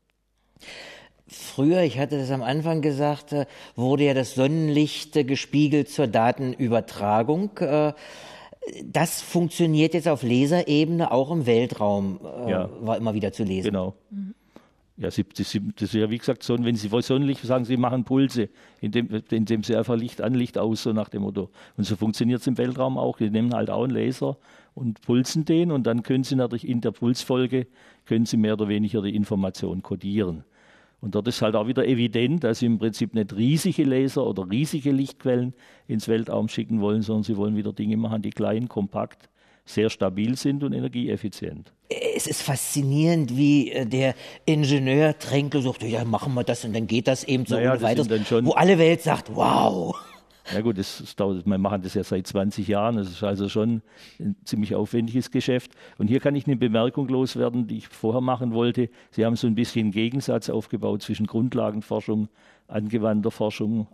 Früher, 1.27 1.81
ich 1.83 1.97
hatte 1.97 2.17
das 2.17 2.29
am 2.29 2.43
Anfang 2.43 2.81
gesagt, 2.81 3.31
äh, 3.31 3.45
wurde 3.75 4.03
ja 4.03 4.13
das 4.13 4.35
Sonnenlicht 4.35 5.15
äh, 5.15 5.23
gespiegelt 5.23 5.89
zur 5.89 6.07
Datenübertragung. 6.07 7.51
Das 8.85 9.21
funktioniert 9.21 9.93
jetzt 9.93 10.07
auf 10.07 10.23
Laserebene 10.23 11.11
auch 11.11 11.31
im 11.31 11.45
Weltraum, 11.45 12.19
äh, 12.23 12.51
ja. 12.51 12.69
war 12.81 12.97
immer 12.97 13.13
wieder 13.13 13.31
zu 13.31 13.43
lesen. 13.43 13.69
Genau. 13.69 13.95
Mhm. 14.09 14.35
Ja, 14.97 15.09
sie, 15.09 15.25
sie, 15.33 15.61
das 15.73 15.81
ist 15.81 15.93
ja 15.95 16.11
wie 16.11 16.17
gesagt 16.19 16.43
so, 16.43 16.55
wenn 16.63 16.75
Sie 16.75 16.89
Sonnenlicht 17.01 17.41
sagen, 17.41 17.65
Sie 17.65 17.75
machen 17.75 18.03
Pulse, 18.03 18.49
indem, 18.81 19.09
indem 19.31 19.63
Sie 19.63 19.75
einfach 19.75 19.95
Licht 19.95 20.21
an, 20.21 20.35
Licht 20.35 20.59
aus, 20.59 20.83
so 20.83 20.93
nach 20.93 21.09
dem 21.09 21.23
Motto. 21.23 21.49
Und 21.75 21.85
so 21.85 21.95
funktioniert 21.95 22.41
es 22.41 22.47
im 22.47 22.59
Weltraum 22.59 22.99
auch. 22.99 23.17
Die 23.17 23.31
nehmen 23.31 23.51
halt 23.55 23.71
auch 23.71 23.83
einen 23.83 23.93
Laser 23.93 24.37
und 24.75 25.01
pulsen 25.01 25.43
den 25.43 25.71
und 25.71 25.87
dann 25.87 26.03
können 26.03 26.23
Sie 26.23 26.35
natürlich 26.35 26.67
in 26.67 26.81
der 26.81 26.91
Pulsfolge, 26.91 27.65
können 28.05 28.27
Sie 28.27 28.37
mehr 28.37 28.53
oder 28.53 28.67
weniger 28.67 29.01
die 29.01 29.15
Information 29.15 29.81
kodieren. 29.81 30.43
Und 31.01 31.15
dort 31.15 31.27
ist 31.27 31.41
halt 31.41 31.55
auch 31.55 31.67
wieder 31.67 31.85
evident, 31.87 32.43
dass 32.43 32.59
sie 32.59 32.67
im 32.67 32.77
Prinzip 32.77 33.15
nicht 33.15 33.35
riesige 33.35 33.83
Laser 33.83 34.25
oder 34.25 34.49
riesige 34.49 34.91
Lichtquellen 34.91 35.53
ins 35.87 36.07
Weltraum 36.07 36.47
schicken 36.47 36.79
wollen, 36.79 37.01
sondern 37.01 37.23
sie 37.23 37.37
wollen 37.37 37.55
wieder 37.55 37.73
Dinge 37.73 37.97
machen, 37.97 38.21
die 38.21 38.29
klein, 38.29 38.69
kompakt, 38.69 39.27
sehr 39.65 39.89
stabil 39.89 40.37
sind 40.37 40.63
und 40.63 40.73
energieeffizient. 40.73 41.73
Es 42.15 42.27
ist 42.27 42.43
faszinierend, 42.43 43.35
wie 43.35 43.71
äh, 43.71 43.85
der 43.85 44.13
Ingenieur 44.45 45.17
Tränke 45.17 45.61
sagt, 45.61 45.83
ja, 45.83 46.05
machen 46.05 46.33
wir 46.35 46.43
das 46.43 46.63
und 46.65 46.73
dann 46.73 46.85
geht 46.85 47.07
das 47.07 47.23
eben 47.23 47.45
so 47.45 47.55
naja, 47.55 47.73
und 47.73 47.81
weiter. 47.81 48.05
Wo 48.45 48.51
alle 48.51 48.77
Welt 48.77 49.01
sagt, 49.01 49.35
wow. 49.35 49.95
Ja 50.53 50.61
gut, 50.61 50.77
das, 50.77 50.97
das 50.97 51.15
dauert, 51.15 51.45
wir 51.45 51.57
machen 51.57 51.81
das 51.83 51.93
ja 51.93 52.03
seit 52.03 52.27
20 52.27 52.67
Jahren, 52.67 52.97
das 52.97 53.09
ist 53.09 53.23
also 53.23 53.47
schon 53.47 53.81
ein 54.19 54.35
ziemlich 54.43 54.75
aufwendiges 54.75 55.31
Geschäft. 55.31 55.71
Und 55.97 56.07
hier 56.07 56.19
kann 56.19 56.35
ich 56.35 56.47
eine 56.47 56.57
Bemerkung 56.57 57.07
loswerden, 57.07 57.67
die 57.67 57.77
ich 57.77 57.87
vorher 57.87 58.21
machen 58.21 58.53
wollte. 58.53 58.89
Sie 59.11 59.25
haben 59.25 59.35
so 59.35 59.47
ein 59.47 59.55
bisschen 59.55 59.85
einen 59.85 59.91
Gegensatz 59.91 60.49
aufgebaut 60.49 61.03
zwischen 61.03 61.27
Grundlagenforschung, 61.27 62.27
angewandter 62.67 63.31
Forschung, 63.31 63.87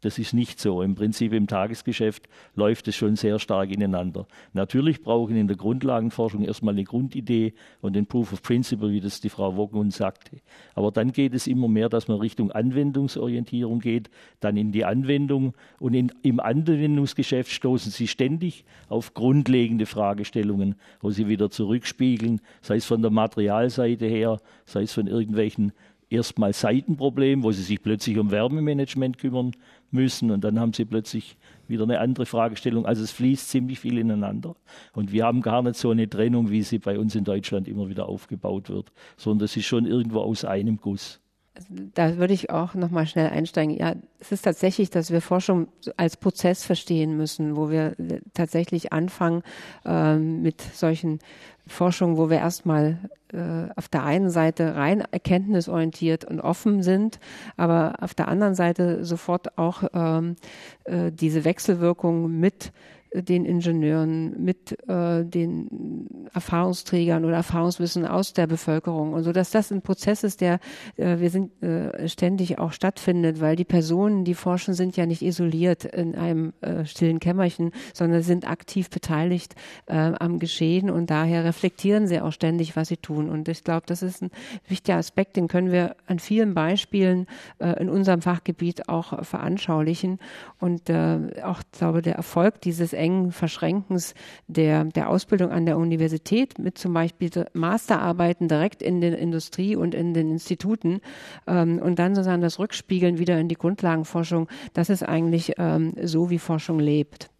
das 0.00 0.18
ist 0.18 0.32
nicht 0.32 0.58
so. 0.58 0.82
Im 0.82 0.94
Prinzip 0.94 1.32
im 1.32 1.46
Tagesgeschäft 1.46 2.28
läuft 2.54 2.88
es 2.88 2.96
schon 2.96 3.16
sehr 3.16 3.38
stark 3.38 3.70
ineinander. 3.70 4.26
Natürlich 4.52 5.02
brauchen 5.02 5.36
in 5.36 5.46
der 5.46 5.56
Grundlagenforschung 5.56 6.44
erstmal 6.44 6.74
eine 6.74 6.84
Grundidee 6.84 7.52
und 7.80 7.94
den 7.94 8.06
Proof 8.06 8.32
of 8.32 8.42
Principle, 8.42 8.90
wie 8.90 9.00
das 9.00 9.20
die 9.20 9.28
Frau 9.28 9.56
Woggen 9.56 9.90
sagte. 9.90 10.38
Aber 10.74 10.90
dann 10.90 11.12
geht 11.12 11.34
es 11.34 11.46
immer 11.46 11.68
mehr, 11.68 11.88
dass 11.88 12.08
man 12.08 12.18
Richtung 12.18 12.50
Anwendungsorientierung 12.50 13.80
geht, 13.80 14.10
dann 14.40 14.56
in 14.56 14.72
die 14.72 14.84
Anwendung 14.84 15.54
und 15.78 15.94
in, 15.94 16.12
im 16.22 16.40
Anwendungsgeschäft 16.40 17.50
stoßen 17.50 17.92
Sie 17.92 18.08
ständig 18.08 18.64
auf 18.88 19.12
grundlegende 19.12 19.86
Fragestellungen, 19.86 20.76
wo 21.00 21.10
Sie 21.10 21.28
wieder 21.28 21.50
zurückspiegeln, 21.50 22.40
sei 22.62 22.76
es 22.76 22.86
von 22.86 23.02
der 23.02 23.10
Materialseite 23.10 24.06
her, 24.06 24.40
sei 24.64 24.82
es 24.82 24.92
von 24.92 25.06
irgendwelchen 25.06 25.72
erstmal 26.10 26.52
Seitenproblemen, 26.52 27.44
wo 27.44 27.52
sie 27.52 27.62
sich 27.62 27.82
plötzlich 27.82 28.18
um 28.18 28.30
Wärmemanagement 28.30 29.18
kümmern 29.18 29.52
müssen 29.90 30.30
und 30.30 30.42
dann 30.42 30.58
haben 30.60 30.72
sie 30.72 30.84
plötzlich 30.84 31.36
wieder 31.68 31.84
eine 31.84 32.00
andere 32.00 32.26
Fragestellung. 32.26 32.84
Also 32.84 33.02
es 33.02 33.12
fließt 33.12 33.48
ziemlich 33.48 33.80
viel 33.80 33.96
ineinander. 33.96 34.56
Und 34.92 35.12
wir 35.12 35.24
haben 35.24 35.40
gar 35.40 35.62
nicht 35.62 35.76
so 35.76 35.90
eine 35.90 36.08
Trennung, 36.08 36.50
wie 36.50 36.62
sie 36.62 36.78
bei 36.78 36.98
uns 36.98 37.14
in 37.14 37.24
Deutschland 37.24 37.68
immer 37.68 37.88
wieder 37.88 38.08
aufgebaut 38.08 38.68
wird, 38.68 38.92
sondern 39.16 39.46
es 39.46 39.56
ist 39.56 39.66
schon 39.66 39.86
irgendwo 39.86 40.20
aus 40.20 40.44
einem 40.44 40.78
Guss. 40.78 41.20
Da 41.68 42.16
würde 42.16 42.34
ich 42.34 42.50
auch 42.50 42.74
noch 42.74 42.90
mal 42.90 43.06
schnell 43.06 43.28
einsteigen. 43.28 43.76
Ja, 43.76 43.94
es 44.18 44.32
ist 44.32 44.42
tatsächlich, 44.42 44.90
dass 44.90 45.10
wir 45.10 45.20
Forschung 45.20 45.68
als 45.96 46.16
Prozess 46.16 46.64
verstehen 46.64 47.16
müssen, 47.16 47.56
wo 47.56 47.70
wir 47.70 47.94
tatsächlich 48.34 48.92
anfangen 48.92 49.42
äh, 49.84 50.16
mit 50.16 50.60
solchen 50.60 51.18
Forschung, 51.66 52.16
wo 52.16 52.30
wir 52.30 52.38
erstmal 52.38 52.98
äh, 53.32 53.68
auf 53.76 53.88
der 53.88 54.04
einen 54.04 54.30
Seite 54.30 54.74
rein 54.74 55.02
erkenntnisorientiert 55.10 56.24
und 56.24 56.40
offen 56.40 56.82
sind, 56.82 57.20
aber 57.56 57.94
auf 58.00 58.14
der 58.14 58.28
anderen 58.28 58.54
Seite 58.54 59.04
sofort 59.04 59.56
auch 59.56 59.84
ähm, 59.94 60.36
äh, 60.84 61.12
diese 61.12 61.44
Wechselwirkung 61.44 62.40
mit 62.40 62.72
den 63.12 63.44
Ingenieuren, 63.44 64.42
mit 64.42 64.76
äh, 64.88 65.24
den 65.24 66.28
Erfahrungsträgern 66.32 67.24
oder 67.24 67.36
Erfahrungswissen 67.36 68.06
aus 68.06 68.32
der 68.32 68.46
Bevölkerung 68.46 69.14
und 69.14 69.24
so, 69.24 69.32
dass 69.32 69.50
das 69.50 69.72
ein 69.72 69.82
Prozess 69.82 70.22
ist, 70.22 70.40
der 70.40 70.60
äh, 70.96 71.18
wir 71.18 71.30
sind 71.30 71.60
äh, 71.62 72.08
ständig 72.08 72.58
auch 72.58 72.72
stattfindet, 72.72 73.40
weil 73.40 73.56
die 73.56 73.64
Personen, 73.64 74.24
die 74.24 74.34
forschen, 74.34 74.74
sind 74.74 74.96
ja 74.96 75.06
nicht 75.06 75.22
isoliert 75.22 75.84
in 75.84 76.14
einem 76.14 76.52
äh, 76.60 76.84
stillen 76.84 77.18
Kämmerchen, 77.18 77.72
sondern 77.92 78.22
sind 78.22 78.48
aktiv 78.48 78.90
beteiligt 78.90 79.56
äh, 79.86 79.96
am 79.96 80.38
Geschehen 80.38 80.88
und 80.88 81.10
daher 81.10 81.44
reflektieren 81.44 82.06
sie 82.06 82.20
auch 82.20 82.32
ständig, 82.32 82.76
was 82.76 82.88
sie 82.88 82.96
tun. 82.96 83.28
Und 83.28 83.48
ich 83.48 83.64
glaube, 83.64 83.82
das 83.86 84.02
ist 84.02 84.22
ein 84.22 84.30
wichtiger 84.68 84.98
Aspekt, 84.98 85.36
den 85.36 85.48
können 85.48 85.72
wir 85.72 85.96
an 86.06 86.20
vielen 86.20 86.54
Beispielen 86.54 87.26
äh, 87.58 87.80
in 87.80 87.88
unserem 87.88 88.22
Fachgebiet 88.22 88.88
auch 88.88 89.24
veranschaulichen 89.24 90.20
und 90.60 90.88
äh, 90.90 91.18
auch, 91.42 91.62
glaube 91.72 92.02
der 92.02 92.14
Erfolg 92.14 92.60
dieses 92.60 92.92
engen 93.00 93.32
Verschränkens 93.32 94.14
der, 94.46 94.84
der 94.84 95.08
Ausbildung 95.08 95.50
an 95.50 95.66
der 95.66 95.78
Universität 95.78 96.58
mit 96.58 96.78
zum 96.78 96.92
Beispiel 96.92 97.30
Masterarbeiten 97.52 98.48
direkt 98.48 98.82
in 98.82 99.00
der 99.00 99.18
Industrie 99.18 99.74
und 99.74 99.94
in 99.94 100.14
den 100.14 100.30
Instituten 100.30 101.00
ähm, 101.46 101.78
und 101.78 101.98
dann 101.98 102.14
sozusagen 102.14 102.42
das 102.42 102.58
Rückspiegeln 102.58 103.18
wieder 103.18 103.38
in 103.40 103.48
die 103.48 103.56
Grundlagenforschung, 103.56 104.48
das 104.74 104.90
ist 104.90 105.02
eigentlich 105.02 105.54
ähm, 105.58 105.94
so, 106.02 106.30
wie 106.30 106.38
Forschung 106.38 106.78
lebt. 106.78 107.30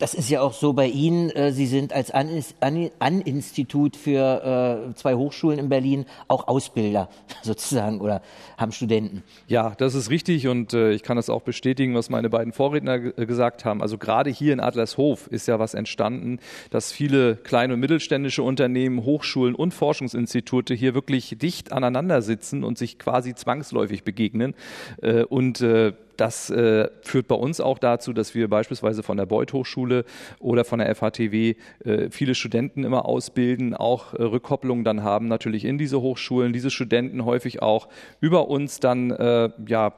Das 0.00 0.14
ist 0.14 0.30
ja 0.30 0.40
auch 0.40 0.54
so 0.54 0.72
bei 0.72 0.86
Ihnen. 0.86 1.28
Äh, 1.28 1.52
Sie 1.52 1.66
sind 1.66 1.92
als 1.92 2.10
An-Institut 2.10 3.96
für 3.96 4.88
äh, 4.88 4.94
zwei 4.94 5.14
Hochschulen 5.14 5.58
in 5.58 5.68
Berlin 5.68 6.06
auch 6.26 6.48
Ausbilder 6.48 7.10
sozusagen 7.42 8.00
oder 8.00 8.22
haben 8.56 8.72
Studenten. 8.72 9.22
Ja, 9.46 9.74
das 9.76 9.94
ist 9.94 10.08
richtig 10.08 10.48
und 10.48 10.72
äh, 10.72 10.92
ich 10.92 11.02
kann 11.02 11.16
das 11.16 11.28
auch 11.28 11.42
bestätigen, 11.42 11.94
was 11.94 12.08
meine 12.08 12.30
beiden 12.30 12.54
Vorredner 12.54 12.98
gesagt 12.98 13.66
haben. 13.66 13.82
Also 13.82 13.98
gerade 13.98 14.30
hier 14.30 14.54
in 14.54 14.60
Adlershof 14.60 15.26
ist 15.26 15.46
ja 15.46 15.58
was 15.58 15.74
entstanden, 15.74 16.38
dass 16.70 16.92
viele 16.92 17.36
kleine 17.36 17.74
und 17.74 17.80
mittelständische 17.80 18.42
Unternehmen, 18.42 19.04
Hochschulen 19.04 19.54
und 19.54 19.74
Forschungsinstitute 19.74 20.72
hier 20.72 20.94
wirklich 20.94 21.36
dicht 21.38 21.72
aneinander 21.72 22.22
sitzen 22.22 22.64
und 22.64 22.78
sich 22.78 22.98
quasi 22.98 23.34
zwangsläufig 23.34 24.02
begegnen 24.02 24.54
und 25.28 25.64
das 26.16 26.46
führt 26.46 27.28
bei 27.28 27.34
uns 27.34 27.60
auch 27.60 27.78
dazu, 27.78 28.12
dass 28.12 28.34
wir 28.34 28.48
beispielsweise 28.48 29.02
von 29.02 29.16
der 29.16 29.26
Beuth 29.26 29.52
Hochschule 29.52 29.89
oder 30.38 30.64
von 30.64 30.78
der 30.78 30.94
FHTW 30.94 31.54
äh, 31.84 32.10
viele 32.10 32.34
Studenten 32.34 32.84
immer 32.84 33.06
ausbilden, 33.06 33.74
auch 33.74 34.14
äh, 34.14 34.22
Rückkopplungen 34.22 34.84
dann 34.84 35.02
haben 35.02 35.28
natürlich 35.28 35.64
in 35.64 35.78
diese 35.78 36.00
Hochschulen, 36.00 36.52
diese 36.52 36.70
Studenten 36.70 37.24
häufig 37.24 37.62
auch 37.62 37.88
über 38.20 38.48
uns 38.48 38.80
dann 38.80 39.10
äh, 39.10 39.50
ja, 39.66 39.92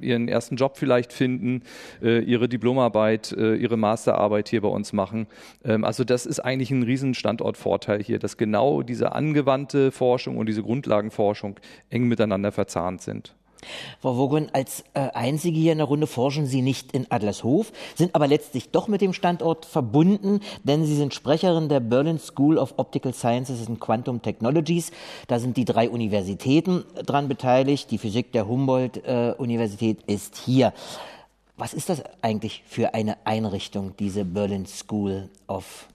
ihren 0.00 0.28
ersten 0.28 0.56
Job 0.56 0.76
vielleicht 0.76 1.12
finden, 1.12 1.62
ihre 2.00 2.48
Diplomarbeit, 2.48 3.32
ihre 3.32 3.76
Masterarbeit 3.76 4.48
hier 4.48 4.60
bei 4.62 4.68
uns 4.68 4.92
machen. 4.92 5.26
Ähm, 5.64 5.84
also 5.84 6.04
das 6.04 6.26
ist 6.26 6.40
eigentlich 6.40 6.70
ein 6.70 6.82
riesen 6.82 7.14
Standortvorteil 7.14 8.02
hier, 8.02 8.18
dass 8.18 8.36
genau 8.36 8.82
diese 8.82 9.12
angewandte 9.12 9.90
Forschung 9.90 10.38
und 10.38 10.46
diese 10.46 10.62
Grundlagenforschung 10.62 11.58
eng 11.90 12.08
miteinander 12.08 12.52
verzahnt 12.52 13.02
sind. 13.02 13.34
Frau 14.00 14.16
Wogon, 14.16 14.50
als 14.52 14.84
äh, 14.94 15.10
Einzige 15.14 15.58
hier 15.58 15.72
in 15.72 15.78
der 15.78 15.86
Runde 15.86 16.06
forschen 16.06 16.46
Sie 16.46 16.62
nicht 16.62 16.92
in 16.92 17.10
Adlershof, 17.10 17.72
sind 17.94 18.14
aber 18.14 18.26
letztlich 18.26 18.70
doch 18.70 18.88
mit 18.88 19.00
dem 19.00 19.12
Standort 19.12 19.64
verbunden, 19.64 20.40
denn 20.62 20.84
Sie 20.84 20.96
sind 20.96 21.14
Sprecherin 21.14 21.68
der 21.68 21.80
Berlin 21.80 22.18
School 22.18 22.58
of 22.58 22.74
Optical 22.76 23.14
Sciences 23.14 23.66
and 23.68 23.80
Quantum 23.80 24.22
Technologies. 24.22 24.90
Da 25.28 25.38
sind 25.38 25.56
die 25.56 25.64
drei 25.64 25.88
Universitäten 25.88 26.84
dran 27.04 27.28
beteiligt. 27.28 27.90
Die 27.90 27.98
Physik 27.98 28.32
der 28.32 28.48
Humboldt-Universität 28.48 30.00
äh, 30.06 30.14
ist 30.14 30.36
hier. 30.36 30.72
Was 31.56 31.72
ist 31.72 31.88
das 31.88 32.02
eigentlich 32.20 32.64
für 32.66 32.94
eine 32.94 33.16
Einrichtung, 33.24 33.94
diese 33.96 34.24
Berlin 34.24 34.66
School 34.66 35.30
of 35.46 35.88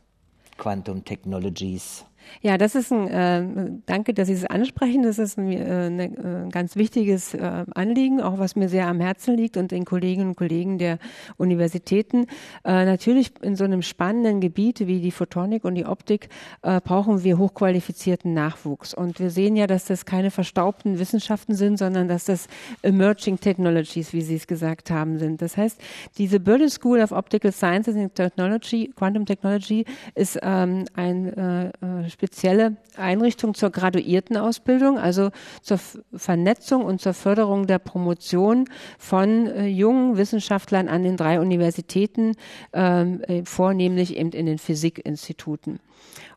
Quantum 0.58 1.04
Technologies? 1.04 2.06
Ja, 2.42 2.58
das 2.58 2.76
ist 2.76 2.92
ein, 2.92 3.08
äh, 3.08 3.72
danke, 3.86 4.14
dass 4.14 4.28
Sie 4.28 4.34
es 4.34 4.46
ansprechen. 4.46 5.04
Das 5.04 5.20
ist 5.20 5.38
ein, 5.38 5.52
äh, 5.52 5.90
ne, 5.90 6.04
ein 6.04 6.48
äh, 6.48 6.50
ganz 6.50 6.76
wichtiges 6.76 7.34
äh, 7.34 7.66
Anliegen, 7.74 8.22
auch 8.22 8.40
was 8.40 8.56
mir 8.56 8.70
sehr 8.70 8.88
am 8.88 9.00
Herzen 9.00 9.36
liegt 9.36 9.58
und 9.58 9.72
den 9.72 9.86
Kolleginnen 9.86 10.30
und 10.30 10.36
Kollegen 10.36 10.78
der 10.78 11.00
Universitäten. 11.38 12.28
Äh, 12.64 12.86
natürlich 12.86 13.32
in 13.42 13.56
so 13.56 13.64
einem 13.64 13.82
spannenden 13.82 14.40
Gebiet 14.40 14.88
wie 14.88 15.00
die 15.02 15.12
Photonik 15.12 15.66
und 15.66 15.76
die 15.76 15.86
Optik 15.86 16.30
äh, 16.62 16.80
brauchen 16.82 17.24
wir 17.24 17.38
hochqualifizierten 17.38 18.34
Nachwuchs. 18.34 18.94
Und 18.94 19.20
wir 19.20 19.30
sehen 19.30 19.56
ja, 19.56 19.68
dass 19.68 19.86
das 19.86 20.06
keine 20.06 20.32
verstaubten 20.32 21.00
Wissenschaften 21.00 21.56
sind, 21.56 21.78
sondern 21.78 22.08
dass 22.08 22.26
das 22.26 22.48
Emerging 22.84 23.40
Technologies, 23.40 24.14
wie 24.14 24.22
Sie 24.22 24.36
es 24.36 24.48
gesagt 24.48 24.92
haben, 24.92 25.18
sind. 25.18 25.42
Das 25.42 25.58
heißt, 25.58 25.80
diese 26.18 26.40
Berlin 26.40 26.70
School 26.70 27.02
of 27.02 27.12
Optical 27.12 27.52
Sciences 27.52 27.96
and 27.96 28.16
Technology, 28.16 28.92
Quantum 28.96 29.26
Technology, 29.26 29.86
ist 30.16 30.40
ähm, 30.42 30.86
ein 30.94 31.28
äh, 31.38 32.10
spezielle 32.20 32.76
Einrichtung 32.98 33.54
zur 33.54 33.70
Graduiertenausbildung, 33.70 35.00
also 35.00 35.30
zur 35.62 35.80
Vernetzung 36.14 36.84
und 36.84 37.00
zur 37.00 37.14
Förderung 37.14 37.66
der 37.66 37.80
Promotion 37.80 38.66
von 38.98 39.48
äh, 39.48 39.68
jungen 39.68 40.18
Wissenschaftlern 40.18 40.90
an 40.90 41.04
den 41.04 41.16
drei 41.16 41.40
Universitäten, 41.40 42.36
ähm, 42.74 43.22
äh, 43.22 43.44
vornehmlich 43.46 44.18
eben 44.18 44.32
in 44.32 44.48
den 44.48 44.58
Physikinstituten. 44.58 45.80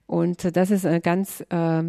Und 0.07 0.57
das 0.57 0.70
ist 0.70 0.84
eine 0.84 1.00
ganz, 1.00 1.42
äh, 1.48 1.82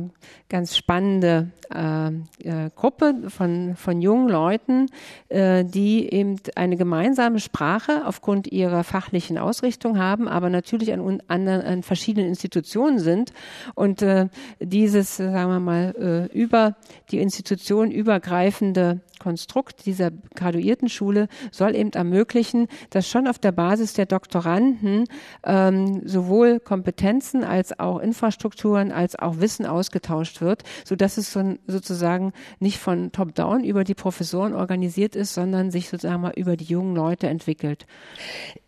ganz 0.47 0.77
spannende 0.77 1.51
äh, 1.73 2.07
äh, 2.07 2.69
Gruppe 2.75 3.15
von, 3.27 3.75
von 3.75 4.01
jungen 4.01 4.29
Leuten, 4.29 4.85
äh, 5.27 5.65
die 5.65 6.13
eben 6.13 6.37
eine 6.55 6.77
gemeinsame 6.77 7.39
Sprache 7.39 8.03
aufgrund 8.05 8.47
ihrer 8.47 8.83
fachlichen 8.83 9.37
Ausrichtung 9.37 9.97
haben, 9.97 10.27
aber 10.27 10.49
natürlich 10.49 10.93
an, 10.93 11.21
an, 11.27 11.47
an 11.47 11.83
verschiedenen 11.83 12.29
Institutionen 12.29 12.99
sind. 12.99 13.33
Und 13.75 14.01
äh, 14.01 14.29
dieses, 14.59 15.17
sagen 15.17 15.51
wir 15.51 15.59
mal, 15.59 16.29
äh, 16.31 16.37
über 16.37 16.75
die 17.11 17.19
Institution 17.19 17.91
übergreifende 17.91 19.01
Konstrukt 19.23 19.85
dieser 19.85 20.11
Graduiertenschule 20.35 21.29
soll 21.49 21.75
eben 21.75 21.91
ermöglichen, 21.91 22.67
dass 22.89 23.07
schon 23.07 23.25
auf 23.25 23.39
der 23.39 23.53
Basis 23.53 23.93
der 23.93 24.05
Doktoranden 24.05 25.05
ähm, 25.45 26.05
sowohl 26.05 26.59
Kompetenzen 26.59 27.45
als 27.45 27.79
auch 27.79 27.99
Infrastrukturen 27.99 28.91
als 28.91 29.17
auch 29.17 29.39
Wissen 29.39 29.65
ausgetauscht 29.65 30.41
wird, 30.41 30.63
so 30.83 30.97
dass 30.97 31.17
es 31.17 31.31
so, 31.31 31.55
sozusagen 31.67 32.33
nicht 32.59 32.79
von 32.79 33.13
Top-Down 33.13 33.63
über 33.63 33.85
die 33.85 33.95
Professoren 33.95 34.53
organisiert 34.53 35.15
ist, 35.15 35.33
sondern 35.33 35.71
sich 35.71 35.87
sozusagen 35.87 36.21
mal 36.21 36.33
über 36.35 36.57
die 36.57 36.65
jungen 36.65 36.93
Leute 36.93 37.27
entwickelt. 37.27 37.85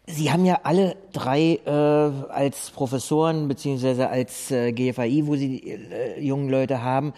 Sie 0.07 0.31
haben 0.31 0.45
ja 0.45 0.59
alle 0.61 0.97
drei 1.13 1.59
äh, 1.65 1.69
als 1.69 2.69
Professoren 2.69 3.47
beziehungsweise 3.47 4.07
als 4.07 4.51
äh, 4.51 4.71
GFAI, 4.71 5.23
wo 5.25 5.35
Sie 5.35 5.67
äh, 5.67 6.21
jungen 6.21 6.47
Leute 6.47 6.83
haben, 6.83 7.13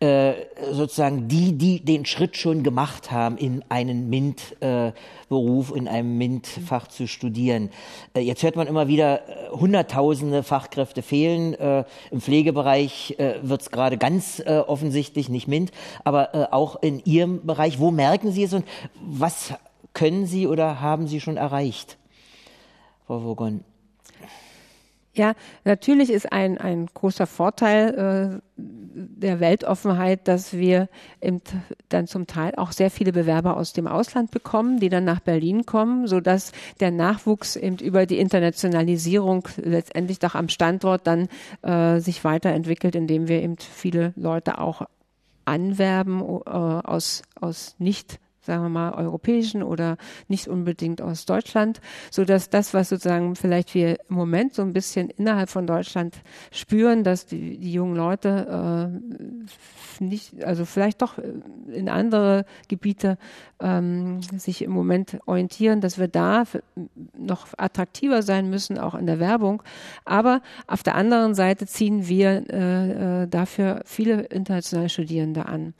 äh, 0.00 0.34
sozusagen 0.70 1.28
die, 1.28 1.56
die 1.56 1.82
den 1.82 2.04
Schritt 2.04 2.36
schon 2.36 2.62
gemacht 2.62 3.10
haben, 3.10 3.38
in 3.38 3.64
einen 3.70 4.10
MINT-Beruf, 4.10 5.74
in 5.74 5.88
einem 5.88 6.18
MINT-Fach 6.18 6.88
zu 6.88 7.08
studieren. 7.08 7.70
Äh, 8.14 8.20
jetzt 8.20 8.42
hört 8.42 8.56
man 8.56 8.66
immer 8.66 8.86
wieder, 8.86 9.26
äh, 9.28 9.48
Hunderttausende 9.52 10.42
Fachkräfte 10.42 11.00
fehlen. 11.00 11.54
Äh, 11.54 11.84
Im 12.10 12.20
Pflegebereich 12.20 13.14
äh, 13.18 13.36
wird 13.40 13.62
es 13.62 13.70
gerade 13.70 13.96
ganz 13.96 14.40
äh, 14.40 14.58
offensichtlich, 14.58 15.30
nicht 15.30 15.48
MINT, 15.48 15.70
aber 16.04 16.34
äh, 16.34 16.46
auch 16.50 16.82
in 16.82 17.00
Ihrem 17.06 17.46
Bereich. 17.46 17.78
Wo 17.78 17.90
merken 17.90 18.30
Sie 18.30 18.42
es 18.42 18.52
und 18.52 18.66
was 19.00 19.54
können 19.94 20.26
Sie 20.26 20.46
oder 20.46 20.82
haben 20.82 21.06
Sie 21.06 21.22
schon 21.22 21.38
erreicht? 21.38 21.96
Frau 23.06 23.22
Vogon. 23.22 23.64
Ja, 25.14 25.32
natürlich 25.64 26.10
ist 26.10 26.30
ein, 26.30 26.58
ein 26.58 26.88
großer 26.92 27.26
Vorteil 27.26 28.40
äh, 28.42 28.42
der 28.56 29.40
Weltoffenheit, 29.40 30.28
dass 30.28 30.52
wir 30.52 30.90
eben 31.22 31.40
dann 31.88 32.06
zum 32.06 32.26
Teil 32.26 32.54
auch 32.56 32.70
sehr 32.70 32.90
viele 32.90 33.12
Bewerber 33.12 33.56
aus 33.56 33.72
dem 33.72 33.86
Ausland 33.86 34.30
bekommen, 34.30 34.78
die 34.78 34.90
dann 34.90 35.04
nach 35.04 35.20
Berlin 35.20 35.64
kommen, 35.64 36.06
so 36.06 36.20
dass 36.20 36.52
der 36.80 36.90
Nachwuchs 36.90 37.56
eben 37.56 37.78
über 37.78 38.04
die 38.04 38.18
Internationalisierung 38.18 39.48
letztendlich 39.56 40.18
doch 40.18 40.34
am 40.34 40.50
Standort 40.50 41.06
dann 41.06 41.28
äh, 41.62 41.98
sich 42.00 42.22
weiterentwickelt, 42.22 42.94
indem 42.94 43.26
wir 43.26 43.42
eben 43.42 43.56
viele 43.56 44.12
Leute 44.16 44.58
auch 44.58 44.82
anwerben 45.46 46.20
äh, 46.20 46.50
aus, 46.50 47.22
aus 47.40 47.74
nicht 47.78 48.20
sagen 48.46 48.62
wir 48.62 48.68
mal, 48.68 48.92
europäischen 48.94 49.62
oder 49.62 49.96
nicht 50.28 50.48
unbedingt 50.48 51.02
aus 51.02 51.26
Deutschland, 51.26 51.80
so 52.10 52.24
dass 52.24 52.48
das, 52.48 52.74
was 52.74 52.88
sozusagen 52.88 53.36
vielleicht 53.36 53.74
wir 53.74 53.98
im 54.08 54.16
Moment 54.16 54.54
so 54.54 54.62
ein 54.62 54.72
bisschen 54.72 55.10
innerhalb 55.10 55.50
von 55.50 55.66
Deutschland 55.66 56.16
spüren, 56.50 57.04
dass 57.04 57.26
die, 57.26 57.58
die 57.58 57.72
jungen 57.72 57.96
Leute 57.96 58.90
äh, 60.00 60.02
nicht, 60.02 60.44
also 60.44 60.64
vielleicht 60.64 61.02
doch 61.02 61.18
in 61.68 61.88
andere 61.88 62.44
Gebiete 62.68 63.18
ähm, 63.60 64.20
sich 64.22 64.62
im 64.62 64.70
Moment 64.70 65.18
orientieren, 65.26 65.80
dass 65.80 65.98
wir 65.98 66.08
da 66.08 66.44
noch 67.16 67.46
attraktiver 67.56 68.22
sein 68.22 68.50
müssen, 68.50 68.78
auch 68.78 68.94
in 68.94 69.06
der 69.06 69.20
Werbung. 69.20 69.62
Aber 70.04 70.42
auf 70.66 70.82
der 70.82 70.94
anderen 70.94 71.34
Seite 71.34 71.66
ziehen 71.66 72.08
wir 72.08 72.44
äh, 72.50 73.22
äh 73.22 73.26
dafür 73.26 73.82
viele 73.84 74.22
internationale 74.22 74.88
Studierende 74.88 75.46
an. 75.46 75.74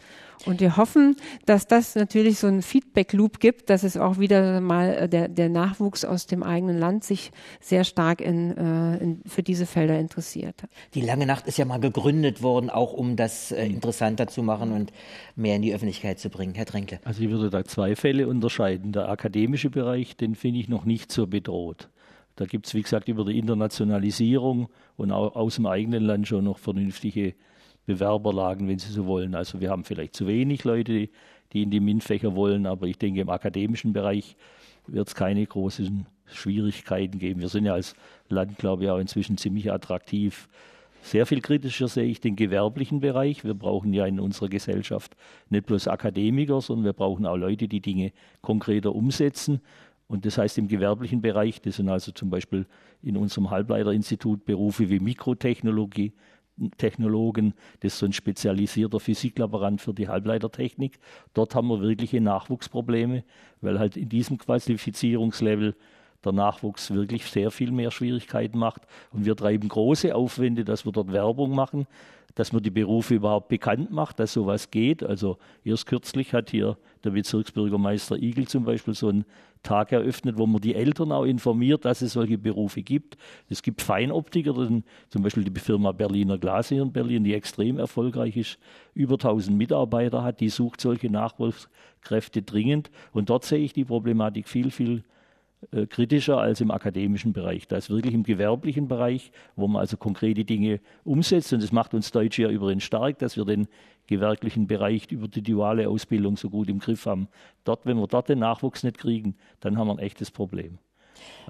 Und 0.47 0.61
wir 0.61 0.77
hoffen, 0.77 1.17
dass 1.45 1.67
das 1.67 1.97
natürlich 1.97 2.39
so 2.39 2.47
einen 2.47 2.63
Feedback-Loop 2.63 3.41
gibt, 3.41 3.69
dass 3.69 3.83
es 3.83 3.97
auch 3.97 4.19
wieder 4.19 4.61
mal 4.61 4.95
äh, 4.95 5.09
der, 5.09 5.29
der 5.29 5.49
Nachwuchs 5.49 6.05
aus 6.05 6.27
dem 6.27 6.43
eigenen 6.43 6.79
Land 6.79 7.05
sich 7.05 7.33
sehr 7.61 7.83
stark 7.83 8.21
in, 8.21 8.57
äh, 8.57 8.97
in, 8.99 9.23
für 9.27 9.43
diese 9.43 9.67
Felder 9.67 9.99
interessiert. 9.99 10.63
Die 10.95 11.01
Lange 11.01 11.27
Nacht 11.27 11.49
ist 11.49 11.59
ja 11.59 11.65
mal 11.65 11.81
gegründet 11.81 12.43
worden, 12.43 12.71
auch 12.71 12.93
um 12.93 13.17
das 13.17 13.51
äh, 13.51 13.67
interessanter 13.67 14.29
zu 14.29 14.45
machen 14.45 14.73
und 14.73 14.93
mehr 15.35 15.57
in 15.57 15.63
die 15.63 15.75
Öffentlichkeit 15.75 16.21
zu 16.21 16.31
bringen. 16.31 16.55
Herr 16.55 16.67
Tränke. 16.67 17.01
Also 17.05 17.23
ich 17.23 17.31
würde 17.31 17.51
da 17.51 17.65
zwei 17.65 17.97
Fälle 17.97 18.29
unterscheiden. 18.29 18.93
Der 18.93 19.09
akademische 19.09 19.71
Bereich, 19.71 20.17
den 20.17 20.37
finde 20.37 20.61
ich 20.61 20.69
noch 20.69 20.85
nicht 20.85 21.11
so 21.11 21.27
bedroht. 21.27 21.89
Da 22.37 22.45
gibt 22.45 22.67
es, 22.67 22.75
wie 22.75 22.83
gesagt, 22.83 23.09
über 23.09 23.25
die 23.25 23.39
Internationalisierung 23.39 24.69
und 24.97 25.11
auch 25.11 25.35
aus 25.35 25.57
dem 25.57 25.67
eigenen 25.67 26.05
Land 26.05 26.29
schon 26.29 26.45
noch 26.45 26.59
vernünftige 26.59 27.35
Bewerberlagen, 27.87 28.69
wenn 28.69 28.79
Sie 28.79 28.93
so 28.93 29.07
wollen. 29.07 29.35
Also 29.35 29.61
wir 29.61 29.71
haben 29.71 29.85
vielleicht 29.85 30.15
zu 30.15 30.27
wenig 30.27 30.65
Leute, 30.65 31.09
die 31.53 31.63
in 31.63 31.71
die 31.71 31.81
MINT-Fächer 31.81 32.35
wollen, 32.35 32.67
aber 32.67 32.87
ich 32.87 32.99
denke, 32.99 33.21
im 33.21 33.31
akademischen 33.31 33.93
Bereich 33.93 34.37
wird 34.87 35.09
es 35.09 35.15
keine 35.15 35.47
großen 35.47 36.07
Schwierigkeiten 36.27 37.19
geben. 37.19 37.41
Wir 37.41 37.49
sind 37.49 37.65
ja 37.65 37.75
als 37.75 37.95
Land, 38.29 38.59
glaube 38.59 38.85
ich, 38.85 38.91
auch 38.91 38.99
inzwischen 38.99 39.39
ziemlich 39.39 39.73
attraktiv. 39.73 40.49
Sehr 41.03 41.25
viel 41.25 41.41
kritischer 41.41 41.87
sehe 41.87 42.07
ich 42.07 42.21
den 42.21 42.35
gewerblichen 42.35 42.99
Bereich. 42.99 43.45
Wir 43.45 43.55
brauchen 43.55 43.93
ja 43.93 44.07
in 44.07 44.19
unserer 44.19 44.49
Gesellschaft 44.49 45.17
nicht 45.51 45.67
bloß 45.67 45.87
Akademiker, 45.87 46.61
sondern 46.61 46.85
wir 46.85 46.93
brauchen 46.93 47.27
auch 47.27 47.37
Leute, 47.37 47.69
die 47.69 47.81
Dinge 47.81 48.13
konkreter 48.43 48.93
umsetzen. 48.93 49.61
Und 50.09 50.27
das 50.27 50.39
heißt 50.39 50.59
im 50.59 50.69
gewerblichen 50.69 51.21
Bereich, 51.21 51.61
das 51.61 51.77
sind 51.77 51.89
also 51.89 52.13
zum 52.13 52.31
Beispiel 52.31 52.67
in 53.03 53.17
unserem 53.17 53.51
Halbleiterinstitut 53.51 54.45
Berufe 54.45 54.91
wie 54.91 54.99
Mikrotechnologie, 54.99 56.13
Technologen, 56.79 57.55
das 57.81 57.95
ist 57.95 57.99
so 57.99 58.07
ein 58.07 58.13
spezialisierter 58.13 59.01
Physiklaborant 59.01 59.81
für 59.81 59.93
die 59.93 60.09
Halbleitertechnik. 60.09 60.99
Dort 61.35 61.55
haben 61.55 61.69
wir 61.69 61.81
wirkliche 61.81 62.21
Nachwuchsprobleme, 62.21 63.25
weil 63.61 63.79
halt 63.79 63.97
in 63.97 64.09
diesem 64.09 64.39
Qualifizierungslevel 64.39 65.75
der 66.25 66.33
Nachwuchs 66.33 66.91
wirklich 66.93 67.25
sehr 67.27 67.51
viel 67.51 67.71
mehr 67.71 67.91
Schwierigkeiten 67.91 68.59
macht. 68.59 68.83
Und 69.13 69.25
wir 69.25 69.37
treiben 69.37 69.69
große 69.69 70.15
Aufwände, 70.15 70.65
dass 70.65 70.85
wir 70.85 70.93
dort 70.93 71.13
Werbung 71.13 71.55
machen, 71.55 71.87
dass 72.35 72.53
man 72.53 72.63
die 72.63 72.71
Berufe 72.71 73.15
überhaupt 73.15 73.49
bekannt 73.49 73.91
macht, 73.91 74.19
dass 74.19 74.33
sowas 74.33 74.71
geht. 74.71 75.03
Also 75.03 75.39
erst 75.65 75.87
kürzlich 75.87 76.35
hat 76.35 76.51
hier 76.51 76.77
der 77.05 77.11
Bezirksbürgermeister 77.11 78.17
Igel 78.17 78.49
zum 78.49 78.65
Beispiel 78.65 78.95
so 78.95 79.09
einen 79.09 79.25
Tag 79.67 79.93
eröffnet, 79.93 80.39
wo 80.39 80.47
man 80.47 80.61
die 80.61 80.75
Eltern 80.75 81.11
auch 81.13 81.25
informiert, 81.25 81.85
dass 81.85 82.01
es 82.01 82.13
solche 82.13 82.39
Berufe 82.39 82.83
gibt. 82.83 83.17
Es 83.49 83.63
gibt 83.63 83.83
Feinoptiker, 83.83 84.55
zum 84.55 85.23
Beispiel 85.23 85.45
die 85.45 85.61
Firma 85.61 85.93
Berliner 85.93 86.39
Glas 86.39 86.69
hier 86.69 86.83
in 86.83 86.93
Berlin, 86.93 87.25
die 87.25 87.35
extrem 87.35 87.79
erfolgreich 87.79 88.37
ist, 88.37 88.59
über 88.95 89.15
1000 89.15 89.59
Mitarbeiter 89.59 90.23
hat, 90.23 90.41
die 90.41 90.49
sucht 90.49 90.81
solche 90.81 91.11
Nachwuchskräfte 91.11 92.43
dringend. 92.43 92.91
Und 93.13 93.29
dort 93.29 93.45
sehe 93.45 93.59
ich 93.59 93.73
die 93.73 93.85
Problematik 93.85 94.49
viel, 94.49 94.71
viel 94.71 95.03
äh, 95.73 95.87
kritischer 95.87 96.39
als 96.39 96.61
im 96.61 96.71
akademischen 96.71 97.33
Bereich. 97.33 97.67
Da 97.67 97.77
ist 97.77 97.91
wirklich 97.91 98.15
im 98.15 98.23
gewerblichen 98.23 98.89
Bereich, 98.89 99.33
wo 99.57 99.67
man 99.67 99.81
also 99.81 99.97
konkrete 99.97 100.45
Dinge 100.45 100.81
umsetzt. 101.05 101.53
Und 101.53 101.63
das 101.63 101.73
macht 101.73 101.95
uns 101.95 102.13
Deutsche 102.13 102.43
ja 102.43 102.51
übrigens 102.51 102.85
stark, 102.85 103.19
dass 103.19 103.37
wir 103.37 103.45
den 103.45 103.67
gewerblichen 104.07 104.67
Bereich 104.67 105.11
über 105.11 105.29
die 105.29 105.43
duale 105.43 105.89
Ausbildung 105.89 106.37
so 106.37 106.51
gut 106.51 106.69
im 106.69 106.79
Griff 106.79 107.07
haben. 107.07 107.29
Dort, 107.65 107.87
wenn 107.87 107.97
wir 107.99 108.07
dort 108.07 108.29
den 108.29 108.39
Nachwuchs 108.39 108.85
nicht 108.85 108.99
kriegen, 108.99 109.37
dann 109.61 109.77
haben 109.77 109.89
wir 109.89 109.95
ein 109.95 109.99
echtes 109.99 110.31
Problem. 110.31 110.79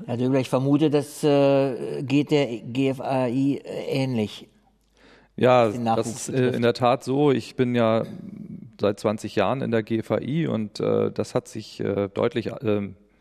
Herr 0.06 0.16
Döbler, 0.16 0.40
ich 0.40 0.48
vermute, 0.48 0.90
das 0.90 1.22
äh, 1.24 2.02
geht 2.02 2.30
der 2.30 2.46
GFAI 2.46 3.60
äh, 3.64 4.02
ähnlich. 4.02 4.48
Ja, 5.36 5.68
das 5.68 6.06
ist 6.06 6.28
äh, 6.30 6.50
in 6.50 6.62
der 6.62 6.72
Tat 6.72 7.04
so. 7.04 7.30
Ich 7.30 7.56
bin 7.56 7.74
ja 7.74 8.04
seit 8.80 9.00
20 9.00 9.36
Jahren 9.36 9.60
in 9.60 9.70
der 9.70 9.82
GFAI 9.82 10.48
und 10.48 10.80
äh, 10.80 11.10
das 11.10 11.34
hat 11.34 11.48
sich 11.48 11.82
deutlich 12.14 12.50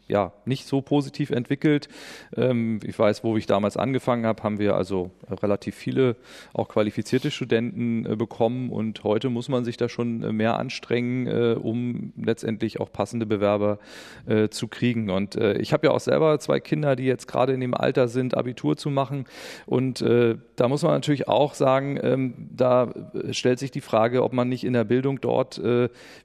ja, 0.07 0.33
nicht 0.45 0.67
so 0.67 0.81
positiv 0.81 1.31
entwickelt. 1.31 1.87
Ähm, 2.35 2.79
ich 2.83 2.97
weiß, 2.97 3.23
wo 3.23 3.37
ich 3.37 3.47
damals 3.47 3.75
angefangen 3.75 4.25
habe, 4.25 4.43
haben 4.43 4.59
wir 4.59 4.75
also 4.75 5.11
relativ 5.29 5.75
viele 5.75 6.15
auch 6.53 6.67
qualifizierte 6.67 7.31
Studenten 7.31 8.05
äh, 8.05 8.15
bekommen 8.15 8.69
und 8.69 9.03
heute 9.03 9.29
muss 9.29 9.49
man 9.49 9.65
sich 9.65 9.77
da 9.77 9.89
schon 9.89 10.23
äh, 10.23 10.31
mehr 10.31 10.59
anstrengen, 10.59 11.27
äh, 11.27 11.55
um 11.59 12.13
letztendlich 12.17 12.79
auch 12.79 12.91
passende 12.91 13.25
Bewerber 13.25 13.79
zu 14.49 14.67
kriegen. 14.67 15.09
Und 15.09 15.35
ich 15.35 15.73
habe 15.73 15.87
ja 15.87 15.93
auch 15.93 15.99
selber 15.99 16.39
zwei 16.39 16.59
Kinder, 16.59 16.95
die 16.95 17.05
jetzt 17.05 17.27
gerade 17.27 17.53
in 17.53 17.59
dem 17.59 17.73
Alter 17.73 18.07
sind, 18.07 18.35
Abitur 18.35 18.77
zu 18.77 18.89
machen 18.89 19.25
und 19.65 20.01
da 20.01 20.67
muss 20.67 20.83
man 20.83 20.93
natürlich 20.93 21.27
auch 21.27 21.53
sagen, 21.53 21.99
ähm, 22.01 22.49
da 22.55 22.93
stellt 23.31 23.59
sich 23.59 23.71
die 23.71 23.81
Frage, 23.81 24.23
ob 24.23 24.33
man 24.33 24.49
nicht 24.49 24.63
in 24.63 24.73
der 24.73 24.83
Bildung 24.83 25.21
dort 25.21 25.61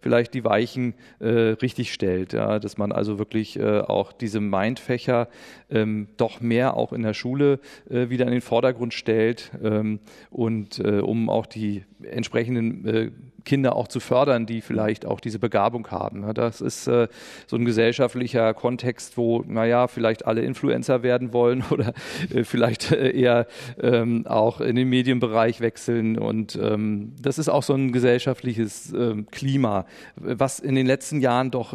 vielleicht 0.01 0.35
die 0.35 0.45
Weichen 0.45 0.95
richtig 1.21 1.93
stellt, 1.93 2.33
ja, 2.33 2.59
dass 2.59 2.79
man 2.79 2.93
also 2.93 3.19
wirklich 3.19 3.59
äh, 3.71 3.81
auch 3.81 4.13
diese 4.13 4.41
Mindfächer 4.41 5.29
ähm, 5.71 6.09
doch 6.17 6.41
mehr 6.41 6.77
auch 6.77 6.93
in 6.93 7.03
der 7.03 7.15
Schule 7.15 7.61
äh, 7.89 8.09
wieder 8.11 8.27
in 8.27 8.33
den 8.33 8.41
Vordergrund 8.41 8.95
stellt 8.95 9.51
ähm, 9.63 10.01
und 10.31 10.79
äh, 10.79 11.01
um 11.01 11.29
auch 11.29 11.47
die 11.47 11.85
entsprechenden 12.03 12.87
äh, 12.87 13.11
Kinder 13.45 13.77
auch 13.77 13.89
zu 13.89 14.01
fördern, 14.01 14.47
die 14.47 14.61
vielleicht 14.61 15.07
auch 15.07 15.21
diese 15.21 15.39
Begabung 15.39 15.91
haben. 15.91 16.35
Das 16.35 16.61
ist 16.61 16.87
äh, 16.87 17.09
so 17.47 17.57
ein 17.57 17.65
gesellschaftlicher 17.65 18.55
Kontext, 18.55 19.17
wo, 19.17 19.43
naja, 19.47 19.89
vielleicht 19.89 20.27
alle 20.27 20.43
Influencer 20.43 21.03
werden 21.03 21.33
wollen 21.33 21.65
oder 21.71 21.93
äh, 22.35 22.45
vielleicht 22.45 22.93
äh, 22.93 23.11
eher 23.11 23.47
ähm, 23.81 24.27
auch 24.27 24.61
in 24.61 24.77
den 24.77 24.89
Medienbereich 24.89 25.61
wechseln. 25.61 26.19
Und 26.19 26.59
ähm, 26.61 27.13
das 27.21 27.39
ist 27.39 27.49
auch 27.49 27.63
so 27.63 27.75
ein 27.75 27.93
gesellschaftliches 27.93 28.93
ähm, 28.93 29.27
Klima, 29.31 29.87
was 30.17 30.59
in 30.59 30.75
den 30.75 30.87
letzten 30.87 31.21
Jahren 31.21 31.51
doch 31.51 31.75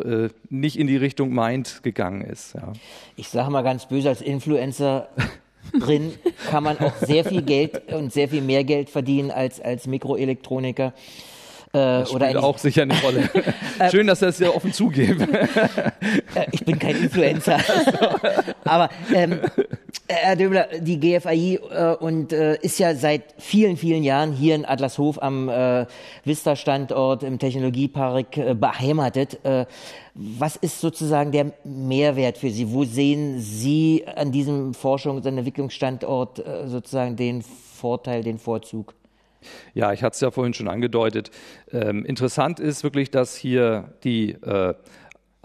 nicht 0.49 0.78
in 0.78 0.88
die 0.88 0.97
Richtung 0.97 1.34
meint 1.34 1.84
gegangen 1.84 2.22
ist. 2.22 2.55
Ich 3.16 3.30
sage 3.30 3.49
mal 3.51 3.61
ganz 3.61 3.88
böse, 3.88 4.09
als 4.09 4.22
Influencer 4.22 5.07
drin 5.80 6.13
kann 6.49 6.63
man 6.63 6.80
auch 6.80 6.95
sehr 6.97 7.26
viel 7.26 7.41
Geld 7.41 7.91
und 7.93 8.11
sehr 8.11 8.30
viel 8.30 8.41
mehr 8.41 8.63
Geld 8.63 8.89
verdienen 8.89 9.32
als 9.32 9.61
als 9.61 9.88
Mikroelektroniker. 9.88 10.93
Äh, 11.76 11.99
das 11.99 12.09
spielt 12.09 12.23
oder 12.23 12.43
auch 12.43 12.57
sicher 12.57 12.84
eine 12.84 12.99
Rolle. 13.01 13.30
Schön, 13.91 14.07
dass 14.07 14.19
Sie 14.19 14.26
das 14.26 14.39
ja 14.39 14.49
offen 14.49 14.71
zugeben. 14.71 15.28
Äh, 16.36 16.47
ich 16.51 16.63
bin 16.63 16.78
kein 16.78 16.95
Influencer. 16.97 17.59
Aber 18.63 18.89
ähm, 19.13 19.39
Herr 20.07 20.36
Döbler, 20.36 20.67
die 20.80 20.99
GFAI 20.99 21.59
äh, 21.71 21.95
und 21.95 22.32
äh, 22.32 22.57
ist 22.61 22.78
ja 22.78 22.93
seit 22.93 23.23
vielen, 23.38 23.78
vielen 23.78 24.03
Jahren 24.03 24.34
hier 24.34 24.55
in 24.55 24.65
Adlershof 24.65 25.21
am 25.21 25.49
äh, 25.49 25.86
Vista-Standort 26.23 27.23
im 27.23 27.39
Technologiepark 27.39 28.38
äh, 28.38 28.53
beheimatet. 28.53 29.43
Äh, 29.43 29.65
was 30.13 30.55
ist 30.57 30.80
sozusagen 30.80 31.32
der 31.32 31.51
Mehrwert 31.63 32.38
für 32.38 32.49
Sie? 32.49 32.71
Wo 32.71 32.84
sehen 32.84 33.39
Sie 33.39 34.05
an 34.15 34.32
diesem 34.32 34.73
Forschungs- 34.73 35.26
und 35.26 35.38
Entwicklungsstandort 35.38 36.39
äh, 36.39 36.67
sozusagen 36.67 37.15
den 37.15 37.41
Vorteil, 37.41 38.23
den 38.23 38.38
Vorzug? 38.38 38.93
Ja, 39.73 39.93
ich 39.93 40.03
hatte 40.03 40.15
es 40.15 40.21
ja 40.21 40.31
vorhin 40.31 40.53
schon 40.53 40.67
angedeutet. 40.67 41.31
Ähm, 41.71 42.05
interessant 42.05 42.59
ist 42.59 42.83
wirklich, 42.83 43.11
dass 43.11 43.35
hier 43.35 43.93
die 44.03 44.31
äh, 44.31 44.73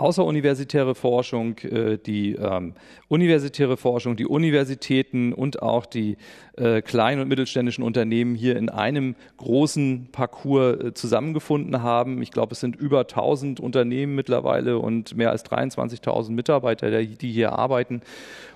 außeruniversitäre 0.01 0.95
Forschung, 0.95 1.59
äh, 1.59 1.99
die 1.99 2.35
ähm, 2.35 2.75
universitäre 3.09 3.77
Forschung, 3.77 4.17
die 4.17 4.27
Universitäten 4.27 5.33
und 5.33 5.63
auch 5.63 5.85
die 5.85 6.17
äh, 6.61 6.83
kleinen 6.83 7.23
und 7.23 7.29
mittelständischen 7.29 7.83
Unternehmen 7.83 8.35
hier 8.35 8.57
in 8.57 8.69
einem 8.69 9.17
großen 9.39 10.09
Parcours 10.13 10.81
äh, 10.81 10.95
zusammengefunden 10.95 11.83
haben. 11.83 12.21
Ich 12.23 12.31
glaube, 12.31 12.53
es 12.53 12.61
sind 12.61 12.77
über 12.77 13.01
1000 13.01 13.61
Unternehmen 13.61 14.15
mittlerweile 14.15 14.79
und 14.79 15.17
mehr 15.17 15.31
als 15.31 15.45
23.000 15.45 16.33
Mitarbeiter, 16.33 17.03
die 17.03 17.33
hier 17.33 17.53
arbeiten. 17.53 18.03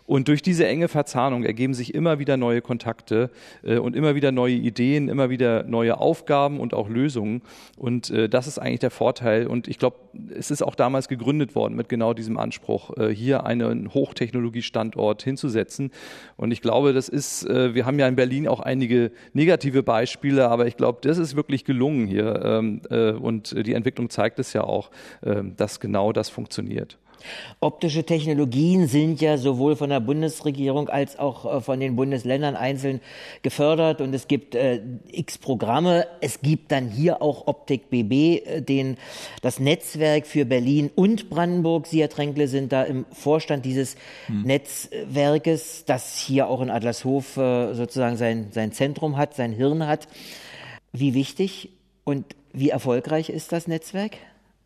Und 0.07 0.29
durch 0.29 0.43
diese 0.43 0.67
enge 0.67 0.89
Verzahnung 0.89 1.45
ergeben 1.45 1.73
sich 1.73 1.95
immer 1.95 2.19
wieder 2.19 2.37
neue 2.37 2.61
Kontakte 2.61 3.31
äh, 3.63 3.79
und 3.79 3.97
immer 3.97 4.15
wieder 4.15 4.33
neue 4.33 4.55
Ideen, 4.55 5.09
immer 5.09 5.31
wieder 5.31 5.63
neue 5.63 5.99
Aufgaben 5.99 6.61
und 6.61 6.75
auch 6.75 6.91
Lösungen. 6.91 7.41
Und 7.79 8.11
äh, 8.11 8.29
das 8.29 8.47
ist 8.47 8.59
eigentlich 8.59 8.81
der 8.81 8.91
Vorteil. 8.91 9.47
Und 9.47 9.67
ich 9.67 9.79
glaube, 9.79 9.97
es 10.37 10.51
ist 10.51 10.63
auch 10.63 10.75
damals 10.75 11.09
gegründet 11.09 11.55
worden 11.55 11.75
mit 11.75 11.89
genau 11.89 12.13
diesem 12.13 12.37
Anspruch, 12.37 12.97
äh, 12.99 13.09
hier 13.15 13.47
einen 13.47 13.95
Hochtechnologiestandort 13.95 15.23
hinzusetzen. 15.23 15.91
Und 16.37 16.51
ich 16.51 16.61
glaube, 16.61 16.93
das 16.93 17.09
ist, 17.09 17.49
äh, 17.49 17.75
wir 17.75 17.87
haben 17.87 17.94
ja 17.99 18.09
in 18.09 18.17
Berlin 18.17 18.49
auch 18.49 18.61
einige 18.61 19.13
negative 19.33 19.83
Beispiele, 19.83 20.49
aber 20.49 20.67
ich 20.67 20.77
glaube, 20.77 20.99
das 21.03 21.19
ist 21.19 21.37
wirklich 21.37 21.65
gelungen 21.65 22.07
hier. 22.07 22.43
Ähm, 22.45 22.83
äh, 22.91 23.13
und 23.13 23.55
die 23.67 23.75
Entwicklung 23.75 24.11
zeigt 24.11 24.39
es 24.39 24.53
ja 24.53 24.63
auch, 24.65 24.91
ähm, 25.25 25.55
dass 25.57 25.81
genau 25.81 26.13
das 26.13 26.29
funktioniert. 26.29 26.99
Optische 27.61 28.05
Technologien 28.05 28.87
sind 28.87 29.21
ja 29.21 29.37
sowohl 29.37 29.77
von 29.77 29.91
der 29.91 30.01
Bundesregierung 30.01 30.89
als 30.89 31.19
auch 31.19 31.45
äh, 31.45 31.61
von 31.61 31.81
den 31.81 31.97
Bundesländern 31.97 32.57
einzeln 32.57 33.01
gefördert 33.43 34.01
und 34.01 34.15
es 34.15 34.29
gibt 34.29 34.55
äh, 34.55 34.81
x 35.11 35.39
Programme. 35.39 36.07
Es 36.21 36.41
gibt 36.41 36.73
dann 36.73 36.89
hier 36.89 37.23
auch 37.23 37.47
Optik 37.47 37.91
BB, 37.91 38.13
äh, 38.13 38.61
den, 38.61 38.97
das 39.43 39.61
Netzwerk 39.61 40.27
für 40.27 40.45
Berlin 40.45 40.91
und 40.95 41.31
Brandenburg. 41.31 41.87
Sie, 41.87 42.01
Herr 42.01 42.11
Tränkle, 42.11 42.49
sind 42.49 42.73
da 42.73 42.83
im 42.83 43.07
Vorstand 43.13 43.65
dieses 43.65 43.97
hm. 44.27 44.43
Netzwerkes, 44.43 45.85
das 45.87 46.19
hier 46.19 46.49
auch 46.49 46.61
in 46.61 46.71
Adlershof 46.71 47.37
äh, 47.37 47.75
sozusagen 47.75 48.17
sein, 48.17 48.49
sein 48.51 48.73
Zentrum 48.73 49.17
hat, 49.17 49.35
sein 49.35 49.53
Hirn 49.53 49.87
hat. 49.87 50.09
Wie 50.93 51.15
wichtig 51.15 51.71
und 52.05 52.37
wie 52.53 52.71
erfolgreich 52.71 53.31
ist 53.31 53.53
das 53.53 53.67
Netzwerk? 53.67 54.17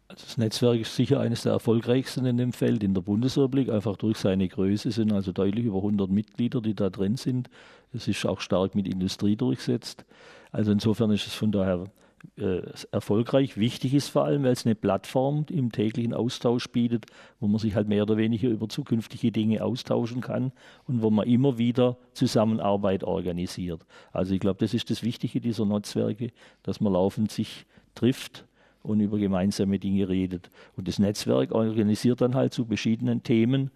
Das 0.09 0.39
Netzwerk 0.39 0.81
ist 0.81 0.97
sicher 0.97 1.21
eines 1.21 1.43
der 1.43 1.53
erfolgreichsten 1.53 2.25
in 2.25 2.39
dem 2.39 2.55
Feld 2.55 2.83
in 2.83 2.95
der 2.95 3.03
Bundesrepublik, 3.03 3.69
einfach 3.69 3.97
durch 3.99 4.17
seine 4.17 4.49
Größe 4.49 4.91
sind 4.91 5.13
also 5.13 5.33
deutlich 5.33 5.67
über 5.67 5.77
100 5.77 6.11
Mitglieder, 6.11 6.63
die 6.63 6.75
da 6.75 6.89
drin 6.89 7.17
sind. 7.17 7.51
Es 7.93 8.09
ist 8.09 8.25
auch 8.25 8.41
stark 8.41 8.75
mit 8.75 8.89
Industrie 8.89 9.37
durchsetzt. 9.37 10.07
Also 10.51 10.73
insofern 10.73 11.11
ist 11.11 11.27
es 11.27 11.35
von 11.35 11.53
daher 11.53 11.91
äh, 12.39 12.63
erfolgreich. 12.91 13.59
Wichtig 13.59 13.93
ist 13.93 14.09
vor 14.09 14.25
allem, 14.25 14.45
weil 14.45 14.53
es 14.53 14.65
eine 14.65 14.75
Plattform 14.75 15.45
im 15.51 15.73
täglichen 15.73 16.15
Austausch 16.15 16.69
bietet, 16.69 17.05
wo 17.39 17.47
man 17.47 17.59
sich 17.59 17.75
halt 17.75 17.89
mehr 17.89 18.05
oder 18.05 18.17
weniger 18.17 18.49
über 18.49 18.67
zukünftige 18.67 19.31
Dinge 19.31 19.63
austauschen 19.63 20.23
kann 20.23 20.53
und 20.87 21.03
wo 21.03 21.11
man 21.11 21.29
immer 21.29 21.59
wieder 21.59 21.99
Zusammenarbeit 22.15 23.05
organisiert. 23.05 23.83
Also 24.13 24.33
ich 24.33 24.41
glaube, 24.41 24.61
das 24.61 24.73
ist 24.73 24.89
das 24.89 25.03
Wichtige 25.03 25.43
dieser 25.43 25.67
Netzwerke, 25.67 26.33
dass 26.63 26.81
man 26.81 26.95
laufend 26.95 27.31
sich 27.31 27.67
trifft 27.95 28.48
und 28.83 29.01
über 29.01 29.19
gemeinsame 29.19 29.79
Dinge 29.79 30.09
redet. 30.09 30.51
Und 30.77 30.89
das 30.89 30.99
Netzwerk 30.99 31.53
organisiert 31.53 32.21
dann 32.21 32.35
halt 32.35 32.53
zu 32.53 32.65
verschiedenen 32.65 33.23
Themen 33.23 33.71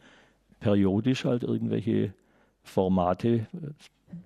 periodisch 0.62 1.24
halt 1.24 1.42
irgendwelche 1.42 2.14
Formate, 2.62 3.46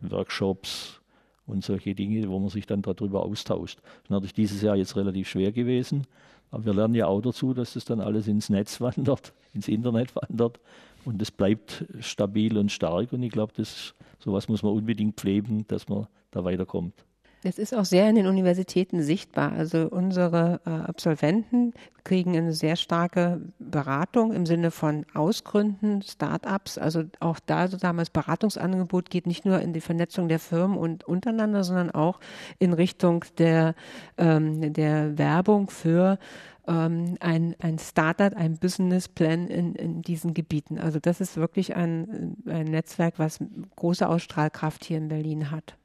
Workshops 0.02 1.00
und 1.46 1.64
solche 1.64 1.94
Dinge, 1.94 2.28
wo 2.28 2.38
man 2.38 2.50
sich 2.50 2.66
dann 2.66 2.82
darüber 2.82 3.22
austauscht. 3.24 3.78
Das 3.78 4.04
ist 4.04 4.10
natürlich 4.10 4.34
dieses 4.34 4.62
Jahr 4.62 4.76
jetzt 4.76 4.96
relativ 4.96 5.28
schwer 5.28 5.52
gewesen, 5.52 6.06
aber 6.50 6.66
wir 6.66 6.74
lernen 6.74 6.94
ja 6.94 7.06
auch 7.06 7.20
dazu, 7.20 7.54
dass 7.54 7.72
das 7.72 7.84
dann 7.84 8.00
alles 8.00 8.28
ins 8.28 8.50
Netz 8.50 8.80
wandert, 8.80 9.32
ins 9.54 9.68
Internet 9.68 10.14
wandert 10.14 10.60
und 11.04 11.20
das 11.20 11.30
bleibt 11.30 11.84
stabil 12.00 12.58
und 12.58 12.70
stark 12.70 13.12
und 13.12 13.22
ich 13.22 13.32
glaube, 13.32 13.52
sowas 14.18 14.48
muss 14.48 14.62
man 14.62 14.72
unbedingt 14.72 15.16
pflegen, 15.16 15.64
dass 15.68 15.88
man 15.88 16.06
da 16.30 16.44
weiterkommt. 16.44 16.94
Es 17.43 17.59
ist 17.59 17.74
auch 17.74 17.84
sehr 17.84 18.09
in 18.09 18.16
den 18.16 18.26
Universitäten 18.26 19.03
sichtbar. 19.03 19.53
Also 19.53 19.89
unsere 19.89 20.61
äh, 20.66 20.70
Absolventen 20.70 21.74
kriegen 22.03 22.37
eine 22.37 22.53
sehr 22.53 22.76
starke 22.76 23.41
Beratung 23.59 24.32
im 24.32 24.47
Sinne 24.47 24.70
von 24.70 25.07
Ausgründen, 25.14 26.03
Start-ups. 26.03 26.78
Also 26.78 27.05
auch 27.20 27.39
da 27.45 27.68
sozusagen 27.68 27.99
das 27.99 28.11
Beratungsangebot 28.11 29.11
geht 29.11 29.26
nicht 29.26 29.45
nur 29.45 29.61
in 29.61 29.72
die 29.72 29.80
Vernetzung 29.80 30.28
der 30.28 30.39
Firmen 30.39 30.76
und 30.76 31.05
untereinander, 31.05 31.62
sondern 31.62 31.91
auch 31.91 32.20
in 32.59 32.72
Richtung 32.72 33.24
der, 33.39 33.74
ähm, 34.18 34.72
der 34.72 35.16
Werbung 35.18 35.70
für 35.70 36.18
ähm, 36.66 37.16
ein, 37.20 37.55
ein 37.61 37.78
Startup, 37.78 38.34
ein 38.34 38.57
Businessplan 38.59 39.47
in, 39.49 39.74
in 39.74 40.03
diesen 40.03 40.34
Gebieten. 40.34 40.78
Also 40.78 40.99
das 41.01 41.20
ist 41.20 41.37
wirklich 41.37 41.76
ein, 41.76 42.37
ein 42.47 42.66
Netzwerk, 42.66 43.18
was 43.18 43.39
große 43.76 44.09
Ausstrahlkraft 44.09 44.84
hier 44.84 44.99
in 44.99 45.09
Berlin 45.09 45.51
hat. 45.51 45.76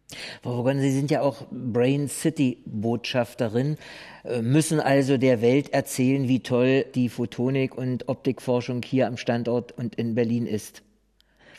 Frau 0.42 0.58
Vogon, 0.58 0.80
Sie 0.80 0.92
sind 0.92 1.12
ja 1.12 1.22
auch 1.22 1.44
Brain 1.52 2.08
City 2.08 2.58
Botschafterin, 2.66 3.78
äh, 4.24 4.42
müssen 4.42 4.80
also 4.80 5.18
der 5.18 5.42
Welt 5.42 5.74
erzählen, 5.74 6.28
wie 6.28 6.42
toll 6.42 6.86
die 6.96 7.10
Photonik 7.10 7.78
und 7.78 8.10
Optikforschung 8.10 8.82
hier 8.84 9.08
am 9.08 9.18
Standort 9.18 9.72
und 9.78 9.96
in 9.96 10.16
Berlin 10.16 10.46
ist. 10.46 10.84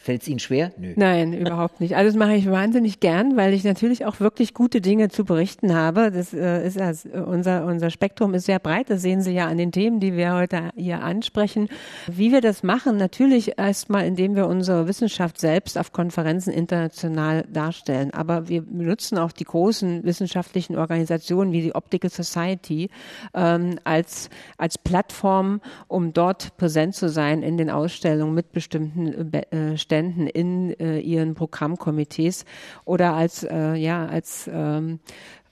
Fällt 0.02 0.22
es 0.22 0.28
Ihnen 0.28 0.40
schwer? 0.40 0.72
Nö. 0.78 0.94
Nein, 0.96 1.32
überhaupt 1.40 1.80
nicht. 1.80 1.94
Also 1.94 2.08
das 2.08 2.16
mache 2.16 2.34
ich 2.34 2.50
wahnsinnig 2.50 2.98
gern, 2.98 3.36
weil 3.36 3.54
ich 3.54 3.62
natürlich 3.62 4.04
auch 4.04 4.18
wirklich 4.18 4.52
gute 4.52 4.80
Dinge 4.80 5.10
zu 5.10 5.24
berichten 5.24 5.74
habe. 5.76 6.10
Das 6.10 6.34
äh, 6.34 6.66
ist 6.66 6.80
also 6.80 7.08
unser 7.08 7.64
unser 7.66 7.88
Spektrum 7.88 8.34
ist 8.34 8.46
sehr 8.46 8.58
breit. 8.58 8.90
Das 8.90 9.00
sehen 9.00 9.22
Sie 9.22 9.30
ja 9.30 9.46
an 9.46 9.58
den 9.58 9.70
Themen, 9.70 10.00
die 10.00 10.16
wir 10.16 10.34
heute 10.34 10.70
hier 10.74 11.04
ansprechen. 11.04 11.68
Wie 12.08 12.32
wir 12.32 12.40
das 12.40 12.64
machen, 12.64 12.96
natürlich 12.96 13.58
erstmal, 13.58 14.04
indem 14.04 14.34
wir 14.34 14.48
unsere 14.48 14.88
Wissenschaft 14.88 15.38
selbst 15.38 15.78
auf 15.78 15.92
Konferenzen 15.92 16.52
international 16.52 17.44
darstellen. 17.52 18.12
Aber 18.12 18.48
wir 18.48 18.62
benutzen 18.62 19.18
auch 19.18 19.30
die 19.30 19.44
großen 19.44 20.02
wissenschaftlichen 20.02 20.76
Organisationen 20.76 21.52
wie 21.52 21.62
die 21.62 21.76
Optical 21.76 22.10
Society 22.10 22.90
ähm, 23.34 23.78
als 23.84 24.30
als 24.56 24.78
Plattform, 24.78 25.60
um 25.86 26.12
dort 26.12 26.56
präsent 26.56 26.96
zu 26.96 27.08
sein 27.08 27.44
in 27.44 27.56
den 27.56 27.70
Ausstellungen 27.70 28.34
mit 28.34 28.50
bestimmten 28.50 29.32
äh, 29.32 29.78
Ständen 29.92 30.26
in 30.26 30.72
äh, 30.80 31.00
ihren 31.00 31.34
Programmkomitees 31.34 32.46
oder 32.86 33.12
als, 33.12 33.44
äh, 33.44 33.74
ja, 33.74 34.06
als 34.06 34.48
ähm, 34.50 35.00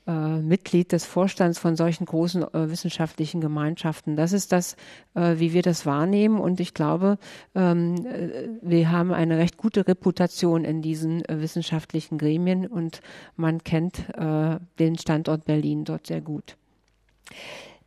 äh, 0.07 0.38
Mitglied 0.38 0.93
des 0.93 1.05
Vorstands 1.05 1.59
von 1.59 1.76
solchen 1.76 2.07
großen 2.07 2.43
äh, 2.43 2.70
wissenschaftlichen 2.70 3.43
Gemeinschaften. 3.43 4.16
Das 4.16 4.32
ist 4.32 4.51
das, 4.53 4.76
äh, 5.14 5.34
wie 5.36 5.53
wir 5.53 5.61
das 5.61 5.84
wahrnehmen. 5.84 6.41
Und 6.41 6.59
ich 6.59 6.72
glaube, 6.72 7.18
ähm, 7.55 8.07
äh, 8.07 8.49
wir 8.62 8.91
haben 8.91 9.12
eine 9.12 9.36
recht 9.36 9.59
gute 9.59 9.86
Reputation 9.86 10.64
in 10.64 10.80
diesen 10.80 11.22
äh, 11.26 11.43
wissenschaftlichen 11.43 12.16
Gremien 12.16 12.66
und 12.66 13.03
man 13.36 13.62
kennt 13.62 14.09
äh, 14.16 14.59
den 14.78 14.97
Standort 14.97 15.45
Berlin 15.45 15.84
dort 15.84 16.07
sehr 16.07 16.22
gut. 16.22 16.57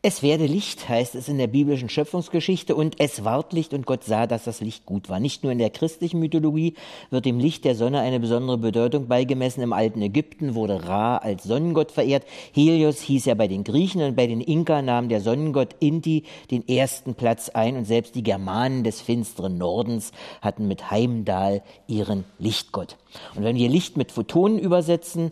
Es 0.06 0.22
werde 0.22 0.48
Licht, 0.48 0.90
heißt 0.90 1.16
es 1.16 1.30
in 1.30 1.38
der 1.38 1.48
biblischen 1.48 1.88
Schöpfungsgeschichte, 1.88 2.76
und 2.76 3.00
es 3.00 3.24
ward 3.24 3.54
Licht 3.54 3.74
und 3.74 3.86
Gott 3.86 4.04
sah, 4.04 4.28
dass 4.28 4.44
das 4.44 4.60
Licht 4.60 4.86
gut 4.86 5.08
war. 5.08 5.22
Nicht 5.22 5.44
nur 5.44 5.54
in 5.54 5.60
der 5.60 5.70
christlichen 5.70 6.20
Mythologie 6.20 6.74
wird 7.10 7.24
dem 7.24 7.40
Licht 7.40 7.64
der 7.64 7.74
Sonne 7.74 8.02
eine 8.02 8.20
besondere 8.20 8.58
Bedeutung 8.58 9.08
beigemessen. 9.08 9.64
Im 9.64 9.72
alten 9.72 10.02
Ägypten 10.02 10.56
wurde 10.56 10.90
Ra 10.90 11.20
als 11.20 11.46
Sonnengott 11.46 11.90
verehrt. 11.90 12.26
Helios 12.52 13.00
hieß 13.00 13.28
er 13.28 13.36
bei 13.36 13.48
den 13.48 13.64
Griechen 13.64 14.02
und 14.02 14.18
bei 14.18 14.28
den 14.28 14.42
Inka 14.42 14.82
nahm 14.82 15.08
der 15.08 15.22
Sonnengott 15.22 15.78
Inti 15.80 16.24
den 16.52 16.68
ersten 16.68 17.16
Platz 17.16 17.48
ein 17.48 17.78
und 17.78 17.86
selbst 17.86 18.14
die 18.16 18.24
Germanen 18.24 18.84
des 18.84 19.00
finsteren 19.00 19.58
Nordens 19.58 20.12
hatten 20.42 20.68
mit 20.68 20.92
Heimdall 20.92 21.62
ihren 21.88 22.26
Lichtgott. 22.40 22.98
Und 23.36 23.46
wenn 23.46 23.56
wir 23.56 23.70
Licht 23.70 23.96
mit 23.96 24.12
Photonen 24.12 24.60
übersetzen 24.60 25.32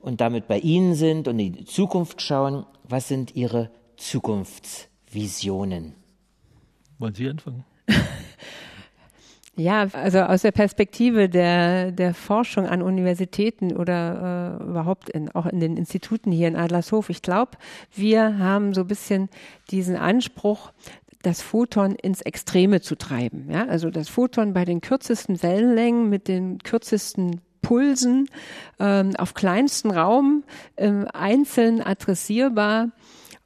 und 0.00 0.20
damit 0.20 0.46
bei 0.46 0.60
Ihnen 0.60 0.94
sind 0.94 1.26
und 1.26 1.40
in 1.40 1.52
die 1.54 1.64
Zukunft 1.64 2.22
schauen, 2.22 2.64
was 2.84 3.08
sind 3.08 3.34
Ihre 3.34 3.70
Zukunftsvisionen. 3.98 5.94
Wollen 6.98 7.14
Sie 7.14 7.28
anfangen? 7.28 7.64
Ja, 9.60 9.88
also 9.92 10.20
aus 10.20 10.42
der 10.42 10.52
Perspektive 10.52 11.28
der, 11.28 11.90
der 11.90 12.14
Forschung 12.14 12.68
an 12.68 12.80
Universitäten 12.80 13.76
oder 13.76 14.60
äh, 14.60 14.62
überhaupt 14.62 15.10
in, 15.10 15.32
auch 15.32 15.46
in 15.46 15.58
den 15.58 15.76
Instituten 15.76 16.30
hier 16.30 16.46
in 16.46 16.54
Adlershof, 16.54 17.10
ich 17.10 17.22
glaube, 17.22 17.58
wir 17.92 18.38
haben 18.38 18.72
so 18.72 18.82
ein 18.82 18.86
bisschen 18.86 19.28
diesen 19.72 19.96
Anspruch, 19.96 20.70
das 21.22 21.42
Photon 21.42 21.96
ins 21.96 22.20
Extreme 22.20 22.82
zu 22.82 22.94
treiben. 22.94 23.48
Ja? 23.50 23.66
Also 23.66 23.90
das 23.90 24.08
Photon 24.08 24.52
bei 24.52 24.64
den 24.64 24.80
kürzesten 24.80 25.42
Wellenlängen 25.42 26.08
mit 26.08 26.28
den 26.28 26.58
kürzesten 26.58 27.40
Pulsen 27.60 28.28
ähm, 28.78 29.16
auf 29.16 29.34
kleinsten 29.34 29.90
Raum 29.90 30.44
ähm, 30.76 31.08
einzeln 31.12 31.82
adressierbar 31.82 32.92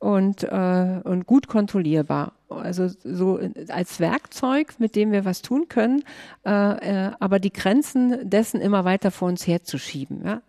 und, 0.02 0.42
äh, 0.42 1.00
und 1.04 1.26
gut 1.26 1.46
kontrollierbar. 1.46 2.32
Also 2.48 2.88
so 2.88 3.38
als 3.68 4.00
Werkzeug, 4.00 4.74
mit 4.78 4.96
dem 4.96 5.12
wir 5.12 5.24
was 5.24 5.42
tun 5.42 5.66
können, 5.68 6.02
äh, 6.44 6.50
äh, 6.50 7.12
aber 7.20 7.38
die 7.38 7.52
Grenzen 7.52 8.28
dessen 8.28 8.60
immer 8.60 8.84
weiter 8.84 9.12
vor 9.12 9.28
uns 9.28 9.46
herzuschieben. 9.46 10.22
Ja? 10.24 10.42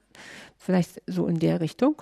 Vielleicht 0.58 1.04
so 1.06 1.28
in 1.28 1.38
der 1.38 1.62
Richtung. 1.62 2.02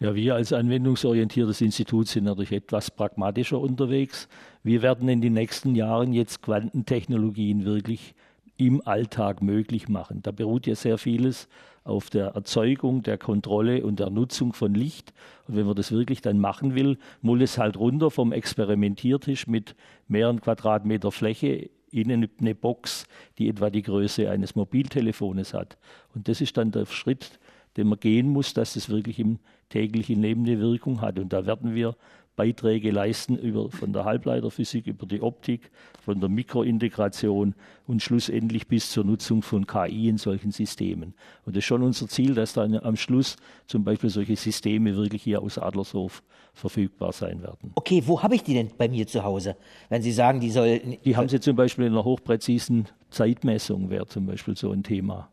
Ja, 0.00 0.14
wir 0.14 0.34
als 0.34 0.54
anwendungsorientiertes 0.54 1.60
Institut 1.60 2.08
sind 2.08 2.24
natürlich 2.24 2.52
etwas 2.52 2.90
pragmatischer 2.90 3.60
unterwegs. 3.60 4.26
Wir 4.62 4.80
werden 4.80 5.08
in 5.10 5.20
den 5.20 5.34
nächsten 5.34 5.74
Jahren 5.74 6.14
jetzt 6.14 6.40
Quantentechnologien 6.40 7.66
wirklich 7.66 8.14
im 8.56 8.86
Alltag 8.86 9.42
möglich 9.42 9.88
machen. 9.88 10.22
Da 10.22 10.30
beruht 10.30 10.66
ja 10.66 10.74
sehr 10.74 10.98
vieles 10.98 11.48
auf 11.82 12.08
der 12.08 12.28
Erzeugung, 12.28 13.02
der 13.02 13.18
Kontrolle 13.18 13.84
und 13.84 14.00
der 14.00 14.10
Nutzung 14.10 14.52
von 14.52 14.74
Licht. 14.74 15.12
Und 15.46 15.56
wenn 15.56 15.66
man 15.66 15.76
das 15.76 15.92
wirklich 15.92 16.22
dann 16.22 16.38
machen 16.38 16.74
will, 16.74 16.98
muss 17.20 17.40
es 17.42 17.58
halt 17.58 17.76
runter 17.76 18.10
vom 18.10 18.32
Experimentiertisch 18.32 19.46
mit 19.46 19.74
mehreren 20.08 20.40
Quadratmeter 20.40 21.12
Fläche 21.12 21.70
in 21.90 22.10
eine 22.10 22.54
Box, 22.54 23.06
die 23.38 23.48
etwa 23.48 23.70
die 23.70 23.82
Größe 23.82 24.30
eines 24.30 24.56
Mobiltelefones 24.56 25.54
hat. 25.54 25.76
Und 26.14 26.28
das 26.28 26.40
ist 26.40 26.56
dann 26.56 26.72
der 26.72 26.86
Schritt, 26.86 27.38
den 27.76 27.88
man 27.88 28.00
gehen 28.00 28.28
muss, 28.28 28.54
dass 28.54 28.76
es 28.76 28.88
wirklich 28.88 29.18
im 29.18 29.38
täglichen 29.68 30.22
Leben 30.22 30.44
eine 30.44 30.58
Wirkung 30.58 31.00
hat. 31.00 31.18
Und 31.18 31.32
da 31.32 31.46
werden 31.46 31.74
wir 31.74 31.96
Beiträge 32.36 32.90
leisten 32.90 33.36
über, 33.36 33.70
von 33.70 33.92
der 33.92 34.04
Halbleiterphysik 34.04 34.86
über 34.86 35.06
die 35.06 35.22
Optik, 35.22 35.70
von 36.04 36.20
der 36.20 36.28
Mikrointegration 36.28 37.54
und 37.86 38.02
schlussendlich 38.02 38.66
bis 38.66 38.90
zur 38.90 39.04
Nutzung 39.04 39.42
von 39.42 39.66
KI 39.66 40.08
in 40.08 40.18
solchen 40.18 40.50
Systemen. 40.50 41.14
Und 41.44 41.54
das 41.54 41.60
ist 41.60 41.66
schon 41.66 41.82
unser 41.82 42.08
Ziel, 42.08 42.34
dass 42.34 42.52
dann 42.52 42.76
am 42.76 42.96
Schluss 42.96 43.36
zum 43.66 43.84
Beispiel 43.84 44.10
solche 44.10 44.36
Systeme 44.36 44.96
wirklich 44.96 45.22
hier 45.22 45.42
aus 45.42 45.58
Adlershof 45.58 46.22
verfügbar 46.54 47.12
sein 47.12 47.42
werden. 47.42 47.72
Okay, 47.74 48.02
wo 48.06 48.22
habe 48.22 48.34
ich 48.34 48.42
die 48.42 48.54
denn 48.54 48.70
bei 48.76 48.88
mir 48.88 49.06
zu 49.06 49.22
Hause? 49.22 49.56
Wenn 49.88 50.02
Sie 50.02 50.12
sagen, 50.12 50.40
die 50.40 50.50
soll. 50.50 50.80
Die 51.04 51.16
haben 51.16 51.28
Sie 51.28 51.40
zum 51.40 51.56
Beispiel 51.56 51.86
in 51.86 51.92
einer 51.92 52.04
hochpräzisen 52.04 52.86
Zeitmessung, 53.10 53.90
wäre 53.90 54.06
zum 54.06 54.26
Beispiel 54.26 54.56
so 54.56 54.70
ein 54.70 54.82
Thema. 54.82 55.30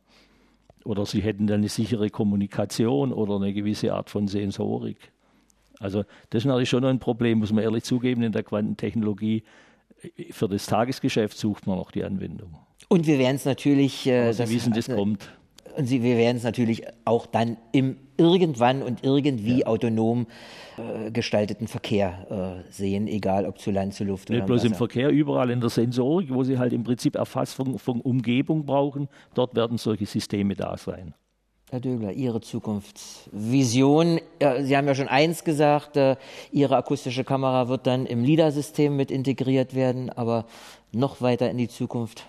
Oder 0.84 1.06
Sie 1.06 1.22
hätten 1.22 1.48
dann 1.48 1.60
eine 1.60 1.70
sichere 1.70 2.10
Kommunikation 2.10 3.14
oder 3.14 3.36
eine 3.36 3.54
gewisse 3.54 3.94
Art 3.94 4.10
von 4.10 4.28
Sensorik. 4.28 5.12
Also 5.82 6.04
das 6.30 6.44
ist 6.44 6.46
natürlich 6.46 6.70
schon 6.70 6.86
ein 6.86 7.00
Problem, 7.00 7.40
muss 7.40 7.52
man 7.52 7.64
ehrlich 7.64 7.84
zugeben, 7.84 8.24
in 8.24 8.32
der 8.32 8.44
Quantentechnologie. 8.44 9.44
Für 10.32 10.48
das 10.48 10.66
Tagesgeschäft 10.66 11.38
sucht 11.38 11.68
man 11.68 11.78
noch 11.78 11.92
die 11.92 12.04
Anwendung. 12.04 12.56
Und 12.88 13.08
wir 13.08 13.20
werden 13.20 13.36
es 13.36 13.46
natürlich. 13.46 14.08
Äh, 14.08 14.32
Sie 14.34 14.50
wissen, 14.50 14.74
das 14.74 14.88
kommt. 14.88 15.30
Und 15.76 15.86
Sie, 15.86 16.04
wir 16.04 16.18
werden 16.18 16.38
es 16.38 16.44
natürlich 16.44 16.84
auch 17.06 17.26
dann 17.26 17.58
im 17.72 17.98
irgendwann 18.18 18.84
und 18.84 19.04
irgendwie 19.04 19.60
ja. 19.60 19.66
autonom 19.66 20.28
äh, 20.78 21.12
gestalteten 21.12 21.68
Verkehr 21.68 22.64
äh, 22.68 22.72
sehen, 22.72 23.08
egal 23.08 23.46
ob 23.46 23.60
zu 23.60 23.72
Land, 23.72 23.94
zu 23.94 24.04
Luft 24.04 24.30
Nicht 24.30 24.40
oder 24.40 24.46
bloß 24.46 24.64
im 24.64 24.76
Verkehr, 24.76 25.10
überall 25.10 25.50
in 25.50 25.60
der 25.60 25.70
Sensorik, 25.70 26.32
wo 26.32 26.44
Sie 26.44 26.60
halt 26.60 26.74
im 26.74 26.84
Prinzip 26.84 27.16
Erfassung 27.16 27.80
von 27.80 28.00
Umgebung 28.02 28.66
brauchen, 28.66 29.08
dort 29.34 29.56
werden 29.56 29.78
solche 29.78 30.06
Systeme 30.06 30.56
da 30.56 30.78
sein. 30.78 31.14
Herr 31.72 31.80
Dögler, 31.80 32.12
Ihre 32.12 32.42
Zukunftsvision. 32.42 34.20
Sie 34.60 34.76
haben 34.76 34.88
ja 34.88 34.94
schon 34.94 35.08
eins 35.08 35.46
gesagt, 35.46 35.96
äh, 35.96 36.18
Ihre 36.52 36.76
akustische 36.76 37.24
Kamera 37.24 37.70
wird 37.70 37.88
dann 37.88 38.06
im 38.06 38.26
LIDAR-System 38.26 38.94
mit 38.98 39.10
integriert 39.10 39.74
werden, 39.74 40.10
aber 40.10 40.44
noch 40.92 41.22
weiter 41.22 41.50
in 41.50 41.58
die 41.58 41.70
Zukunft. 41.70 42.26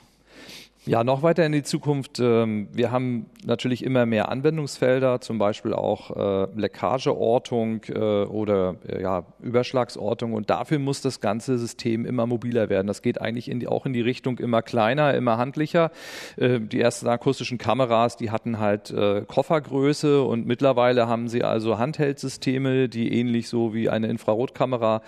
Ja, 0.84 1.04
noch 1.04 1.22
weiter 1.22 1.46
in 1.46 1.52
die 1.52 1.62
Zukunft. 1.62 2.18
Ähm, 2.18 2.66
wir 2.72 2.90
haben 2.90 3.26
natürlich 3.44 3.84
immer 3.84 4.04
mehr 4.04 4.30
Anwendungsfelder, 4.30 5.20
zum 5.20 5.38
Beispiel 5.38 5.74
auch 5.74 6.10
äh, 6.10 6.48
Leckageortung 6.56 7.82
äh, 7.84 8.24
oder 8.24 8.74
äh, 8.88 9.00
ja, 9.00 9.24
Überschlagsortung. 9.40 10.32
Und 10.32 10.50
dafür 10.50 10.80
muss 10.80 11.00
das 11.00 11.20
ganze 11.20 11.56
System 11.56 12.04
immer 12.04 12.26
mobiler 12.26 12.68
werden. 12.68 12.88
Das 12.88 13.00
geht 13.00 13.20
eigentlich 13.20 13.48
in 13.48 13.60
die, 13.60 13.68
auch 13.68 13.86
in 13.86 13.92
die 13.92 14.00
Richtung 14.00 14.40
immer 14.40 14.60
kleiner, 14.60 15.14
immer 15.14 15.38
handlicher. 15.38 15.92
Die 16.36 16.80
ersten 16.80 17.06
akustischen 17.06 17.58
Kameras, 17.58 18.16
die 18.16 18.30
hatten 18.30 18.58
halt 18.58 18.92
Koffergröße 19.28 20.22
und 20.22 20.46
mittlerweile 20.46 21.06
haben 21.06 21.28
sie 21.28 21.44
also 21.44 21.78
Handheldsysteme, 21.78 22.88
die 22.88 23.12
ähnlich 23.12 23.48
so 23.48 23.74
wie 23.74 23.88
eine 23.88 24.08
Infrarotkamera 24.08 25.02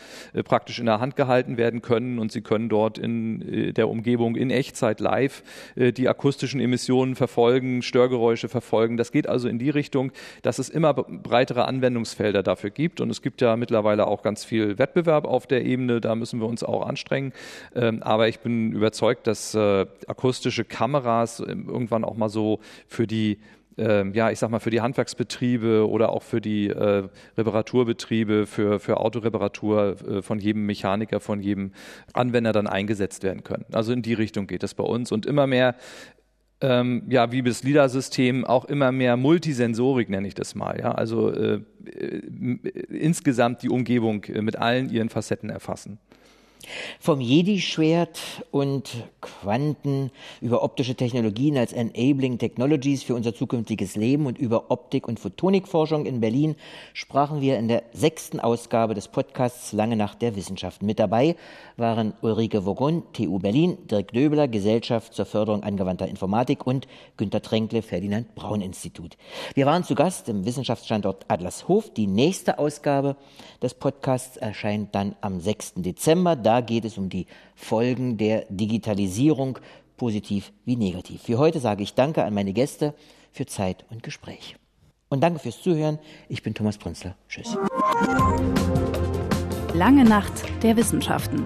praktisch 0.44 0.78
in 0.78 0.86
der 0.86 1.00
Hand 1.00 1.16
gehalten 1.16 1.56
werden 1.56 1.82
können 1.82 2.18
und 2.18 2.32
sie 2.32 2.42
können 2.42 2.68
dort 2.68 2.98
in 2.98 3.72
der 3.74 3.88
Umgebung 3.88 4.36
in 4.36 4.50
Echtzeit 4.50 5.00
live 5.00 5.42
die 5.76 6.08
akustischen 6.08 6.60
Emissionen 6.60 7.14
verfolgen, 7.14 7.82
Störgeräusche 7.82 8.48
verfolgen. 8.48 8.96
Das 8.96 9.12
geht 9.12 9.28
also 9.28 9.48
in 9.48 9.58
die 9.58 9.70
Richtung, 9.70 10.12
dass 10.42 10.58
es 10.58 10.68
immer 10.68 10.94
breitere 10.94 11.64
Anwendungsfelder 11.66 12.42
dafür 12.42 12.70
gibt. 12.70 13.00
Und 13.00 13.10
es 13.10 13.22
gibt 13.22 13.40
ja 13.40 13.56
mittlerweile 13.56 14.06
auch 14.06 14.22
ganz 14.22 14.44
viel 14.44 14.78
Wettbewerb 14.78 15.24
auf 15.24 15.46
der 15.46 15.64
Ebene. 15.64 16.00
Da 16.00 16.14
müssen 16.14 16.40
wir 16.40 16.46
uns 16.46 16.62
auch 16.62 16.86
anstrengen. 16.86 17.32
Ähm, 17.74 18.02
aber 18.02 18.28
ich 18.28 18.40
bin 18.40 18.72
überzeugt, 18.72 19.26
dass 19.26 19.54
äh, 19.54 19.86
akustische 20.06 20.64
Kameras 20.64 21.40
ähm, 21.40 21.68
irgendwann 21.68 22.04
auch 22.04 22.16
mal 22.16 22.28
so 22.28 22.60
für 22.86 23.06
die 23.06 23.38
äh, 23.78 24.08
ja, 24.10 24.30
ich 24.30 24.38
sag 24.38 24.50
mal, 24.50 24.60
für 24.60 24.70
die 24.70 24.80
Handwerksbetriebe 24.80 25.88
oder 25.88 26.10
auch 26.10 26.22
für 26.22 26.40
die 26.40 26.68
äh, 26.68 27.08
Reparaturbetriebe, 27.36 28.46
für, 28.46 28.80
für 28.80 28.98
Autoreparatur 28.98 29.96
äh, 30.08 30.22
von 30.22 30.38
jedem 30.38 30.66
Mechaniker, 30.66 31.20
von 31.20 31.40
jedem 31.40 31.72
Anwender 32.12 32.52
dann 32.52 32.66
eingesetzt 32.66 33.22
werden 33.22 33.44
können. 33.44 33.64
Also 33.72 33.92
in 33.92 34.02
die 34.02 34.14
Richtung 34.14 34.46
geht 34.46 34.62
es 34.62 34.74
bei 34.74 34.84
uns 34.84 35.12
und 35.12 35.26
immer 35.26 35.46
mehr 35.46 35.74
ähm, 36.60 37.02
ja, 37.08 37.30
wie 37.30 37.42
das 37.42 37.62
LIDAR-System 37.62 38.44
auch 38.44 38.64
immer 38.64 38.92
mehr 38.92 39.16
Multisensorik, 39.16 40.08
nenne 40.08 40.26
ich 40.26 40.34
das 40.34 40.54
mal. 40.54 40.78
Ja? 40.78 40.92
Also 40.92 41.30
äh, 41.30 41.60
äh, 41.84 42.18
insgesamt 42.88 43.62
die 43.62 43.68
Umgebung 43.68 44.24
äh, 44.24 44.40
mit 44.40 44.56
allen 44.56 44.88
ihren 44.88 45.08
Facetten 45.08 45.50
erfassen. 45.50 45.98
Vom 47.00 47.20
Jedi-Schwert 47.20 48.20
und 48.50 48.90
Quanten 49.20 50.10
über 50.40 50.62
optische 50.62 50.94
Technologien 50.94 51.56
als 51.56 51.72
Enabling 51.72 52.38
Technologies 52.38 53.02
für 53.02 53.14
unser 53.14 53.34
zukünftiges 53.34 53.96
Leben 53.96 54.26
und 54.26 54.38
über 54.38 54.70
Optik- 54.70 55.08
und 55.08 55.20
Photonikforschung 55.20 56.06
in 56.06 56.20
Berlin 56.20 56.56
sprachen 56.92 57.40
wir 57.40 57.58
in 57.58 57.68
der 57.68 57.82
sechsten 57.92 58.40
Ausgabe 58.40 58.94
des 58.94 59.08
Podcasts 59.08 59.72
Lange 59.72 59.96
Nacht 59.96 60.22
der 60.22 60.36
Wissenschaften. 60.36 60.86
Mit 60.86 60.98
dabei 60.98 61.36
waren 61.76 62.14
Ulrike 62.22 62.64
Vogon, 62.64 63.02
TU 63.12 63.38
Berlin, 63.38 63.78
Dirk 63.90 64.12
Döbler, 64.12 64.48
Gesellschaft 64.48 65.14
zur 65.14 65.26
Förderung 65.26 65.62
angewandter 65.62 66.06
Informatik 66.06 66.66
und 66.66 66.86
Günter 67.16 67.42
Tränkle, 67.42 67.82
Ferdinand 67.82 68.34
Braun 68.34 68.60
Institut. 68.60 69.16
Wir 69.54 69.66
waren 69.66 69.84
zu 69.84 69.94
Gast 69.94 70.28
im 70.28 70.44
Wissenschaftsstandort 70.44 71.26
Adlershof. 71.28 71.90
Die 71.90 72.06
nächste 72.06 72.58
Ausgabe 72.58 73.16
des 73.62 73.74
Podcasts 73.74 74.36
erscheint 74.36 74.94
dann 74.94 75.16
am 75.20 75.40
6. 75.40 75.74
Dezember. 75.76 76.36
Da 76.54 76.60
geht 76.60 76.84
es 76.84 76.98
um 76.98 77.08
die 77.08 77.26
Folgen 77.56 78.16
der 78.16 78.46
Digitalisierung, 78.48 79.58
positiv 79.96 80.52
wie 80.64 80.76
negativ. 80.76 81.22
Für 81.22 81.36
heute 81.38 81.58
sage 81.58 81.82
ich 81.82 81.94
Danke 81.94 82.22
an 82.22 82.32
meine 82.32 82.52
Gäste 82.52 82.94
für 83.32 83.44
Zeit 83.44 83.84
und 83.90 84.04
Gespräch. 84.04 84.54
Und 85.08 85.20
danke 85.20 85.40
fürs 85.40 85.60
Zuhören. 85.60 85.98
Ich 86.28 86.44
bin 86.44 86.54
Thomas 86.54 86.78
Brünzler. 86.78 87.16
Tschüss. 87.28 87.58
Lange 89.74 90.04
Nacht 90.04 90.44
der 90.62 90.76
Wissenschaften. 90.76 91.44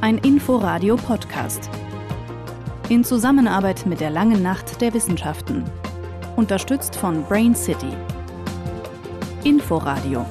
Ein 0.00 0.18
Inforadio-Podcast. 0.18 1.68
In 2.88 3.02
Zusammenarbeit 3.02 3.84
mit 3.84 3.98
der 3.98 4.10
Langen 4.10 4.44
Nacht 4.44 4.80
der 4.80 4.94
Wissenschaften. 4.94 5.64
Unterstützt 6.36 6.94
von 6.94 7.24
Brain 7.24 7.56
City. 7.56 7.90
Inforadio. 9.42 10.24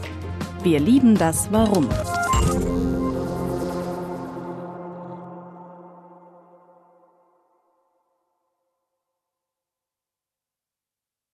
Wir 0.63 0.79
lieben 0.79 1.17
das 1.17 1.51
Warum. 1.51 1.89